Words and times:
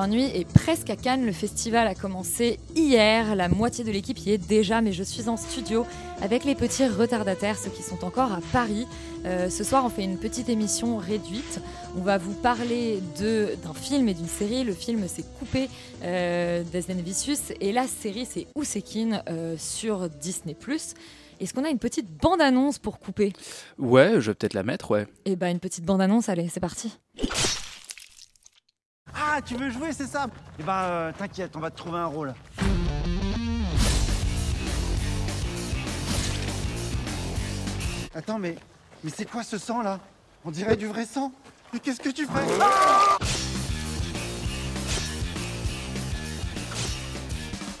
Nuit 0.00 0.30
est 0.34 0.50
presque 0.50 0.88
à 0.88 0.96
Cannes. 0.96 1.26
Le 1.26 1.32
festival 1.32 1.86
a 1.86 1.94
commencé 1.94 2.58
hier. 2.74 3.36
La 3.36 3.48
moitié 3.48 3.84
de 3.84 3.90
l'équipe 3.90 4.18
y 4.20 4.30
est 4.30 4.38
déjà, 4.38 4.80
mais 4.80 4.92
je 4.92 5.02
suis 5.02 5.28
en 5.28 5.36
studio 5.36 5.84
avec 6.22 6.44
les 6.44 6.54
petits 6.54 6.86
retardataires, 6.86 7.58
ceux 7.58 7.70
qui 7.70 7.82
sont 7.82 8.02
encore 8.04 8.32
à 8.32 8.40
Paris. 8.52 8.86
Euh, 9.26 9.50
ce 9.50 9.64
soir, 9.64 9.84
on 9.84 9.90
fait 9.90 10.04
une 10.04 10.16
petite 10.16 10.48
émission 10.48 10.96
réduite. 10.96 11.60
On 11.96 12.00
va 12.00 12.16
vous 12.16 12.32
parler 12.32 13.00
d'un 13.18 13.74
film 13.74 14.08
et 14.08 14.14
d'une 14.14 14.28
série. 14.28 14.64
Le 14.64 14.72
film, 14.72 15.04
c'est 15.06 15.24
Coupé 15.38 15.68
euh, 16.02 16.64
Vicious 16.88 17.52
et 17.60 17.72
la 17.72 17.86
série, 17.86 18.26
c'est 18.28 18.46
Ousekin 18.54 19.22
euh, 19.28 19.56
sur 19.58 20.08
Disney+. 20.08 20.56
Est-ce 21.38 21.52
qu'on 21.52 21.64
a 21.64 21.70
une 21.70 21.78
petite 21.78 22.08
bande-annonce 22.16 22.78
pour 22.78 22.98
Coupé 22.98 23.34
Ouais, 23.78 24.12
je 24.20 24.30
vais 24.30 24.34
peut-être 24.34 24.54
la 24.54 24.62
mettre, 24.62 24.90
ouais. 24.92 25.06
Eh 25.26 25.36
ben, 25.36 25.48
une 25.48 25.60
petite 25.60 25.84
bande-annonce, 25.84 26.30
allez, 26.30 26.48
c'est 26.48 26.60
parti. 26.60 26.96
Ah, 29.34 29.40
tu 29.40 29.54
veux 29.54 29.70
jouer, 29.70 29.94
c'est 29.94 30.06
ça 30.06 30.26
Eh 30.60 30.62
ben, 30.62 30.72
euh, 30.74 31.12
t'inquiète, 31.16 31.56
on 31.56 31.60
va 31.60 31.70
te 31.70 31.76
trouver 31.78 31.96
un 31.96 32.04
rôle. 32.04 32.34
Attends, 38.14 38.38
mais, 38.38 38.56
mais 39.02 39.10
c'est 39.10 39.24
quoi 39.24 39.42
ce 39.42 39.56
sang 39.56 39.80
là 39.80 40.00
On 40.44 40.50
dirait 40.50 40.76
du 40.76 40.86
vrai 40.86 41.06
sang. 41.06 41.32
Mais 41.72 41.78
qu'est-ce 41.78 42.00
que 42.00 42.10
tu 42.10 42.26
fais 42.26 42.40
Ah 42.60 43.16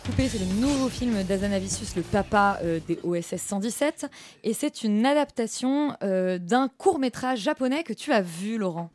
Coupé, 0.06 0.28
c'est 0.30 0.38
le 0.38 0.58
nouveau 0.58 0.88
film 0.88 1.22
d'Azanavicius, 1.22 1.96
le 1.96 2.02
papa 2.02 2.60
euh, 2.62 2.80
des 2.88 2.98
OSS 3.02 3.36
117. 3.36 4.06
Et 4.42 4.54
c'est 4.54 4.84
une 4.84 5.04
adaptation 5.04 5.98
euh, 6.02 6.38
d'un 6.38 6.68
court-métrage 6.68 7.40
japonais 7.40 7.82
que 7.84 7.92
tu 7.92 8.10
as 8.10 8.22
vu, 8.22 8.56
Laurent. 8.56 8.90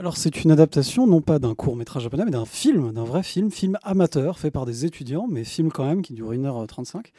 Alors 0.00 0.16
c'est 0.16 0.44
une 0.44 0.50
adaptation 0.50 1.06
non 1.06 1.20
pas 1.20 1.38
d'un 1.38 1.54
court 1.54 1.76
métrage 1.76 2.04
japonais, 2.04 2.24
mais 2.24 2.30
d'un 2.30 2.46
film, 2.46 2.90
d'un 2.90 3.04
vrai 3.04 3.22
film, 3.22 3.50
film 3.50 3.78
amateur 3.82 4.38
fait 4.38 4.50
par 4.50 4.64
des 4.64 4.86
étudiants, 4.86 5.26
mais 5.28 5.44
film 5.44 5.70
quand 5.70 5.84
même 5.84 6.00
qui 6.00 6.14
dure 6.14 6.32
1h35, 6.32 7.12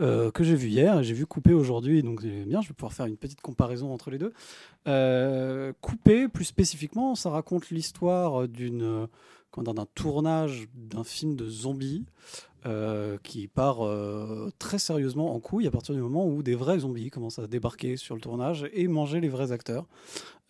euh, 0.00 0.30
que 0.30 0.44
j'ai 0.44 0.54
vu 0.54 0.68
hier 0.68 1.00
et 1.00 1.02
j'ai 1.02 1.12
vu 1.12 1.26
Coupé 1.26 1.52
aujourd'hui, 1.52 2.04
donc 2.04 2.22
bien, 2.24 2.60
je 2.60 2.68
vais 2.68 2.74
pouvoir 2.74 2.92
faire 2.92 3.06
une 3.06 3.16
petite 3.16 3.40
comparaison 3.40 3.92
entre 3.92 4.12
les 4.12 4.18
deux. 4.18 4.32
Euh, 4.86 5.72
Coupé, 5.80 6.28
plus 6.28 6.44
spécifiquement, 6.44 7.16
ça 7.16 7.30
raconte 7.30 7.70
l'histoire 7.70 8.46
d'une 8.46 9.08
d'un 9.56 9.86
tournage 9.96 10.68
d'un 10.74 11.02
film 11.02 11.34
de 11.34 11.48
zombies 11.48 12.04
euh, 12.66 13.16
qui 13.22 13.48
part 13.48 13.86
euh, 13.86 14.50
très 14.58 14.78
sérieusement 14.78 15.34
en 15.34 15.40
couille 15.40 15.66
à 15.66 15.70
partir 15.70 15.94
du 15.94 16.00
moment 16.00 16.26
où 16.26 16.42
des 16.42 16.54
vrais 16.54 16.80
zombies 16.80 17.10
commencent 17.10 17.38
à 17.38 17.46
débarquer 17.46 17.96
sur 17.96 18.14
le 18.14 18.20
tournage 18.20 18.68
et 18.72 18.86
manger 18.88 19.20
les 19.20 19.28
vrais 19.28 19.52
acteurs. 19.52 19.86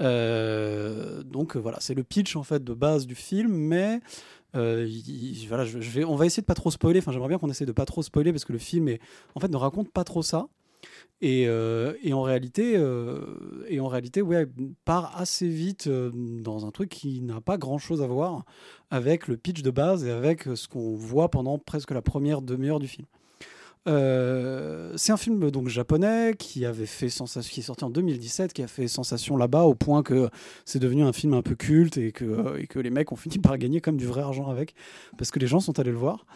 Euh, 0.02 1.22
donc 1.22 1.56
voilà, 1.56 1.78
c'est 1.80 1.94
le 1.94 2.02
pitch 2.04 2.36
en 2.36 2.42
fait 2.42 2.62
de 2.64 2.74
base 2.74 3.06
du 3.06 3.14
film, 3.14 3.52
mais 3.52 4.00
il- 4.54 5.38
il- 5.42 5.46
voilà, 5.48 5.64
on 6.08 6.16
va 6.16 6.26
essayer 6.26 6.40
de 6.42 6.46
pas 6.46 6.54
trop 6.54 6.70
spoiler. 6.70 6.98
Enfin, 6.98 7.12
j'aimerais 7.12 7.28
bien 7.28 7.38
qu'on 7.38 7.50
essaie 7.50 7.66
de 7.66 7.72
pas 7.72 7.86
trop 7.86 8.02
spoiler 8.02 8.32
parce 8.32 8.44
que 8.44 8.52
le 8.52 8.58
film 8.58 8.88
est, 8.88 9.00
en 9.34 9.40
fait, 9.40 9.48
ne 9.48 9.56
raconte 9.56 9.90
pas 9.92 10.04
trop 10.04 10.22
ça. 10.22 10.48
Et, 11.22 11.46
euh, 11.46 11.94
et 12.02 12.14
en 12.14 12.22
réalité, 12.22 12.74
euh, 12.76 13.64
et 13.68 13.78
en 13.78 13.88
réalité, 13.88 14.22
ouais, 14.22 14.46
part 14.86 15.12
assez 15.18 15.48
vite 15.48 15.86
euh, 15.86 16.10
dans 16.14 16.64
un 16.64 16.70
truc 16.70 16.88
qui 16.88 17.20
n'a 17.20 17.42
pas 17.42 17.58
grand-chose 17.58 18.00
à 18.00 18.06
voir 18.06 18.44
avec 18.90 19.28
le 19.28 19.36
pitch 19.36 19.62
de 19.62 19.70
base 19.70 20.06
et 20.06 20.10
avec 20.10 20.44
ce 20.44 20.66
qu'on 20.66 20.94
voit 20.94 21.30
pendant 21.30 21.58
presque 21.58 21.90
la 21.90 22.00
première 22.00 22.40
demi-heure 22.40 22.80
du 22.80 22.88
film. 22.88 23.06
Euh, 23.88 24.92
c'est 24.96 25.10
un 25.10 25.16
film 25.16 25.50
donc 25.50 25.68
japonais 25.68 26.34
qui 26.38 26.66
avait 26.66 26.84
fait 26.84 27.08
sensation, 27.08 27.50
qui 27.50 27.60
est 27.60 27.62
sorti 27.62 27.84
en 27.84 27.90
2017, 27.90 28.52
qui 28.52 28.62
a 28.62 28.66
fait 28.66 28.88
sensation 28.88 29.38
là-bas 29.38 29.62
au 29.62 29.74
point 29.74 30.02
que 30.02 30.28
c'est 30.66 30.78
devenu 30.78 31.02
un 31.02 31.14
film 31.14 31.32
un 31.32 31.40
peu 31.40 31.54
culte 31.54 31.96
et 31.96 32.12
que, 32.12 32.78
les 32.78 32.90
mecs 32.90 33.10
ont 33.12 33.16
fini 33.16 33.38
par 33.38 33.56
gagner 33.56 33.80
comme 33.80 33.96
du 33.96 34.06
vrai 34.06 34.20
argent 34.20 34.48
avec 34.48 34.74
parce 35.16 35.30
que 35.30 35.38
les 35.38 35.46
gens 35.46 35.60
sont 35.60 35.78
allés 35.78 35.92
le 35.92 35.96
voir. 35.96 36.26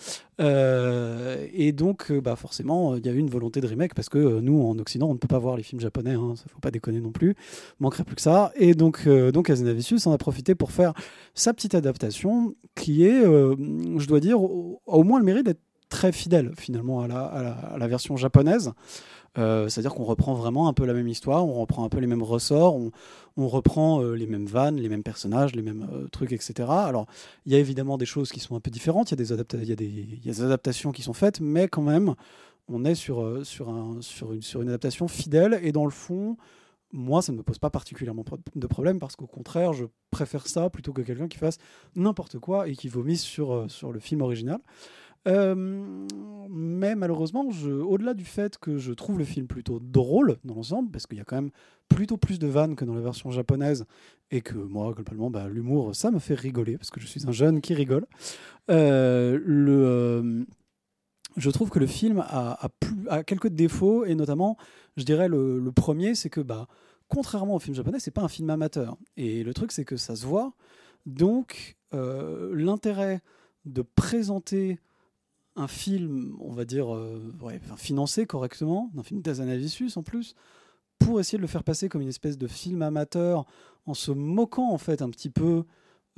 Euh, 0.40 1.46
et 1.52 1.72
donc, 1.72 2.10
euh, 2.10 2.20
bah 2.20 2.36
forcément, 2.36 2.96
il 2.96 3.04
y 3.04 3.08
a 3.08 3.12
eu 3.12 3.18
une 3.18 3.30
volonté 3.30 3.60
de 3.60 3.66
remake 3.66 3.94
parce 3.94 4.08
que 4.08 4.40
nous, 4.40 4.62
en 4.62 4.78
Occident, 4.78 5.08
on 5.08 5.14
ne 5.14 5.18
peut 5.18 5.28
pas 5.28 5.38
voir 5.38 5.56
les 5.56 5.62
films 5.62 5.80
japonais, 5.80 6.14
hein, 6.14 6.34
ça 6.36 6.44
faut 6.48 6.60
pas 6.60 6.70
déconner 6.70 7.00
non 7.00 7.12
plus, 7.12 7.34
manquerait 7.78 8.04
plus 8.04 8.16
que 8.16 8.22
ça. 8.22 8.52
Et 8.56 8.74
donc, 8.74 9.02
euh, 9.06 9.32
donc 9.32 9.50
en 9.50 10.12
a 10.12 10.18
profité 10.18 10.54
pour 10.54 10.72
faire 10.72 10.92
sa 11.34 11.52
petite 11.52 11.74
adaptation 11.74 12.54
qui 12.74 13.04
est, 13.04 13.22
je 13.22 14.06
dois 14.06 14.20
dire, 14.20 14.40
au 14.40 15.02
moins 15.04 15.18
le 15.18 15.24
mérite 15.24 15.46
d'être 15.46 15.60
très 15.94 16.10
fidèle 16.10 16.50
finalement 16.58 17.02
à 17.02 17.06
la, 17.78 17.86
version 17.86 18.16
japonaise. 18.16 18.72
Euh, 19.38 19.68
C'est-à-dire 19.68 19.94
qu'on 19.94 20.04
reprend 20.04 20.34
vraiment 20.34 20.68
un 20.68 20.72
peu 20.72 20.84
la 20.84 20.92
même 20.92 21.06
histoire, 21.06 21.46
on 21.46 21.54
reprend 21.54 21.84
un 21.84 21.88
peu 21.88 21.98
les 21.98 22.08
mêmes 22.08 22.22
ressorts, 22.22 22.76
on, 23.36 23.48
reprend 23.48 24.02
euh, 24.02 24.14
les 24.14 24.26
mêmes 24.26 24.46
vannes, 24.46 24.76
les 24.76 24.88
mêmes 24.88 25.04
personnages, 25.04 25.54
les 25.54 25.62
mêmes 25.62 25.88
euh, 25.92 26.08
trucs, 26.08 26.32
etc. 26.32 26.68
Alors, 26.68 27.06
il 27.46 27.52
y 27.52 27.54
a 27.54 27.58
évidemment 27.58 27.96
des 27.96 28.06
choses 28.06 28.32
qui 28.32 28.40
sont 28.40 28.56
un 28.56 28.60
peu 28.60 28.72
différentes, 28.72 29.12
il 29.12 29.20
y, 29.20 29.72
a 29.72 29.76
des 29.76 30.42
adaptations 30.42 30.90
qui 30.90 31.02
sont 31.02 31.12
faites, 31.12 31.40
mais 31.40 31.68
quand 31.68 31.82
même, 31.82 32.14
on 32.68 32.84
est 32.84 32.96
sur, 32.96 33.46
sur, 33.46 33.68
un, 33.68 33.98
sur, 34.00 34.32
une, 34.32 34.68
adaptation 34.68 35.06
fidèle, 35.06 35.60
et 35.62 35.70
dans 35.70 35.84
le 35.84 35.92
fond, 35.92 36.36
moi, 36.92 37.22
ça 37.22 37.30
ne 37.32 37.38
me 37.38 37.42
pose 37.44 37.58
pas 37.58 37.70
particulièrement 37.70 38.24
de 38.54 38.66
problème, 38.66 38.98
parce 38.98 39.14
qu'au 39.14 39.26
contraire, 39.28 39.72
je 39.72 39.84
préfère 40.10 40.46
ça 40.48 40.70
plutôt 40.70 40.92
que 40.92 41.02
quelqu'un 41.02 41.28
qui 41.28 41.38
fasse 41.38 41.58
n'importe 41.94 42.38
quoi 42.38 42.68
et 42.68 42.74
qui 42.74 42.88
vomisse 42.88 43.22
sur 43.22 43.66
le 43.92 44.00
film 44.00 44.22
original. 44.22 44.58
Euh, 45.26 45.54
mais 46.48 46.94
malheureusement, 46.94 47.48
au-delà 47.48 48.14
du 48.14 48.24
fait 48.24 48.58
que 48.58 48.78
je 48.78 48.92
trouve 48.92 49.18
le 49.18 49.24
film 49.24 49.46
plutôt 49.46 49.80
drôle 49.80 50.36
dans 50.44 50.54
l'ensemble, 50.54 50.90
parce 50.90 51.06
qu'il 51.06 51.18
y 51.18 51.20
a 51.20 51.24
quand 51.24 51.36
même 51.36 51.50
plutôt 51.88 52.16
plus 52.16 52.38
de 52.38 52.46
vannes 52.46 52.76
que 52.76 52.84
dans 52.84 52.94
la 52.94 53.00
version 53.00 53.30
japonaise, 53.30 53.86
et 54.30 54.40
que 54.40 54.54
moi, 54.54 54.92
globalement, 54.92 55.30
bah, 55.30 55.48
l'humour, 55.48 55.94
ça 55.94 56.10
me 56.10 56.18
fait 56.18 56.34
rigoler, 56.34 56.76
parce 56.76 56.90
que 56.90 57.00
je 57.00 57.06
suis 57.06 57.26
un 57.26 57.32
jeune 57.32 57.60
qui 57.60 57.74
rigole. 57.74 58.06
Euh, 58.70 59.38
euh, 59.48 60.44
je 61.36 61.50
trouve 61.50 61.70
que 61.70 61.78
le 61.78 61.86
film 61.86 62.24
a, 62.26 62.68
quelques 63.26 63.48
défauts, 63.48 64.04
et 64.04 64.14
notamment, 64.14 64.56
je 64.96 65.04
dirais, 65.04 65.28
le, 65.28 65.58
le 65.58 65.72
premier, 65.72 66.14
c'est 66.14 66.30
que, 66.30 66.40
bah, 66.40 66.68
contrairement 67.08 67.56
au 67.56 67.58
film 67.58 67.74
japonais, 67.74 67.98
c'est 67.98 68.10
pas 68.10 68.22
un 68.22 68.28
film 68.28 68.50
amateur. 68.50 68.96
Et 69.16 69.42
le 69.42 69.54
truc, 69.54 69.72
c'est 69.72 69.84
que 69.84 69.96
ça 69.96 70.14
se 70.14 70.26
voit. 70.26 70.52
Donc, 71.06 71.76
l'intérêt 71.92 73.20
de 73.64 73.82
présenter 73.82 74.78
un 75.56 75.68
film, 75.68 76.36
on 76.40 76.52
va 76.52 76.64
dire, 76.64 76.94
euh, 76.94 77.32
financé 77.76 78.26
correctement, 78.26 78.90
un 78.96 79.02
film 79.02 79.22
d'Azanavicius 79.22 79.96
en 79.96 80.02
plus, 80.02 80.34
pour 80.98 81.20
essayer 81.20 81.38
de 81.38 81.42
le 81.42 81.48
faire 81.48 81.64
passer 81.64 81.88
comme 81.88 82.02
une 82.02 82.08
espèce 82.08 82.38
de 82.38 82.46
film 82.46 82.82
amateur, 82.82 83.46
en 83.86 83.94
se 83.94 84.10
moquant 84.10 84.70
en 84.70 84.78
fait 84.78 85.02
un 85.02 85.10
petit 85.10 85.30
peu 85.30 85.64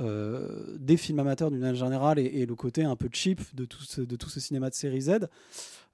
euh, 0.00 0.76
des 0.78 0.96
films 0.96 1.18
amateurs 1.20 1.50
d'une 1.50 1.60
manière 1.60 1.74
générale 1.74 2.18
et, 2.18 2.46
le 2.46 2.54
côté 2.54 2.84
un 2.84 2.96
peu 2.96 3.08
cheap 3.10 3.40
de 3.54 3.64
tout 3.64 3.82
ce, 3.82 4.02
de 4.02 4.16
tout 4.16 4.28
ce 4.28 4.40
cinéma 4.40 4.68
de 4.70 4.74
série 4.74 5.00
Z, 5.00 5.28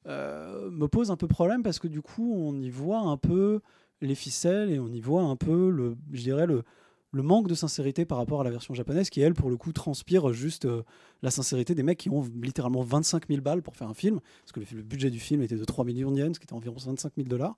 euh, 0.07 0.71
me 0.71 0.89
pose 0.89 1.11
un 1.11 1.17
peu 1.17 1.29
problème 1.29 1.63
parce 1.63 1.79
que 1.79 1.87
du 1.87 2.03
coup 2.03 2.35
on 2.37 2.61
y 2.61 2.69
voit 2.69 2.99
un 2.99 3.17
peu 3.17 3.61
les 4.01 4.17
ficelles 4.17 4.73
et 4.73 4.81
on 4.81 4.89
y 4.89 5.01
voit 5.01 5.23
un 5.23 5.37
peu 5.37 5.71
le, 5.71 5.97
je 6.13 6.23
dirais 6.23 6.47
le, 6.47 6.65
le 7.13 7.23
manque 7.23 7.47
de 7.47 7.55
sincérité 7.55 8.05
par 8.05 8.19
rapport 8.19 8.41
à 8.41 8.45
la 8.45 8.51
version 8.51 8.75
japonaise 8.75 9.11
qui 9.11 9.21
elle 9.21 9.35
pour 9.35 9.51
le 9.51 9.57
coup 9.57 9.73
transpire 9.73 10.33
juste 10.33 10.65
euh, 10.65 10.83
la 11.23 11.31
sincérité 11.31 11.75
des 11.75 11.83
mecs 11.83 11.99
qui 11.99 12.09
ont 12.09 12.27
littéralement 12.43 12.83
25 12.83 13.29
000 13.29 13.43
balles 13.43 13.63
pour 13.63 13.77
faire 13.77 13.89
un 13.89 13.95
film 13.95 14.21
parce 14.41 14.53
que 14.53 14.75
le, 14.75 14.83
budget 14.83 15.11
du 15.11 15.21
film 15.21 15.43
était 15.43 15.57
de 15.57 15.65
3 15.65 15.85
millions 15.85 16.11
de 16.11 16.19
yens 16.19 16.35
ce 16.35 16.41
qui 16.41 16.45
était 16.45 16.55
environ 16.55 16.77
25 16.77 17.13
000 17.17 17.29
dollars 17.29 17.57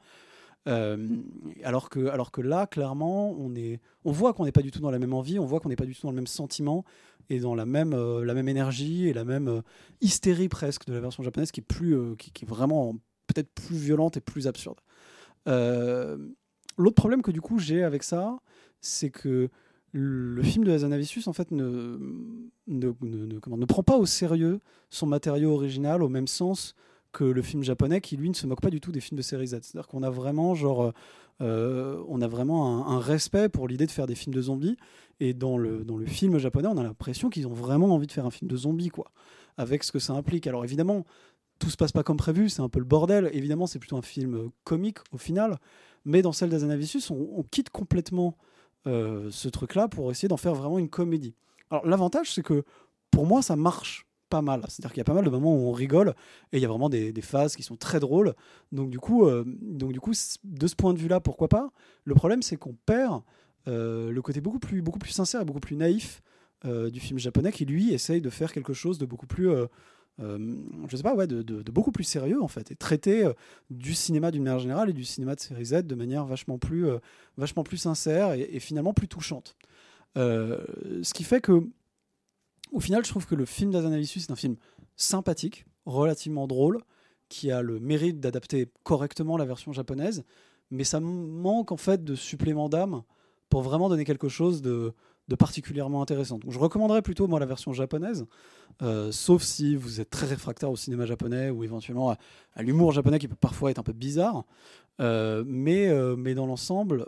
Euh, 0.66 0.96
alors, 1.62 1.90
que, 1.90 2.06
alors 2.06 2.30
que 2.30 2.40
là, 2.40 2.66
clairement, 2.66 3.32
on, 3.32 3.54
est, 3.54 3.80
on 4.06 4.12
voit 4.12 4.32
qu'on 4.32 4.46
n'est 4.46 4.52
pas 4.52 4.62
du 4.62 4.70
tout 4.70 4.80
dans 4.80 4.90
la 4.90 4.98
même 4.98 5.12
envie, 5.12 5.38
on 5.38 5.44
voit 5.44 5.60
qu'on 5.60 5.68
n'est 5.68 5.76
pas 5.76 5.84
du 5.84 5.94
tout 5.94 6.06
dans 6.06 6.10
le 6.10 6.16
même 6.16 6.26
sentiment 6.26 6.86
et 7.28 7.38
dans 7.38 7.54
la 7.54 7.66
même, 7.66 7.92
euh, 7.92 8.24
la 8.24 8.32
même 8.32 8.48
énergie 8.48 9.06
et 9.06 9.12
la 9.12 9.26
même 9.26 9.60
hystérie 10.00 10.48
presque 10.48 10.86
de 10.86 10.94
la 10.94 11.00
version 11.00 11.22
japonaise 11.22 11.52
qui 11.52 11.60
est, 11.60 11.68
plus, 11.68 12.16
qui, 12.16 12.46
est 12.46 12.48
vraiment 12.48 12.94
peut-être 13.26 13.50
plus 13.52 13.76
violente 13.76 14.16
et 14.16 14.22
plus 14.22 14.46
absurde. 14.46 14.80
L'autre 16.76 16.96
problème 16.96 17.20
que 17.20 17.30
du 17.30 17.40
coup 17.40 17.58
j'ai 17.58 17.84
avec 17.84 18.02
ça, 18.02 18.38
c'est 18.84 19.10
que 19.10 19.48
le 19.92 20.42
film 20.42 20.64
de 20.64 20.72
Hazanavicius 20.72 21.28
en 21.28 21.32
fait 21.32 21.52
ne, 21.52 21.98
ne, 22.66 23.64
prend 23.64 23.82
pas 23.84 23.96
au 23.96 24.06
sérieux 24.06 24.60
son 24.90 25.06
matériau 25.06 25.52
original 25.52 26.02
au 26.02 26.08
même 26.08 26.26
sens 26.26 26.74
que 27.12 27.22
le 27.22 27.42
film 27.42 27.62
japonais 27.62 28.00
qui 28.00 28.16
lui 28.16 28.28
ne 28.28 28.34
se 28.34 28.46
moque 28.48 28.60
pas 28.60 28.70
du 28.70 28.80
tout 28.80 28.90
des 28.90 28.98
films 28.98 29.16
de 29.16 29.22
série 29.22 29.46
Z. 29.46 29.60
C'est-à-dire 29.62 29.86
qu'on 29.86 30.02
a 30.02 30.10
vraiment 30.10 30.56
genre 30.56 30.92
euh, 31.40 32.02
on 32.08 32.20
a 32.22 32.26
vraiment 32.26 32.88
un, 32.88 32.98
respect 32.98 33.48
pour 33.48 33.68
l'idée 33.68 33.86
de 33.86 33.90
faire 33.90 34.06
des 34.06 34.16
films 34.16 34.34
de 34.34 34.42
zombies 34.42 34.76
et 35.20 35.32
dans 35.32 35.58
le, 35.58 35.84
dans 35.84 35.96
le 35.96 36.06
film 36.06 36.38
japonais 36.38 36.68
on 36.68 36.76
a 36.76 36.82
l'impression 36.82 37.30
qu'ils 37.30 37.46
ont 37.46 37.54
vraiment 37.54 37.94
envie 37.94 38.08
de 38.08 38.12
faire 38.12 38.26
un 38.26 38.30
film 38.32 38.50
de 38.50 38.56
zombies 38.56 38.88
quoi 38.88 39.12
avec 39.56 39.84
ce 39.84 39.92
que 39.92 40.00
ça 40.00 40.12
implique. 40.12 40.48
Alors 40.48 40.64
évidemment 40.64 41.04
tout 41.60 41.70
se 41.70 41.76
passe 41.76 41.92
pas 41.92 42.02
comme 42.02 42.16
prévu, 42.16 42.48
c'est 42.48 42.62
un 42.62 42.68
peu 42.68 42.80
le 42.80 42.84
bordel. 42.84 43.30
Évidemment, 43.32 43.68
c'est 43.68 43.78
plutôt 43.78 43.96
un 43.96 44.02
film 44.02 44.34
euh, 44.34 44.48
comique 44.64 44.98
au 45.12 45.18
final, 45.18 45.60
mais 46.04 46.20
dans 46.20 46.32
celle 46.32 46.50
d'Azanavicius, 46.50 47.12
on, 47.12 47.28
on 47.36 47.44
quitte 47.44 47.70
complètement 47.70 48.36
euh, 48.86 49.30
ce 49.30 49.48
truc-là 49.48 49.88
pour 49.88 50.10
essayer 50.10 50.28
d'en 50.28 50.36
faire 50.36 50.54
vraiment 50.54 50.78
une 50.78 50.88
comédie. 50.88 51.34
Alors 51.70 51.86
l'avantage, 51.86 52.32
c'est 52.32 52.42
que 52.42 52.64
pour 53.10 53.26
moi, 53.26 53.42
ça 53.42 53.56
marche 53.56 54.06
pas 54.28 54.42
mal. 54.42 54.64
C'est-à-dire 54.68 54.90
qu'il 54.90 54.98
y 54.98 55.02
a 55.02 55.04
pas 55.04 55.14
mal 55.14 55.24
de 55.24 55.30
moments 55.30 55.54
où 55.54 55.68
on 55.68 55.72
rigole 55.72 56.14
et 56.52 56.58
il 56.58 56.60
y 56.60 56.64
a 56.64 56.68
vraiment 56.68 56.88
des, 56.88 57.12
phases 57.22 57.56
qui 57.56 57.62
sont 57.62 57.76
très 57.76 58.00
drôles. 58.00 58.34
Donc 58.72 58.90
du 58.90 58.98
coup, 58.98 59.26
euh, 59.26 59.44
donc 59.46 59.92
du 59.92 60.00
coup, 60.00 60.12
de 60.44 60.66
ce 60.66 60.74
point 60.74 60.92
de 60.92 60.98
vue-là, 60.98 61.20
pourquoi 61.20 61.48
pas? 61.48 61.70
Le 62.04 62.14
problème, 62.14 62.42
c'est 62.42 62.56
qu'on 62.56 62.74
perd 62.86 63.22
euh, 63.68 64.10
le 64.10 64.22
côté 64.22 64.40
beaucoup 64.40 64.58
plus, 64.58 64.82
beaucoup 64.82 64.98
plus 64.98 65.12
sincère 65.12 65.40
et 65.40 65.44
beaucoup 65.44 65.60
plus 65.60 65.76
naïf 65.76 66.22
du 66.90 66.98
film 66.98 67.18
japonais 67.18 67.52
qui 67.52 67.66
lui 67.66 67.92
essaye 67.92 68.22
de 68.22 68.30
faire 68.30 68.50
quelque 68.50 68.72
chose 68.72 68.96
de 68.96 69.04
beaucoup 69.04 69.26
plus 69.26 69.50
euh, 70.20 70.56
je 70.88 70.96
sais 70.96 71.02
pas, 71.02 71.14
ouais, 71.14 71.26
de, 71.26 71.70
beaucoup 71.70 71.90
plus 71.90 72.04
sérieux 72.04 72.42
en 72.42 72.48
fait, 72.48 72.70
et 72.70 72.76
traiter 72.76 73.24
euh, 73.24 73.32
du 73.70 73.94
cinéma 73.94 74.30
d'une 74.30 74.44
manière 74.44 74.60
générale 74.60 74.90
et 74.90 74.92
du 74.92 75.04
cinéma 75.04 75.34
de 75.34 75.40
série 75.40 75.64
Z 75.64 75.82
de 75.84 75.94
manière 75.94 76.24
vachement 76.24 76.58
plus, 76.58 76.86
euh, 76.86 76.98
vachement 77.36 77.64
plus 77.64 77.78
sincère 77.78 78.32
et, 78.32 78.60
finalement 78.60 78.94
plus 78.94 79.08
touchante. 79.08 79.56
Ce 80.16 81.12
qui 81.12 81.24
fait 81.24 81.40
que, 81.40 81.66
au 82.70 82.80
final, 82.80 83.04
je 83.04 83.10
trouve 83.10 83.26
que 83.26 83.34
le 83.34 83.44
film 83.44 83.72
d'Azanavicius 83.72 84.28
est 84.28 84.32
un 84.32 84.36
film 84.36 84.56
sympathique, 84.96 85.66
relativement 85.86 86.46
drôle, 86.46 86.80
qui 87.28 87.50
a 87.50 87.62
le 87.62 87.80
mérite 87.80 88.20
d'adapter 88.20 88.70
correctement 88.84 89.36
la 89.36 89.44
version 89.44 89.72
japonaise, 89.72 90.24
mais 90.70 90.84
ça 90.84 91.00
manque 91.00 91.72
en 91.72 91.76
fait 91.76 92.04
de 92.04 92.14
supplément 92.14 92.68
d'âme 92.68 93.02
pour 93.48 93.62
vraiment 93.62 93.88
donner 93.88 94.04
quelque 94.04 94.28
chose 94.28 94.62
de, 94.62 94.94
de 95.28 95.34
particulièrement 95.34 96.02
intéressant. 96.02 96.38
Donc 96.38 96.52
je 96.52 96.58
recommanderais 96.58 97.02
plutôt 97.02 97.26
moi 97.26 97.40
la 97.40 97.46
version 97.46 97.72
japonaise, 97.72 98.26
euh, 98.82 99.10
sauf 99.12 99.42
si 99.42 99.76
vous 99.76 100.00
êtes 100.00 100.10
très 100.10 100.26
réfractaire 100.26 100.70
au 100.70 100.76
cinéma 100.76 101.06
japonais 101.06 101.50
ou 101.50 101.64
éventuellement 101.64 102.16
à, 102.54 102.62
l'humour 102.62 102.92
japonais 102.92 103.18
qui 103.18 103.28
peut 103.28 103.36
parfois 103.36 103.70
être 103.70 103.78
un 103.78 103.84
peu 103.84 103.92
bizarre. 103.92 104.44
Euh, 105.00 105.42
mais, 105.46 105.88
euh, 105.88 106.14
mais 106.14 106.34
dans 106.34 106.46
l'ensemble, 106.46 107.06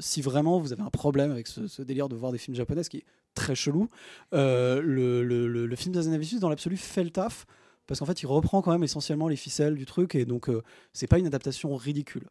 si 0.00 0.22
vraiment 0.22 0.58
vous 0.58 0.72
avez 0.72 0.82
un 0.82 0.90
problème 0.90 1.30
avec 1.30 1.46
ce, 1.46 1.82
délire 1.82 2.08
de 2.08 2.16
voir 2.16 2.32
des 2.32 2.38
films 2.38 2.56
japonais, 2.56 2.82
ce 2.82 2.90
qui 2.90 2.98
est 2.98 3.06
très 3.34 3.54
chelou, 3.54 3.88
le, 4.32 4.80
le, 4.82 5.22
le, 5.22 5.66
le 5.66 5.76
film 5.76 5.94
d'Azanavicius, 5.94 6.40
dans 6.40 6.48
l'absolu, 6.48 6.76
fait 6.76 7.04
le 7.04 7.10
taf. 7.10 7.46
Parce 7.86 7.98
qu'en 7.98 8.06
fait, 8.06 8.22
il 8.22 8.26
reprend 8.26 8.62
quand 8.62 8.70
même 8.70 8.84
essentiellement 8.84 9.26
les 9.26 9.36
ficelles 9.36 9.74
du 9.74 9.84
truc, 9.84 10.14
et 10.14 10.24
donc 10.24 10.48
c'est 10.92 11.08
pas 11.08 11.18
une 11.18 11.26
adaptation 11.26 11.74
ridicule. 11.74 12.28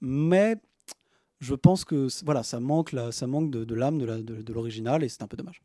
Mais 0.00 0.56
je 1.44 1.54
pense 1.54 1.84
que 1.84 2.08
voilà, 2.24 2.42
ça 2.42 2.58
manque, 2.60 2.92
la, 2.92 3.12
ça 3.12 3.26
manque 3.26 3.50
de, 3.50 3.64
de 3.64 3.74
l'âme 3.74 3.98
de 3.98 4.04
la- 4.06 4.22
de- 4.22 4.42
de 4.42 4.52
l'original, 4.52 5.04
et 5.04 5.08
c'est 5.08 5.22
un 5.22 5.26
peu 5.28 5.36
dommage. 5.36 5.62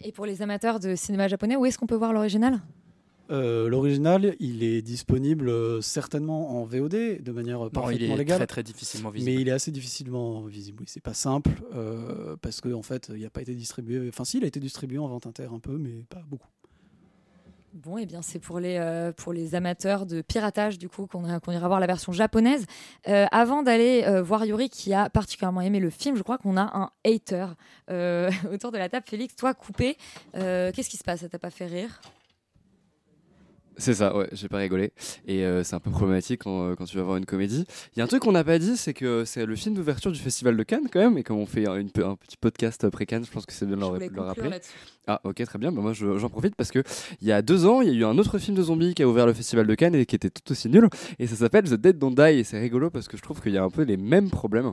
Et 0.00 0.12
pour 0.12 0.26
les 0.26 0.42
amateurs 0.42 0.78
de 0.78 0.94
cinéma 0.94 1.26
japonais, 1.28 1.56
où 1.56 1.66
est-ce 1.66 1.78
qu'on 1.78 1.86
peut 1.86 1.96
voir 1.96 2.12
l'original? 2.12 2.60
Euh, 3.30 3.68
L'original, 3.68 4.36
il 4.40 4.62
est 4.62 4.80
disponible 4.80 5.50
euh, 5.50 5.82
certainement 5.82 6.60
en 6.62 6.64
VOD 6.64 7.20
de 7.22 7.32
manière 7.32 7.60
euh, 7.60 7.64
Non, 7.64 7.68
il 7.68 7.72
parfaitement 7.72 8.14
est 8.14 8.18
légale. 8.18 8.38
très 8.38 8.46
très 8.46 8.62
difficilement 8.62 9.10
visible. 9.10 9.30
Mais 9.32 9.40
il 9.42 9.48
est 9.48 9.52
assez 9.52 9.70
difficilement 9.70 10.42
visible. 10.46 10.78
Oui, 10.80 10.86
c'est 10.88 11.02
pas 11.02 11.12
simple 11.12 11.50
euh, 11.74 12.36
parce 12.40 12.62
que 12.62 12.72
en 12.72 12.80
fait, 12.82 13.10
il 13.14 13.20
n'a 13.22 13.28
pas 13.28 13.42
été 13.42 13.54
distribué. 13.54 14.08
Enfin, 14.08 14.24
si, 14.24 14.38
il 14.38 14.44
a 14.44 14.46
été 14.46 14.60
distribué 14.60 14.96
en 14.98 15.08
vente 15.08 15.26
inter 15.26 15.48
un 15.52 15.58
peu, 15.58 15.76
mais 15.76 16.04
pas 16.08 16.22
beaucoup. 16.26 16.48
Bon, 17.74 17.98
et 17.98 18.06
bien 18.06 18.22
c'est 18.22 18.38
pour 18.38 18.58
les, 18.60 18.76
euh, 18.78 19.12
pour 19.12 19.32
les 19.32 19.54
amateurs 19.54 20.06
de 20.06 20.20
piratage 20.22 20.78
du 20.78 20.88
coup 20.88 21.06
qu'on 21.06 21.24
ira- 21.26 21.68
voir 21.68 21.80
la 21.80 21.86
version 21.86 22.12
japonaise. 22.12 22.64
Euh, 23.08 23.26
avant 23.30 23.62
d'aller 23.62 24.04
euh, 24.06 24.22
voir 24.22 24.44
Yuri 24.44 24.68
qui 24.70 24.94
a 24.94 25.10
particulièrement 25.10 25.60
aimé 25.60 25.78
le 25.78 25.90
film, 25.90 26.16
je 26.16 26.22
crois 26.22 26.38
qu'on 26.38 26.56
a 26.56 26.62
un 26.76 26.90
hater 27.04 27.46
autour 28.52 28.72
de 28.72 28.78
la 28.78 28.88
table. 28.88 29.04
Félix, 29.08 29.36
toi 29.36 29.54
coupé, 29.54 29.96
qu'est-ce 30.34 30.88
qui 30.88 30.96
se 30.96 31.04
passe? 31.04 31.20
Ça 31.20 31.28
t'a 31.28 31.38
pas 31.38 31.50
fait 31.50 31.66
rire? 31.66 32.00
C'est 33.80 33.94
ça, 33.94 34.16
ouais, 34.16 34.28
j'ai 34.32 34.48
pas 34.48 34.58
rigolé. 34.58 34.92
Et 35.26 35.44
euh, 35.44 35.62
c'est 35.62 35.76
un 35.76 35.80
peu 35.80 35.90
problématique 35.90 36.42
quand, 36.42 36.68
euh, 36.70 36.74
quand 36.74 36.84
tu 36.84 36.96
vas 36.96 37.04
voir 37.04 37.16
une 37.16 37.24
comédie. 37.26 37.64
Il 37.94 37.98
y 37.98 38.02
a 38.02 38.04
un 38.04 38.08
truc 38.08 38.22
qu'on 38.22 38.32
n'a 38.32 38.42
pas 38.42 38.58
dit, 38.58 38.76
c'est 38.76 38.92
que 38.92 39.24
c'est 39.24 39.46
le 39.46 39.54
film 39.54 39.74
d'ouverture 39.76 40.10
du 40.10 40.18
Festival 40.18 40.56
de 40.56 40.62
Cannes 40.64 40.88
quand 40.92 40.98
même. 40.98 41.16
Et 41.16 41.22
comme 41.22 41.38
on 41.38 41.46
fait 41.46 41.68
un, 41.68 41.76
une 41.76 41.90
pe- 41.90 42.04
un 42.04 42.16
petit 42.16 42.36
podcast 42.36 42.82
après 42.82 43.06
Cannes, 43.06 43.24
je 43.24 43.30
pense 43.30 43.46
que 43.46 43.52
c'est 43.52 43.66
bien 43.66 43.76
de 43.76 43.80
le, 43.80 43.86
rappeler. 44.22 44.48
Ah, 45.06 45.20
ok, 45.24 45.42
très 45.44 45.58
bien. 45.58 45.70
Bah, 45.72 45.80
moi, 45.80 45.92
je- 45.92 46.18
j'en 46.18 46.28
profite 46.28 46.56
parce 46.56 46.70
que 46.72 46.82
il 47.20 47.28
y 47.28 47.32
a 47.32 47.40
deux 47.40 47.66
ans, 47.66 47.80
il 47.80 47.88
y 47.88 47.90
a 47.92 47.94
eu 47.94 48.04
un 48.04 48.18
autre 48.18 48.38
film 48.38 48.56
de 48.56 48.62
zombies 48.62 48.94
qui 48.94 49.02
a 49.04 49.08
ouvert 49.08 49.26
le 49.26 49.32
Festival 49.32 49.66
de 49.66 49.74
Cannes 49.76 49.94
et 49.94 50.06
qui 50.06 50.16
était 50.16 50.30
tout 50.30 50.50
aussi 50.50 50.68
nul. 50.68 50.88
Et 51.20 51.26
ça 51.28 51.36
s'appelle 51.36 51.64
The 51.64 51.74
Dead 51.74 51.98
Don't 51.98 52.14
Die. 52.16 52.38
Et 52.40 52.44
c'est 52.44 52.58
rigolo 52.58 52.90
parce 52.90 53.06
que 53.08 53.16
je 53.16 53.22
trouve 53.22 53.40
qu'il 53.40 53.52
y 53.52 53.58
a 53.58 53.62
un 53.62 53.70
peu 53.70 53.82
les 53.82 53.96
mêmes 53.96 54.28
problèmes. 54.30 54.72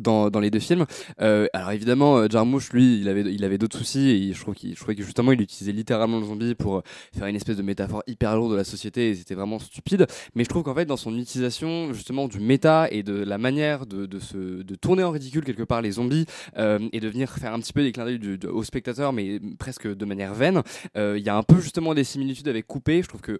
Dans, 0.00 0.30
dans 0.30 0.40
les 0.40 0.50
deux 0.50 0.58
films. 0.58 0.86
Euh, 1.20 1.48
alors 1.52 1.70
évidemment, 1.72 2.16
euh, 2.16 2.26
Jarmusch, 2.26 2.72
lui, 2.72 2.98
il 2.98 3.10
avait, 3.10 3.30
il 3.30 3.44
avait 3.44 3.58
d'autres 3.58 3.76
soucis 3.76 4.08
et 4.08 4.32
je 4.32 4.40
trouve 4.40 4.54
qu'il, 4.54 4.70
je 4.74 4.78
trouvais 4.80 4.94
que 4.94 5.02
justement, 5.02 5.32
il 5.32 5.40
utilisait 5.42 5.72
littéralement 5.72 6.18
le 6.18 6.24
zombie 6.24 6.54
pour 6.54 6.78
euh, 6.78 6.82
faire 7.14 7.26
une 7.26 7.36
espèce 7.36 7.58
de 7.58 7.62
métaphore 7.62 8.02
hyper 8.06 8.34
lourde 8.34 8.52
de 8.52 8.56
la 8.56 8.64
société 8.64 9.10
et 9.10 9.14
c'était 9.14 9.34
vraiment 9.34 9.58
stupide. 9.58 10.06
Mais 10.34 10.44
je 10.44 10.48
trouve 10.48 10.62
qu'en 10.62 10.74
fait, 10.74 10.86
dans 10.86 10.96
son 10.96 11.18
utilisation 11.18 11.92
justement 11.92 12.26
du 12.26 12.40
méta 12.40 12.88
et 12.90 13.02
de 13.02 13.12
la 13.12 13.36
manière 13.36 13.84
de, 13.84 14.06
de, 14.06 14.18
se, 14.18 14.62
de 14.62 14.74
tourner 14.76 15.02
en 15.02 15.10
ridicule 15.10 15.44
quelque 15.44 15.62
part 15.64 15.82
les 15.82 15.92
zombies 15.92 16.24
et 16.56 17.00
de 17.00 17.08
venir 17.08 17.30
faire 17.30 17.52
un 17.52 17.60
petit 17.60 17.74
peu 17.74 17.82
des 17.82 17.92
clins 17.92 18.06
d'œil 18.06 18.18
de- 18.18 18.48
aux 18.48 18.64
spectateurs, 18.64 19.12
mais 19.12 19.40
presque 19.58 19.86
de 19.86 20.04
manière 20.06 20.32
vaine, 20.32 20.62
il 20.96 21.18
y 21.22 21.28
a 21.28 21.36
un 21.36 21.42
peu 21.42 21.60
justement 21.60 21.92
des 21.92 22.04
similitudes 22.04 22.48
avec 22.48 22.66
Coupé. 22.66 23.02
Je 23.02 23.08
trouve 23.08 23.20
que 23.20 23.38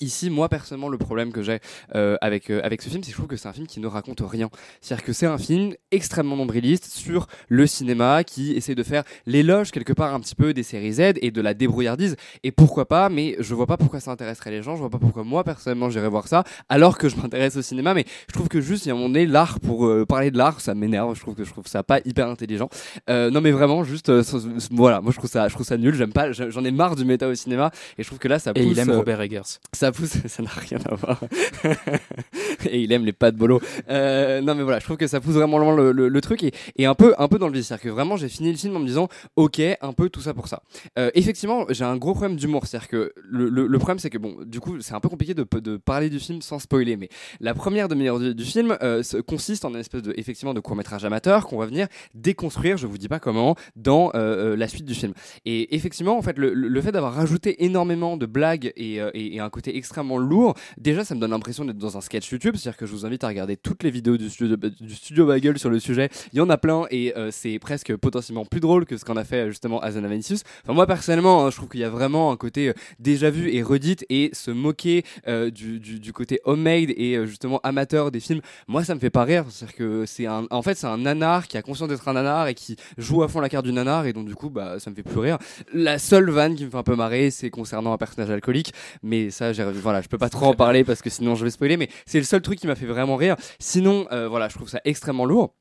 Ici, 0.00 0.30
moi 0.30 0.48
personnellement, 0.48 0.88
le 0.88 0.98
problème 0.98 1.32
que 1.32 1.42
j'ai 1.42 1.58
euh, 1.94 2.16
avec 2.20 2.50
euh, 2.50 2.60
avec 2.62 2.82
ce 2.82 2.88
film, 2.88 3.02
c'est 3.02 3.10
que 3.10 3.12
je 3.12 3.18
trouve 3.18 3.28
que 3.28 3.36
c'est 3.36 3.48
un 3.48 3.52
film 3.52 3.66
qui 3.66 3.80
ne 3.80 3.86
raconte 3.86 4.20
rien. 4.20 4.48
C'est-à-dire 4.80 5.04
que 5.04 5.12
c'est 5.12 5.26
un 5.26 5.38
film 5.38 5.74
extrêmement 5.90 6.36
nombriliste 6.36 6.84
sur 6.86 7.26
le 7.48 7.66
cinéma 7.66 8.24
qui 8.24 8.52
essaie 8.52 8.74
de 8.74 8.82
faire 8.82 9.04
l'éloge 9.26 9.70
quelque 9.70 9.92
part 9.92 10.14
un 10.14 10.20
petit 10.20 10.34
peu 10.34 10.52
des 10.54 10.62
séries 10.62 10.94
Z 10.94 11.00
et 11.22 11.30
de 11.30 11.40
la 11.40 11.54
débrouillardise. 11.54 12.16
Et 12.42 12.52
pourquoi 12.52 12.86
pas 12.86 13.08
Mais 13.08 13.36
je 13.40 13.54
vois 13.54 13.66
pas 13.66 13.76
pourquoi 13.76 14.00
ça 14.00 14.10
intéresserait 14.10 14.50
les 14.50 14.62
gens. 14.62 14.74
Je 14.74 14.80
vois 14.80 14.90
pas 14.90 14.98
pourquoi 14.98 15.24
moi 15.24 15.44
personnellement 15.44 15.90
j'irais 15.90 16.08
voir 16.08 16.28
ça 16.28 16.44
alors 16.68 16.98
que 16.98 17.08
je 17.08 17.16
m'intéresse 17.16 17.56
au 17.56 17.62
cinéma. 17.62 17.94
Mais 17.94 18.04
je 18.28 18.32
trouve 18.34 18.48
que 18.48 18.60
juste 18.60 18.84
il 18.86 18.88
y 18.88 18.92
a 18.92 18.94
un 18.94 18.96
moment 18.96 19.08
donné 19.08 19.26
l'art 19.26 19.60
pour 19.60 19.86
euh, 19.86 20.04
parler 20.06 20.30
de 20.30 20.38
l'art, 20.38 20.60
ça 20.60 20.74
m'énerve. 20.74 21.14
Je 21.14 21.20
trouve 21.20 21.34
que 21.34 21.44
je 21.44 21.50
trouve 21.50 21.66
ça 21.66 21.82
pas 21.82 22.00
hyper 22.04 22.28
intelligent. 22.28 22.68
Euh, 23.08 23.30
non 23.30 23.40
mais 23.40 23.50
vraiment 23.50 23.84
juste 23.84 24.08
euh, 24.08 24.22
voilà, 24.70 25.00
moi 25.00 25.12
je 25.12 25.18
trouve 25.18 25.30
ça 25.30 25.48
je 25.48 25.54
trouve 25.54 25.66
ça 25.66 25.76
nul. 25.78 25.94
J'aime 25.94 26.12
pas. 26.12 26.32
J'en 26.32 26.64
ai 26.64 26.70
marre 26.70 26.96
du 26.96 27.04
méta 27.04 27.28
au 27.28 27.34
cinéma 27.34 27.70
et 27.98 28.02
je 28.02 28.08
trouve 28.08 28.18
que 28.18 28.28
là 28.28 28.38
ça 28.38 28.52
Et 28.54 28.62
pousse. 28.62 28.72
il 28.72 28.78
aime 28.78 28.90
euh, 28.90 28.96
Robert 28.98 29.20
Eggers. 29.20 29.42
ça 29.72 29.85
pousse, 29.92 30.16
ça 30.26 30.42
n'a 30.42 30.50
rien 30.50 30.78
à 30.90 30.94
voir. 30.94 31.20
et 32.70 32.80
il 32.80 32.92
aime 32.92 33.04
les 33.04 33.12
pâtes 33.12 33.36
bolo. 33.36 33.60
Euh, 33.88 34.40
non 34.40 34.54
mais 34.54 34.62
voilà, 34.62 34.78
je 34.78 34.84
trouve 34.84 34.96
que 34.96 35.06
ça 35.06 35.20
pousse 35.20 35.34
vraiment 35.34 35.58
loin 35.58 35.74
le, 35.76 36.20
truc 36.20 36.42
et, 36.42 36.86
un 36.86 36.94
peu, 36.94 37.14
un 37.18 37.28
peu 37.28 37.38
dans 37.38 37.48
le 37.48 37.54
vice. 37.54 37.68
C'est-à-dire 37.68 37.84
que 37.84 37.88
vraiment, 37.90 38.16
j'ai 38.16 38.28
fini 38.28 38.50
le 38.50 38.56
film 38.56 38.76
en 38.76 38.80
me 38.80 38.86
disant, 38.86 39.08
ok, 39.36 39.60
un 39.80 39.92
peu 39.92 40.08
tout 40.08 40.20
ça 40.20 40.34
pour 40.34 40.48
ça. 40.48 40.62
Euh, 40.98 41.10
effectivement, 41.14 41.66
j'ai 41.70 41.84
un 41.84 41.96
gros 41.96 42.12
problème 42.14 42.36
d'humour. 42.36 42.66
C'est-à-dire 42.66 42.88
que 42.88 43.12
le, 43.16 43.78
problème, 43.78 43.98
c'est 43.98 44.10
que 44.10 44.18
bon, 44.18 44.36
du 44.44 44.60
coup, 44.60 44.80
c'est 44.80 44.94
un 44.94 45.00
peu 45.00 45.08
compliqué 45.08 45.34
de, 45.34 45.46
de 45.60 45.76
parler 45.76 46.10
du 46.10 46.18
film 46.18 46.42
sans 46.42 46.58
spoiler. 46.58 46.96
Mais 46.96 47.08
la 47.40 47.54
première 47.54 47.88
demi-heure 47.88 48.18
du, 48.18 48.34
du 48.34 48.44
film 48.44 48.76
euh, 48.82 49.02
consiste 49.26 49.64
en 49.64 49.70
une 49.70 49.80
espèce 49.80 50.02
de, 50.02 50.14
effectivement, 50.16 50.54
de 50.54 50.60
court 50.60 50.76
métrage 50.76 51.04
amateur 51.04 51.46
qu'on 51.46 51.58
va 51.58 51.66
venir 51.66 51.88
déconstruire. 52.14 52.76
Je 52.76 52.86
vous 52.86 52.98
dis 52.98 53.08
pas 53.08 53.20
comment 53.20 53.56
dans 53.76 54.10
la 54.14 54.68
suite 54.68 54.84
du 54.84 54.94
film. 54.94 55.12
Et 55.44 55.74
effectivement, 55.74 56.16
en 56.16 56.22
fait, 56.22 56.38
le, 56.38 56.80
fait 56.80 56.92
d'avoir 56.92 57.14
rajouté 57.14 57.64
énormément 57.64 58.16
de 58.16 58.26
blagues 58.26 58.72
et, 58.76 58.96
et- 59.14 59.36
et 59.36 59.40
un 59.40 59.50
côté 59.50 59.75
extrêmement 59.76 60.18
lourd, 60.18 60.54
déjà, 60.78 61.04
ça 61.04 61.14
me 61.14 61.20
donne 61.20 61.30
l'impression 61.30 61.64
d'être 61.64 61.78
dans 61.78 61.96
un 61.96 62.00
sketch 62.00 62.30
YouTube. 62.30 62.56
C'est-à-dire 62.56 62.78
que 62.78 62.86
je 62.86 62.92
vous 62.92 63.06
invite 63.06 63.24
à 63.24 63.28
regarder 63.28 63.56
toutes 63.56 63.82
les 63.82 63.90
vidéos 63.90 64.16
du 64.16 64.30
studio, 64.30 65.26
Bagel 65.26 65.58
sur 65.58 65.70
le 65.70 65.78
sujet. 65.78 66.08
Il 66.32 66.38
y 66.38 66.40
en 66.40 66.50
a 66.50 66.58
plein 66.58 66.84
et 66.90 67.16
euh, 67.16 67.30
c'est 67.30 67.58
presque 67.58 67.94
potentiellement 67.96 68.44
plus 68.44 68.60
drôle 68.60 68.86
que 68.86 68.96
ce 68.96 69.04
qu'on 69.04 69.16
a 69.16 69.24
fait 69.24 69.48
justement 69.48 69.80
à 69.80 69.92
Zanaventus. 69.92 70.42
Enfin, 70.62 70.72
moi, 70.72 70.86
personnellement, 70.86 71.44
hein, 71.44 71.50
je 71.50 71.56
trouve 71.56 71.68
qu'il 71.68 71.80
y 71.80 71.84
a 71.84 71.90
vraiment 71.90 72.32
un 72.32 72.36
côté 72.36 72.68
euh, 72.68 72.72
déjà 72.98 73.30
vu 73.30 73.50
et 73.52 73.62
redite 73.62 74.04
et 74.08 74.30
se 74.32 74.50
moquer 74.50 75.04
euh, 75.26 75.50
du, 75.50 76.12
côté 76.12 76.40
homemade 76.44 76.90
et 76.96 77.16
euh, 77.16 77.26
justement 77.26 77.60
amateur 77.62 78.10
des 78.10 78.20
films. 78.20 78.40
Moi, 78.68 78.84
ça 78.84 78.94
me 78.94 79.00
fait 79.00 79.10
pas 79.10 79.24
rire. 79.24 79.44
C'est-à-dire 79.50 79.76
que 79.76 80.04
c'est 80.06 80.26
un, 80.26 80.46
en 80.50 80.62
fait, 80.62 80.76
c'est 80.76 80.86
un 80.86 80.98
nanar 80.98 81.46
qui 81.46 81.56
a 81.56 81.62
conscience 81.62 81.88
d'être 81.88 82.06
un 82.08 82.14
nanar 82.14 82.48
et 82.48 82.54
qui 82.54 82.76
joue 82.98 83.22
à 83.22 83.28
fond 83.28 83.40
la 83.40 83.48
carte 83.48 83.64
du 83.64 83.72
nanar 83.72 84.06
et 84.06 84.12
donc 84.12 84.26
du 84.26 84.34
coup, 84.34 84.50
bah, 84.50 84.78
ça 84.78 84.90
me 84.90 84.94
fait 84.94 85.02
plus 85.02 85.18
rire. 85.18 85.38
La 85.72 85.98
seule 85.98 86.30
vanne 86.30 86.54
qui 86.54 86.64
me 86.64 86.70
fait 86.70 86.76
un 86.76 86.82
peu 86.82 86.96
marrer, 86.96 87.30
c'est 87.30 87.50
concernant 87.50 87.92
un 87.92 87.98
personnage 87.98 88.30
alcoolique, 88.30 88.72
mais 89.02 89.30
ça, 89.30 89.52
j'y 89.52 89.62
voilà, 89.72 90.00
je 90.00 90.08
peux 90.08 90.18
pas 90.18 90.28
trop 90.28 90.46
en 90.46 90.54
parler 90.54 90.84
parce 90.84 91.02
que 91.02 91.10
sinon 91.10 91.34
je 91.34 91.44
vais 91.44 91.50
spoiler, 91.50 91.76
mais 91.76 91.88
c'est 92.06 92.18
le 92.18 92.24
seul 92.24 92.42
truc 92.42 92.58
qui 92.58 92.66
m'a 92.66 92.74
fait 92.74 92.86
vraiment 92.86 93.16
rire. 93.16 93.36
Sinon, 93.58 94.06
euh, 94.12 94.28
voilà, 94.28 94.48
je 94.48 94.54
trouve 94.54 94.68
ça 94.68 94.80
extrêmement 94.84 95.24
lourd. 95.24 95.54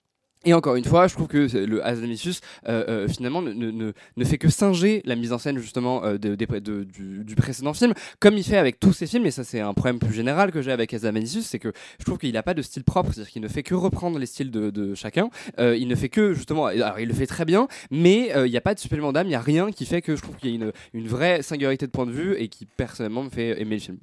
Et 0.45 0.53
encore 0.53 0.75
une 0.75 0.85
fois, 0.85 1.07
je 1.07 1.15
trouve 1.15 1.27
que 1.27 1.47
le 1.57 1.83
Hazanavicius 1.85 2.39
euh, 2.69 2.83
euh, 2.87 3.07
finalement 3.07 3.41
ne, 3.41 3.51
ne, 3.51 3.91
ne- 4.15 4.25
fait 4.25 4.37
que 4.37 4.47
singer 4.49 5.01
la 5.05 5.15
mise 5.15 5.33
en 5.33 5.39
scène 5.39 5.57
justement 5.57 6.03
euh, 6.05 6.17
de- 6.17 6.35
de- 6.35 6.83
du, 6.83 7.23
du 7.23 7.35
précédent 7.35 7.73
film, 7.73 7.93
comme 8.19 8.37
il 8.37 8.43
fait 8.43 8.57
avec 8.57 8.79
tous 8.79 8.93
ses 8.93 9.07
films. 9.07 9.25
Et 9.25 9.31
ça, 9.31 9.43
c'est 9.43 9.59
un 9.59 9.73
problème 9.73 9.97
plus 9.99 10.13
général 10.13 10.51
que 10.51 10.61
j'ai 10.61 10.71
avec 10.71 10.93
Hazanavicius, 10.93 11.45
c'est 11.45 11.57
que 11.59 11.73
je 11.99 12.05
trouve 12.05 12.19
qu'il 12.19 12.31
n'a 12.33 12.43
pas 12.43 12.53
de 12.53 12.61
style 12.61 12.83
propre, 12.83 13.11
c'est-à-dire 13.11 13.31
qu'il 13.31 13.41
ne 13.41 13.47
fait 13.47 13.63
que 13.63 13.73
reprendre 13.75 14.19
les 14.19 14.25
styles 14.27 14.51
de, 14.51 14.69
de 14.69 14.93
chacun. 14.93 15.29
Euh, 15.59 15.75
il 15.75 15.87
ne 15.87 15.95
fait 15.95 16.09
que 16.09 16.33
justement, 16.33 16.67
alors 16.67 16.99
il 16.99 17.07
le 17.07 17.13
fait 17.15 17.27
très 17.27 17.45
bien, 17.45 17.67
mais 17.89 18.35
euh, 18.35 18.45
il 18.47 18.51
n'y 18.51 18.57
a 18.57 18.61
pas 18.61 18.75
de 18.75 18.79
supplément 18.79 19.11
d'âme, 19.13 19.25
il 19.25 19.29
n'y 19.29 19.35
a 19.35 19.39
rien 19.41 19.71
qui 19.71 19.85
fait 19.85 20.01
que 20.03 20.15
je 20.15 20.21
trouve 20.21 20.35
qu'il 20.37 20.49
y 20.49 20.53
a 20.53 20.55
une, 20.55 20.71
une 20.93 21.07
vraie 21.07 21.41
singularité 21.41 21.87
de 21.87 21.91
point 21.91 22.05
de 22.05 22.11
vue 22.11 22.35
et 22.37 22.49
qui 22.49 22.65
personnellement 22.65 23.23
me 23.23 23.29
fait 23.29 23.59
aimer 23.59 23.75
le 23.75 23.81
film. 23.81 23.97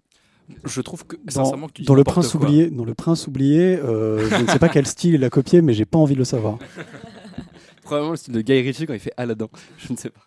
Je 0.65 0.81
trouve 0.81 1.07
que, 1.07 1.17
Dans, 1.17 1.45
sincèrement, 1.45 1.67
que 1.69 1.73
tu 1.73 1.83
dis 1.83 1.87
dans 1.87 1.95
le 1.95 2.05
prince 2.05 2.33
quoi. 2.33 2.43
oublié, 2.43 2.71
dans 2.71 2.85
le 2.85 2.95
prince 2.95 3.27
oublié, 3.27 3.77
euh, 3.77 4.29
je 4.29 4.43
ne 4.43 4.47
sais 4.49 4.59
pas 4.59 4.69
quel 4.69 4.87
style 4.87 5.15
il 5.15 5.25
a 5.25 5.31
copié, 5.31 5.63
mais 5.63 5.73
j'ai 5.75 5.85
pas 5.85 5.99
envie 5.99 6.15
de 6.15 6.19
le 6.19 6.25
savoir. 6.25 6.59
Probablement 7.83 8.13
le 8.13 8.17
style 8.17 8.35
de 8.35 8.41
Guy 8.41 8.61
Ritchie 8.61 8.87
quand 8.87 8.95
il 8.95 9.01
fait 9.01 9.13
Aladdin, 9.17 9.49
je 9.79 9.93
ne 9.93 9.99
sais 9.99 10.11
pas. 10.11 10.21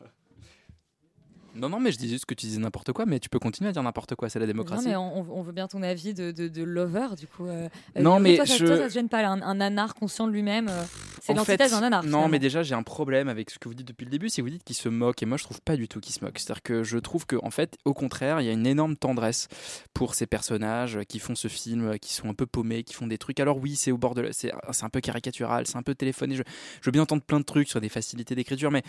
Non, 1.56 1.70
non, 1.70 1.80
mais 1.80 1.92
je 1.92 1.98
dis 1.98 2.10
juste 2.10 2.26
que 2.26 2.34
tu 2.34 2.46
disais 2.46 2.60
n'importe 2.60 2.92
quoi, 2.92 3.06
mais 3.06 3.20
tu 3.20 3.30
peux 3.30 3.40
continuer 3.40 3.70
à 3.70 3.74
dire 3.74 3.82
n'importe 3.84 4.16
quoi, 4.16 4.30
c'est 4.30 4.40
la 4.40 4.46
Non, 4.46 4.52
démocratie. 4.52 4.88
mais 4.88 4.96
on, 4.96 5.18
on 5.38 5.42
veut 5.42 5.52
bien 5.54 5.68
ton 5.68 5.82
avis 5.82 6.14
de, 6.14 6.32
de, 6.32 6.48
de 6.48 6.64
lover, 6.64 7.08
du 7.18 7.28
coup. 7.28 7.48
euh, 7.48 7.68
euh, 7.98 8.02
Non, 8.02 8.20
mais 8.20 8.36
toi, 8.36 8.46
je- 8.46 8.66
toi, 8.66 8.78
ça 8.78 8.88
te 8.88 8.94
gêne 8.94 9.10
pas, 9.10 9.26
un, 9.26 9.42
un 9.42 9.56
nanar 9.56 9.96
conscient 9.96 10.28
de 10.28 10.32
lui-même. 10.34 10.68
euh, 10.70 10.84
c'est 11.22 11.32
En 11.34 11.38
l'antithèse 11.38 11.70
fait, 11.70 11.76
d'un 11.76 11.82
nanar. 11.82 12.04
Non, 12.04 12.10
finalement. 12.10 12.28
mais 12.30 12.40
déjà, 12.40 12.62
j'ai 12.62 12.76
un 12.76 12.84
problème 12.84 13.30
avec 13.30 13.50
ce 13.50 13.58
que 13.58 13.68
vous 13.68 13.74
dites 13.74 13.88
depuis 13.88 14.06
le 14.06 14.12
début, 14.12 14.30
c'est 14.30 14.42
que 14.42 14.46
vous 14.46 14.52
dites 14.52 14.64
qu'il 14.64 14.76
se 14.76 14.90
moque, 14.90 15.24
et 15.24 15.26
moi, 15.26 15.38
je 15.38 15.44
trouve 15.44 15.62
pas 15.62 15.76
du 15.78 15.88
tout 15.88 16.00
qu'il 16.00 16.14
se 16.14 16.24
moque. 16.24 16.38
C'est-à-dire 16.40 16.62
que 16.62 16.84
je 16.84 16.98
trouve 16.98 17.26
que, 17.26 17.36
en 17.42 17.52
fait, 17.52 17.78
au 17.86 17.94
contraire, 17.94 18.42
il 18.42 18.46
y 18.46 18.50
a 18.50 18.54
une 18.54 18.68
énorme 18.68 18.96
tendresse 18.98 19.48
pour 19.94 20.14
ces 20.16 20.28
personnages 20.28 21.00
qui 21.08 21.20
font 21.20 21.36
ce 21.36 21.48
film, 21.48 21.98
qui 22.00 22.14
sont 22.14 22.30
un 22.30 22.34
peu 22.34 22.46
paumés, 22.46 22.84
qui 22.84 22.94
font 22.94 23.08
des 23.08 23.18
trucs. 23.18 23.40
Alors 23.40 23.58
oui, 23.60 23.76
c'est 23.76 23.92
au 23.92 23.98
bord 23.98 24.14
de, 24.16 24.22
la- 24.22 24.34
c'est 24.34 24.52
c'est 24.72 24.84
un 24.84 24.90
peu 24.90 25.00
caricatural, 25.02 25.68
c'est 25.68 25.78
un 25.78 25.84
peu 25.84 25.96
téléphoné. 25.96 26.36
Je, 26.36 26.44
je 26.82 26.86
veux 26.86 26.92
bien 26.92 27.02
entendre 27.04 27.24
plein 27.24 27.40
de 27.40 27.46
trucs 27.46 27.70
sur 27.70 27.80
des 27.82 27.90
facilités 27.90 28.36
d'écriture, 28.36 28.72
mais 28.72 28.84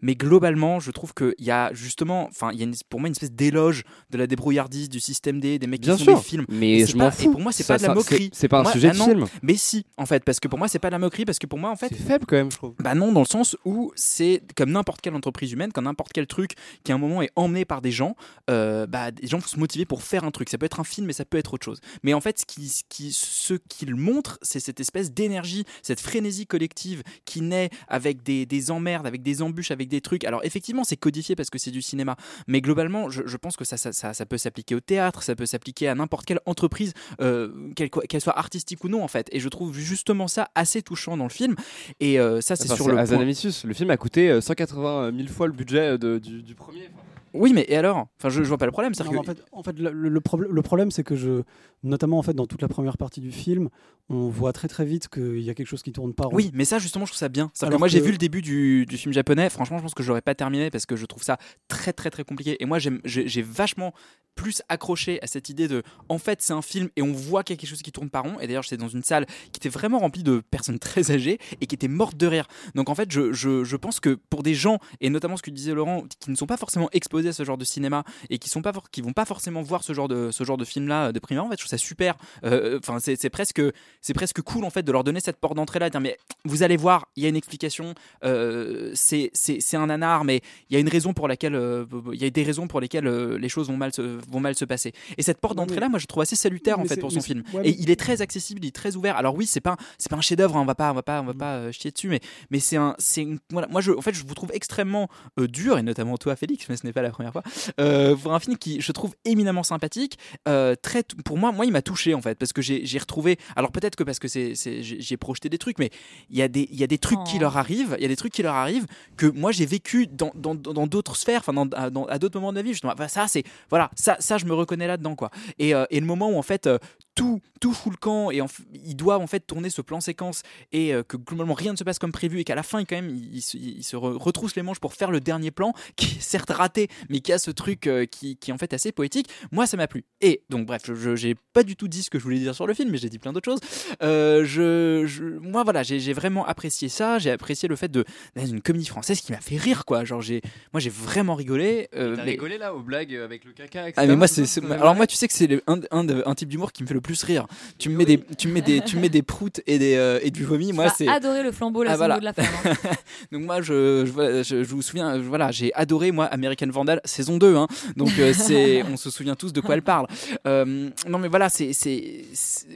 mais 0.00 0.14
globalement, 0.14 0.78
je 0.78 0.90
trouve 0.92 1.12
qu'il 1.12 1.34
y 1.38 1.50
a 1.50 1.72
justement, 1.74 2.07
enfin, 2.08 2.50
il 2.52 2.58
y 2.58 2.62
a 2.62 2.64
une- 2.64 2.74
pour 2.88 3.00
moi 3.00 3.08
une 3.08 3.12
espèce 3.12 3.32
d'éloge 3.32 3.84
de 4.10 4.18
la 4.18 4.26
débrouillardise 4.26 4.88
du 4.88 5.00
système 5.00 5.40
D, 5.40 5.58
des 5.58 5.66
mecs 5.66 5.80
Bien 5.82 5.96
qui 5.96 6.04
font 6.04 6.12
sûr, 6.12 6.18
des 6.18 6.24
films. 6.24 6.44
mais 6.48 6.86
je 6.86 6.96
m'en 6.96 7.10
fous. 7.10 7.28
Et 7.28 7.32
pour 7.32 7.40
moi, 7.40 7.52
c'est 7.52 7.66
pas 7.66 7.78
de 7.78 7.82
la 7.82 7.94
moquerie. 7.94 8.30
c'est- 8.32 8.48
pas 8.48 8.60
un 8.60 8.62
Moi- 8.62 8.72
sujet 8.72 8.88
ah 8.88 8.92
de 8.94 8.98
non, 8.98 9.04
film. 9.06 9.26
Mais 9.42 9.56
si, 9.56 9.84
en 9.96 10.06
fait, 10.06 10.24
parce 10.24 10.40
que 10.40 10.48
pour 10.48 10.58
moi, 10.58 10.68
c'est 10.68 10.78
pas 10.78 10.88
de 10.88 10.92
la 10.92 10.98
moquerie, 10.98 11.24
parce 11.24 11.38
que 11.38 11.46
pour 11.46 11.58
moi, 11.58 11.70
en 11.70 11.76
fait, 11.76 11.88
C'est 11.88 11.96
faible 12.02 12.24
quand 12.26 12.36
même, 12.36 12.50
je 12.50 12.56
trouve. 12.56 12.74
bah 12.78 12.94
non, 12.94 13.12
dans 13.12 13.20
le 13.20 13.26
sens 13.26 13.56
où 13.64 13.92
c'est 13.94 14.42
comme 14.56 14.70
n'importe 14.70 15.00
quelle 15.00 15.14
entreprise 15.14 15.52
humaine, 15.52 15.72
comme 15.72 15.84
n'importe 15.84 16.12
quel 16.12 16.26
truc 16.26 16.52
qui 16.84 16.92
à 16.92 16.94
un 16.94 16.98
moment 16.98 17.22
est 17.22 17.30
emmené 17.36 17.64
par 17.64 17.82
des 17.82 17.90
gens, 17.92 18.16
euh, 18.50 18.86
bah, 18.86 19.10
des 19.10 19.26
gens 19.26 19.38
vont 19.38 19.46
se 19.46 19.58
motiver 19.58 19.84
pour 19.84 20.02
faire 20.02 20.24
un 20.24 20.30
truc. 20.30 20.48
Ça 20.48 20.58
peut 20.58 20.66
être 20.66 20.80
un 20.80 20.84
film, 20.84 21.06
mais 21.06 21.12
ça 21.12 21.24
peut 21.24 21.38
être 21.38 21.54
autre 21.54 21.64
chose. 21.64 21.80
Mais 22.02 22.14
en 22.14 22.20
fait, 22.20 22.38
ce 22.40 22.46
qui, 22.46 22.68
ce 22.68 22.82
qui, 22.88 23.12
ce 23.12 23.54
qu'il 23.68 23.94
montre, 23.94 24.38
c'est 24.42 24.60
cette 24.60 24.80
espèce 24.80 25.12
d'énergie, 25.12 25.64
cette 25.82 26.00
frénésie 26.00 26.46
collective 26.46 27.02
qui 27.24 27.40
naît 27.42 27.70
avec 27.88 28.22
des, 28.22 28.46
des 28.46 28.70
emmerdes, 28.70 29.06
avec 29.06 29.22
des 29.22 29.42
embûches, 29.42 29.70
avec 29.70 29.88
des 29.88 30.00
trucs. 30.00 30.24
Alors 30.24 30.40
effectivement, 30.44 30.84
c'est 30.84 30.96
codifié 30.96 31.36
parce 31.36 31.50
que 31.50 31.58
c'est 31.58 31.70
du 31.70 31.82
cinéma, 31.82 31.97
mais 32.46 32.60
globalement, 32.60 33.10
je, 33.10 33.22
je 33.26 33.36
pense 33.36 33.56
que 33.56 33.64
ça, 33.64 33.76
ça, 33.76 33.92
ça, 33.92 34.14
ça 34.14 34.26
peut 34.26 34.38
s'appliquer 34.38 34.74
au 34.74 34.80
théâtre, 34.80 35.22
ça 35.22 35.34
peut 35.34 35.46
s'appliquer 35.46 35.88
à 35.88 35.94
n'importe 35.94 36.26
quelle 36.26 36.40
entreprise, 36.46 36.92
euh, 37.20 37.70
qu'elle 37.74 37.90
qu'elle 37.90 38.20
soit 38.20 38.38
artistique 38.38 38.84
ou 38.84 38.88
non, 38.88 39.02
en 39.02 39.08
fait. 39.08 39.28
Et 39.32 39.40
je 39.40 39.48
trouve 39.48 39.74
justement 39.76 40.28
ça 40.28 40.50
assez 40.54 40.82
touchant 40.82 41.16
dans 41.16 41.24
le 41.24 41.30
film. 41.30 41.54
Et 42.00 42.18
euh, 42.20 42.40
ça, 42.40 42.56
c'est 42.56 42.64
Enfin, 42.66 42.76
sur 42.76 42.84
le 42.88 42.98
point-. 43.16 43.24
Le 43.64 43.74
film 43.74 43.90
a 43.90 43.96
coûté 43.96 44.30
euh, 44.30 44.40
180 44.40 45.12
000 45.16 45.28
fois 45.28 45.46
le 45.46 45.52
budget 45.52 45.92
euh, 45.94 45.98
de- 45.98 46.18
du, 46.18 46.42
du 46.42 46.54
premier. 46.54 46.88
Oui, 47.34 47.52
mais 47.52 47.64
et 47.68 47.76
alors? 47.76 48.06
Enfin, 48.18 48.28
je, 48.28 48.42
je 48.42 48.48
vois 48.48 48.58
pas 48.58 48.66
le 48.66 48.72
problème. 48.72 48.92
Non, 48.98 49.18
en 49.18 49.22
que 49.22 49.26
fait, 49.26 49.44
en 49.52 49.62
fait, 49.62 49.78
le, 49.78 49.90
le 49.90 50.20
problème, 50.20 50.52
le 50.52 50.62
problème, 50.62 50.90
c'est 50.90 51.04
que 51.04 51.16
je, 51.16 51.42
notamment 51.82 52.18
en 52.18 52.22
fait, 52.22 52.34
dans 52.34 52.46
toute 52.46 52.62
la 52.62 52.68
première 52.68 52.96
partie 52.96 53.20
du 53.20 53.32
film, 53.32 53.68
on 54.08 54.28
voit 54.28 54.52
très 54.52 54.68
très 54.68 54.84
vite 54.84 55.08
qu'il 55.08 55.40
y 55.40 55.50
a 55.50 55.54
quelque 55.54 55.66
chose 55.66 55.82
qui 55.82 55.92
tourne 55.92 56.14
pas 56.14 56.24
rond. 56.24 56.34
Oui, 56.34 56.50
mais 56.54 56.64
ça 56.64 56.78
justement, 56.78 57.04
je 57.04 57.12
trouve 57.12 57.18
ça 57.18 57.28
bien. 57.28 57.50
Que 57.58 57.66
Alors 57.66 57.78
moi, 57.78 57.88
j'ai 57.88 58.00
vu 58.00 58.10
le 58.12 58.18
début 58.18 58.42
du, 58.42 58.86
du 58.86 58.96
film 58.96 59.12
japonais. 59.12 59.50
Franchement, 59.50 59.78
je 59.78 59.82
pense 59.82 59.94
que 59.94 60.02
je 60.02 60.08
l'aurais 60.08 60.22
pas 60.22 60.34
terminé 60.34 60.70
parce 60.70 60.86
que 60.86 60.96
je 60.96 61.06
trouve 61.06 61.22
ça 61.22 61.38
très, 61.68 61.92
très, 61.92 62.10
très 62.10 62.24
compliqué. 62.24 62.56
Et 62.60 62.66
moi, 62.66 62.78
j'ai 62.78 62.90
j'ai 63.04 63.42
vachement 63.42 63.92
plus 64.34 64.62
accroché 64.68 65.20
à 65.20 65.26
cette 65.26 65.48
idée 65.48 65.66
de, 65.66 65.82
en 66.08 66.18
fait, 66.18 66.40
c'est 66.42 66.52
un 66.52 66.62
film 66.62 66.90
et 66.94 67.02
on 67.02 67.12
voit 67.12 67.42
qu'il 67.42 67.56
y 67.56 67.58
a 67.58 67.60
quelque 67.60 67.68
chose 67.68 67.82
qui 67.82 67.90
tourne 67.90 68.08
pas 68.08 68.20
rond. 68.20 68.38
Et 68.38 68.46
d'ailleurs, 68.46 68.62
j'étais 68.62 68.76
dans 68.76 68.86
une 68.88 69.02
salle 69.02 69.26
qui 69.52 69.58
était 69.58 69.68
vraiment 69.68 69.98
remplie 69.98 70.22
de 70.22 70.40
personnes 70.48 70.78
très 70.78 71.10
âgées 71.10 71.38
et 71.60 71.66
qui 71.66 71.74
étaient 71.74 71.88
mortes 71.88 72.16
de 72.16 72.26
rire. 72.28 72.46
Donc, 72.76 72.88
en 72.88 72.94
fait, 72.94 73.10
je, 73.10 73.32
je, 73.32 73.64
je 73.64 73.76
pense 73.76 73.98
que 73.98 74.16
pour 74.30 74.44
des 74.44 74.54
gens 74.54 74.78
et 75.00 75.10
notamment 75.10 75.36
ce 75.36 75.42
que 75.42 75.50
disait 75.50 75.74
Laurent, 75.74 76.04
qui 76.20 76.30
ne 76.30 76.36
sont 76.36 76.46
pas 76.46 76.56
forcément 76.56 76.88
exposés 76.92 77.17
à 77.26 77.32
ce 77.32 77.42
genre 77.44 77.58
de 77.58 77.64
cinéma 77.64 78.04
et 78.30 78.38
qui 78.38 78.48
sont 78.48 78.62
pas, 78.62 78.72
qui 78.92 79.00
vont 79.02 79.12
pas 79.12 79.24
forcément 79.24 79.62
voir 79.62 79.82
ce 79.82 79.92
genre 79.92 80.06
de, 80.06 80.30
ce 80.30 80.44
genre 80.44 80.56
de 80.56 80.64
film-là 80.64 81.10
de 81.10 81.18
prime 81.18 81.38
abord, 81.38 81.46
en 81.46 81.50
fait, 81.50 81.56
je 81.56 81.62
trouve 81.62 81.70
ça 81.70 81.78
super. 81.78 82.14
Euh, 82.44 82.78
Enfin, 82.78 82.98
c'est 83.00 83.20
c'est 83.20 83.30
presque, 83.30 83.60
c'est 84.00 84.14
presque 84.14 84.40
cool 84.42 84.64
en 84.64 84.70
fait 84.70 84.82
de 84.84 84.92
leur 84.92 85.02
donner 85.02 85.18
cette 85.20 85.38
porte 85.38 85.54
d'entrée 85.56 85.78
là, 85.80 85.88
de 85.88 85.92
dire 85.92 86.00
mais 86.00 86.16
vous 86.44 86.62
allez 86.62 86.76
voir, 86.76 87.08
il 87.16 87.22
y 87.24 87.26
a 87.26 87.28
une 87.28 87.36
explication. 87.36 87.94
euh, 88.24 88.92
c'est 88.94 89.30
un 89.74 89.86
nanar, 89.86 90.24
mais 90.24 90.40
il 90.70 90.74
y 90.74 90.76
a 90.76 90.80
une 90.80 90.88
raison 90.88 91.12
pour 91.12 91.26
laquelle, 91.28 91.54
euh, 91.54 91.84
il 92.12 92.20
y 92.20 92.24
a 92.24 92.30
des 92.30 92.42
raisons 92.42 92.68
pour 92.68 92.80
lesquelles 92.80 93.06
euh, 93.06 93.38
les 93.38 93.48
choses 93.48 93.68
vont 93.68 93.76
mal 93.76 93.92
se, 93.92 94.02
vont 94.30 94.40
mal 94.40 94.54
se 94.54 94.64
passer. 94.64 94.92
Et 95.16 95.22
cette 95.22 95.40
porte 95.40 95.56
d'entrée 95.56 95.80
là, 95.80 95.88
moi 95.88 95.98
je 95.98 96.06
trouve 96.06 96.22
assez 96.22 96.36
salutaire 96.36 96.78
en 96.78 96.84
fait 96.84 96.96
pour 97.00 97.10
son 97.12 97.20
film. 97.20 97.42
ouais, 97.54 97.68
Et 97.68 97.76
il 97.80 97.90
est 97.90 97.96
très 97.98 98.22
accessible, 98.22 98.60
il 98.64 98.68
est 98.68 98.74
très 98.74 98.96
ouvert. 98.96 99.16
Alors 99.16 99.34
oui, 99.34 99.46
c'est 99.46 99.60
pas, 99.60 99.76
c'est 99.98 100.10
pas 100.10 100.16
un 100.16 100.20
chef-d'œuvre, 100.20 100.56
hein, 100.56 100.60
on 100.62 100.64
va 100.66 100.74
pas, 100.74 100.90
on 100.90 100.94
va 100.94 101.02
pas, 101.02 101.20
on 101.20 101.24
va 101.24 101.32
Mm. 101.32 101.38
pas 101.38 101.54
euh, 101.56 101.72
chier 101.72 101.90
dessus, 101.90 102.08
mais 102.08 102.20
mais 102.50 102.58
c'est 102.60 102.76
un, 102.76 102.94
c'est 102.98 103.26
voilà, 103.50 103.68
moi 103.68 103.80
je, 103.80 103.92
en 103.92 104.00
fait 104.00 104.14
je 104.14 104.24
vous 104.26 104.34
trouve 104.34 104.50
extrêmement 104.52 105.08
euh, 105.38 105.46
dur 105.46 105.78
et 105.78 105.82
notamment 105.82 106.16
toi 106.16 106.36
Félix, 106.36 106.66
mais 106.68 106.76
ce 106.76 106.86
n'est 106.86 106.92
pas 106.92 107.02
la 107.02 107.07
première 107.12 107.32
fois, 107.32 107.42
euh, 107.80 108.14
pour 108.16 108.32
un 108.34 108.40
film 108.40 108.56
qui 108.56 108.80
je 108.80 108.92
trouve 108.92 109.14
éminemment 109.24 109.62
sympathique. 109.62 110.18
euh, 110.48 110.74
très, 110.80 111.02
pour 111.24 111.38
moi, 111.38 111.52
moi 111.52 111.64
il 111.66 111.72
m'a 111.72 111.82
touché 111.82 112.14
en 112.14 112.20
fait 112.22 112.36
parce 112.38 112.52
que 112.52 112.62
j'ai 112.62 112.98
retrouvé. 112.98 113.38
Alors 113.56 113.72
peut-être 113.72 113.96
que 113.96 114.04
parce 114.04 114.18
que 114.18 114.28
j'ai 114.28 115.16
projeté 115.16 115.48
des 115.48 115.58
trucs, 115.58 115.78
mais 115.78 115.90
il 116.30 116.36
y 116.36 116.42
a 116.42 116.48
des, 116.48 116.68
il 116.70 116.78
y 116.78 116.84
a 116.84 116.86
des 116.86 116.98
trucs 116.98 117.22
qui 117.24 117.36
Oh. 117.36 117.40
leur 117.40 117.56
arrivent, 117.56 117.94
il 117.98 118.02
y 118.02 118.06
a 118.06 118.08
des 118.08 118.16
trucs 118.16 118.32
qui 118.32 118.42
leur 118.42 118.54
arrivent 118.54 118.86
que 119.16 119.26
moi 119.26 119.52
j'ai 119.52 119.66
vécu 119.66 120.06
dans 120.06 120.32
dans 120.34 120.54
dans 120.54 120.86
d'autres 120.86 121.16
sphères, 121.16 121.40
enfin 121.40 121.52
dans, 121.52 121.68
à- 121.76 121.90
dans- 121.90 122.04
à 122.06 122.18
d'autres 122.18 122.38
moments 122.38 122.52
de 122.52 122.58
ma 122.58 122.62
vie. 122.62 122.72
Justement, 122.72 122.92
Enfin, 122.92 123.08
ça 123.08 123.28
c'est 123.28 123.44
voilà, 123.70 123.90
ça 123.96 124.16
ça 124.20 124.38
je 124.38 124.44
me 124.46 124.54
reconnais 124.54 124.86
là-dedans 124.86 125.14
quoi. 125.16 125.30
Et, 125.58 125.74
euh, 125.74 125.84
et 125.90 126.00
le 126.00 126.06
moment 126.06 126.30
où 126.30 126.36
en 126.38 126.42
fait 126.42 126.66
euh, 126.66 126.78
tout 127.18 127.40
tout 127.60 127.72
fout 127.72 127.92
le 127.92 127.96
camp 127.98 128.30
et 128.30 128.40
en 128.40 128.46
ils 128.72 128.94
doivent 128.94 129.20
en 129.20 129.26
fait 129.26 129.40
tourner 129.40 129.68
ce 129.70 129.82
plan 129.82 130.00
séquence 130.00 130.42
et 130.72 130.94
euh, 130.94 131.02
que 131.02 131.16
globalement 131.16 131.54
rien 131.54 131.72
ne 131.72 131.76
se 131.76 131.82
passe 131.82 131.98
comme 131.98 132.12
prévu 132.12 132.38
et 132.38 132.44
qu'à 132.44 132.54
la 132.54 132.62
fin 132.62 132.84
quand 132.84 132.94
même 132.94 133.08
ils, 133.10 133.38
ils 133.38 133.82
se- 133.82 133.96
re- 133.96 134.16
retroussent 134.16 134.54
les 134.54 134.62
manches 134.62 134.78
pour 134.78 134.94
faire 134.94 135.10
le 135.10 135.20
dernier 135.20 135.50
plan 135.50 135.72
qui 135.96 136.06
est 136.16 136.20
certes 136.20 136.50
raté 136.50 136.86
mais 137.08 137.18
qui 137.20 137.32
a 137.32 137.38
ce 137.38 137.50
truc 137.50 137.86
euh, 137.88 138.06
qui, 138.06 138.36
qui 138.36 138.50
est 138.50 138.54
en 138.54 138.58
fait 138.58 138.72
assez 138.72 138.92
poétique. 138.92 139.28
Moi 139.50 139.66
ça 139.66 139.76
m'a 139.76 139.88
plu. 139.88 140.04
Et 140.20 140.42
donc 140.50 140.66
bref 140.66 140.82
je- 140.94 141.16
j'ai 141.16 141.34
pas 141.52 141.64
du 141.64 141.74
tout 141.74 141.88
dit 141.88 142.02
ce 142.04 142.10
que 142.10 142.18
je 142.18 142.24
voulais 142.24 142.38
dire 142.38 142.54
sur 142.54 142.66
le 142.68 142.74
film 142.74 142.90
mais 142.90 142.98
j'ai 142.98 143.08
dit 143.08 143.18
plein 143.18 143.32
d'autres 143.32 143.50
choses. 143.50 143.60
Euh, 144.02 144.44
je, 144.44 145.04
je- 145.06 145.24
moi 145.24 145.64
voilà 145.64 145.82
j'ai 145.82 146.12
vraiment 146.12 146.46
apprécié 146.46 146.88
ça. 146.88 147.18
J'ai 147.18 147.30
apprécié 147.32 147.68
le 147.68 147.74
fait 147.76 147.88
de 147.90 148.04
d'être 148.36 148.48
une 148.50 148.60
comédie 148.62 148.86
française 148.86 149.20
qui 149.20 149.32
m'a 149.32 149.40
fait 149.40 149.56
rire 149.56 149.84
quoi. 149.84 150.04
Genre 150.04 150.20
j'ai 150.22 150.42
moi 150.72 150.78
j'ai 150.80 150.90
vraiment 150.90 151.34
rigolé 151.34 151.88
T'as 151.90 152.08
mais- 152.16 152.22
rigolé 152.22 152.58
là 152.58 152.74
aux 152.74 152.82
blagues 152.82 153.14
avec 153.16 153.44
le 153.44 153.52
caca, 153.52 153.88
etc. 153.88 153.94
ah 153.96 154.06
mais 154.06 154.14
moi 154.16 154.28
c'est 154.28 154.46
alors 154.70 154.94
moi 154.94 155.06
tu 155.08 155.16
sais 155.16 155.26
que 155.26 155.34
c'est 155.34 155.60
un, 155.66 155.80
un, 155.90 156.06
un 156.24 156.34
type 156.36 156.48
d'humour 156.48 156.70
qui 156.72 156.82
me 156.84 156.88
fait 156.88 156.94
le 156.94 157.00
plus 157.00 157.07
rire. 157.24 157.46
Tu 157.78 157.88
me 157.88 157.96
mets 157.96 158.04
des 158.04 158.20
tu 158.38 158.48
me 158.48 158.52
mets 158.54 158.60
des 158.62 158.80
tu 158.80 158.96
me 158.96 159.02
mets 159.02 159.08
des 159.08 159.22
proutes 159.22 159.60
et 159.66 159.78
des 159.78 159.94
euh, 159.96 160.18
et 160.22 160.30
du 160.30 160.44
vomi. 160.44 160.72
Moi 160.72 160.88
c'est 160.90 161.08
adoré 161.08 161.42
le 161.42 161.52
flambeau, 161.52 161.82
la 161.82 161.92
Ah, 161.92 161.96
voilà. 161.96 162.18
de 162.18 162.24
la 162.24 162.32
femme. 162.32 162.46
hein. 162.64 162.72
donc 163.32 163.42
moi 163.42 163.60
je 163.62 164.04
je, 164.06 164.42
je, 164.42 164.62
je 164.64 164.74
vous 164.74 164.82
souviens 164.82 165.18
voilà 165.18 165.50
j'ai 165.50 165.72
adoré 165.74 166.10
moi 166.12 166.26
American 166.26 166.68
Vandal 166.70 167.00
saison 167.04 167.36
2 167.38 167.56
hein. 167.56 167.66
donc 167.96 168.10
euh, 168.18 168.32
c'est 168.32 168.82
on 168.84 168.96
se 168.96 169.10
souvient 169.10 169.34
tous 169.34 169.52
de 169.52 169.60
quoi 169.60 169.74
elle 169.74 169.82
parle. 169.82 170.06
Euh, 170.46 170.90
non 171.08 171.18
mais 171.18 171.28
voilà 171.28 171.48
c'est 171.48 171.72
c'est 171.72 172.24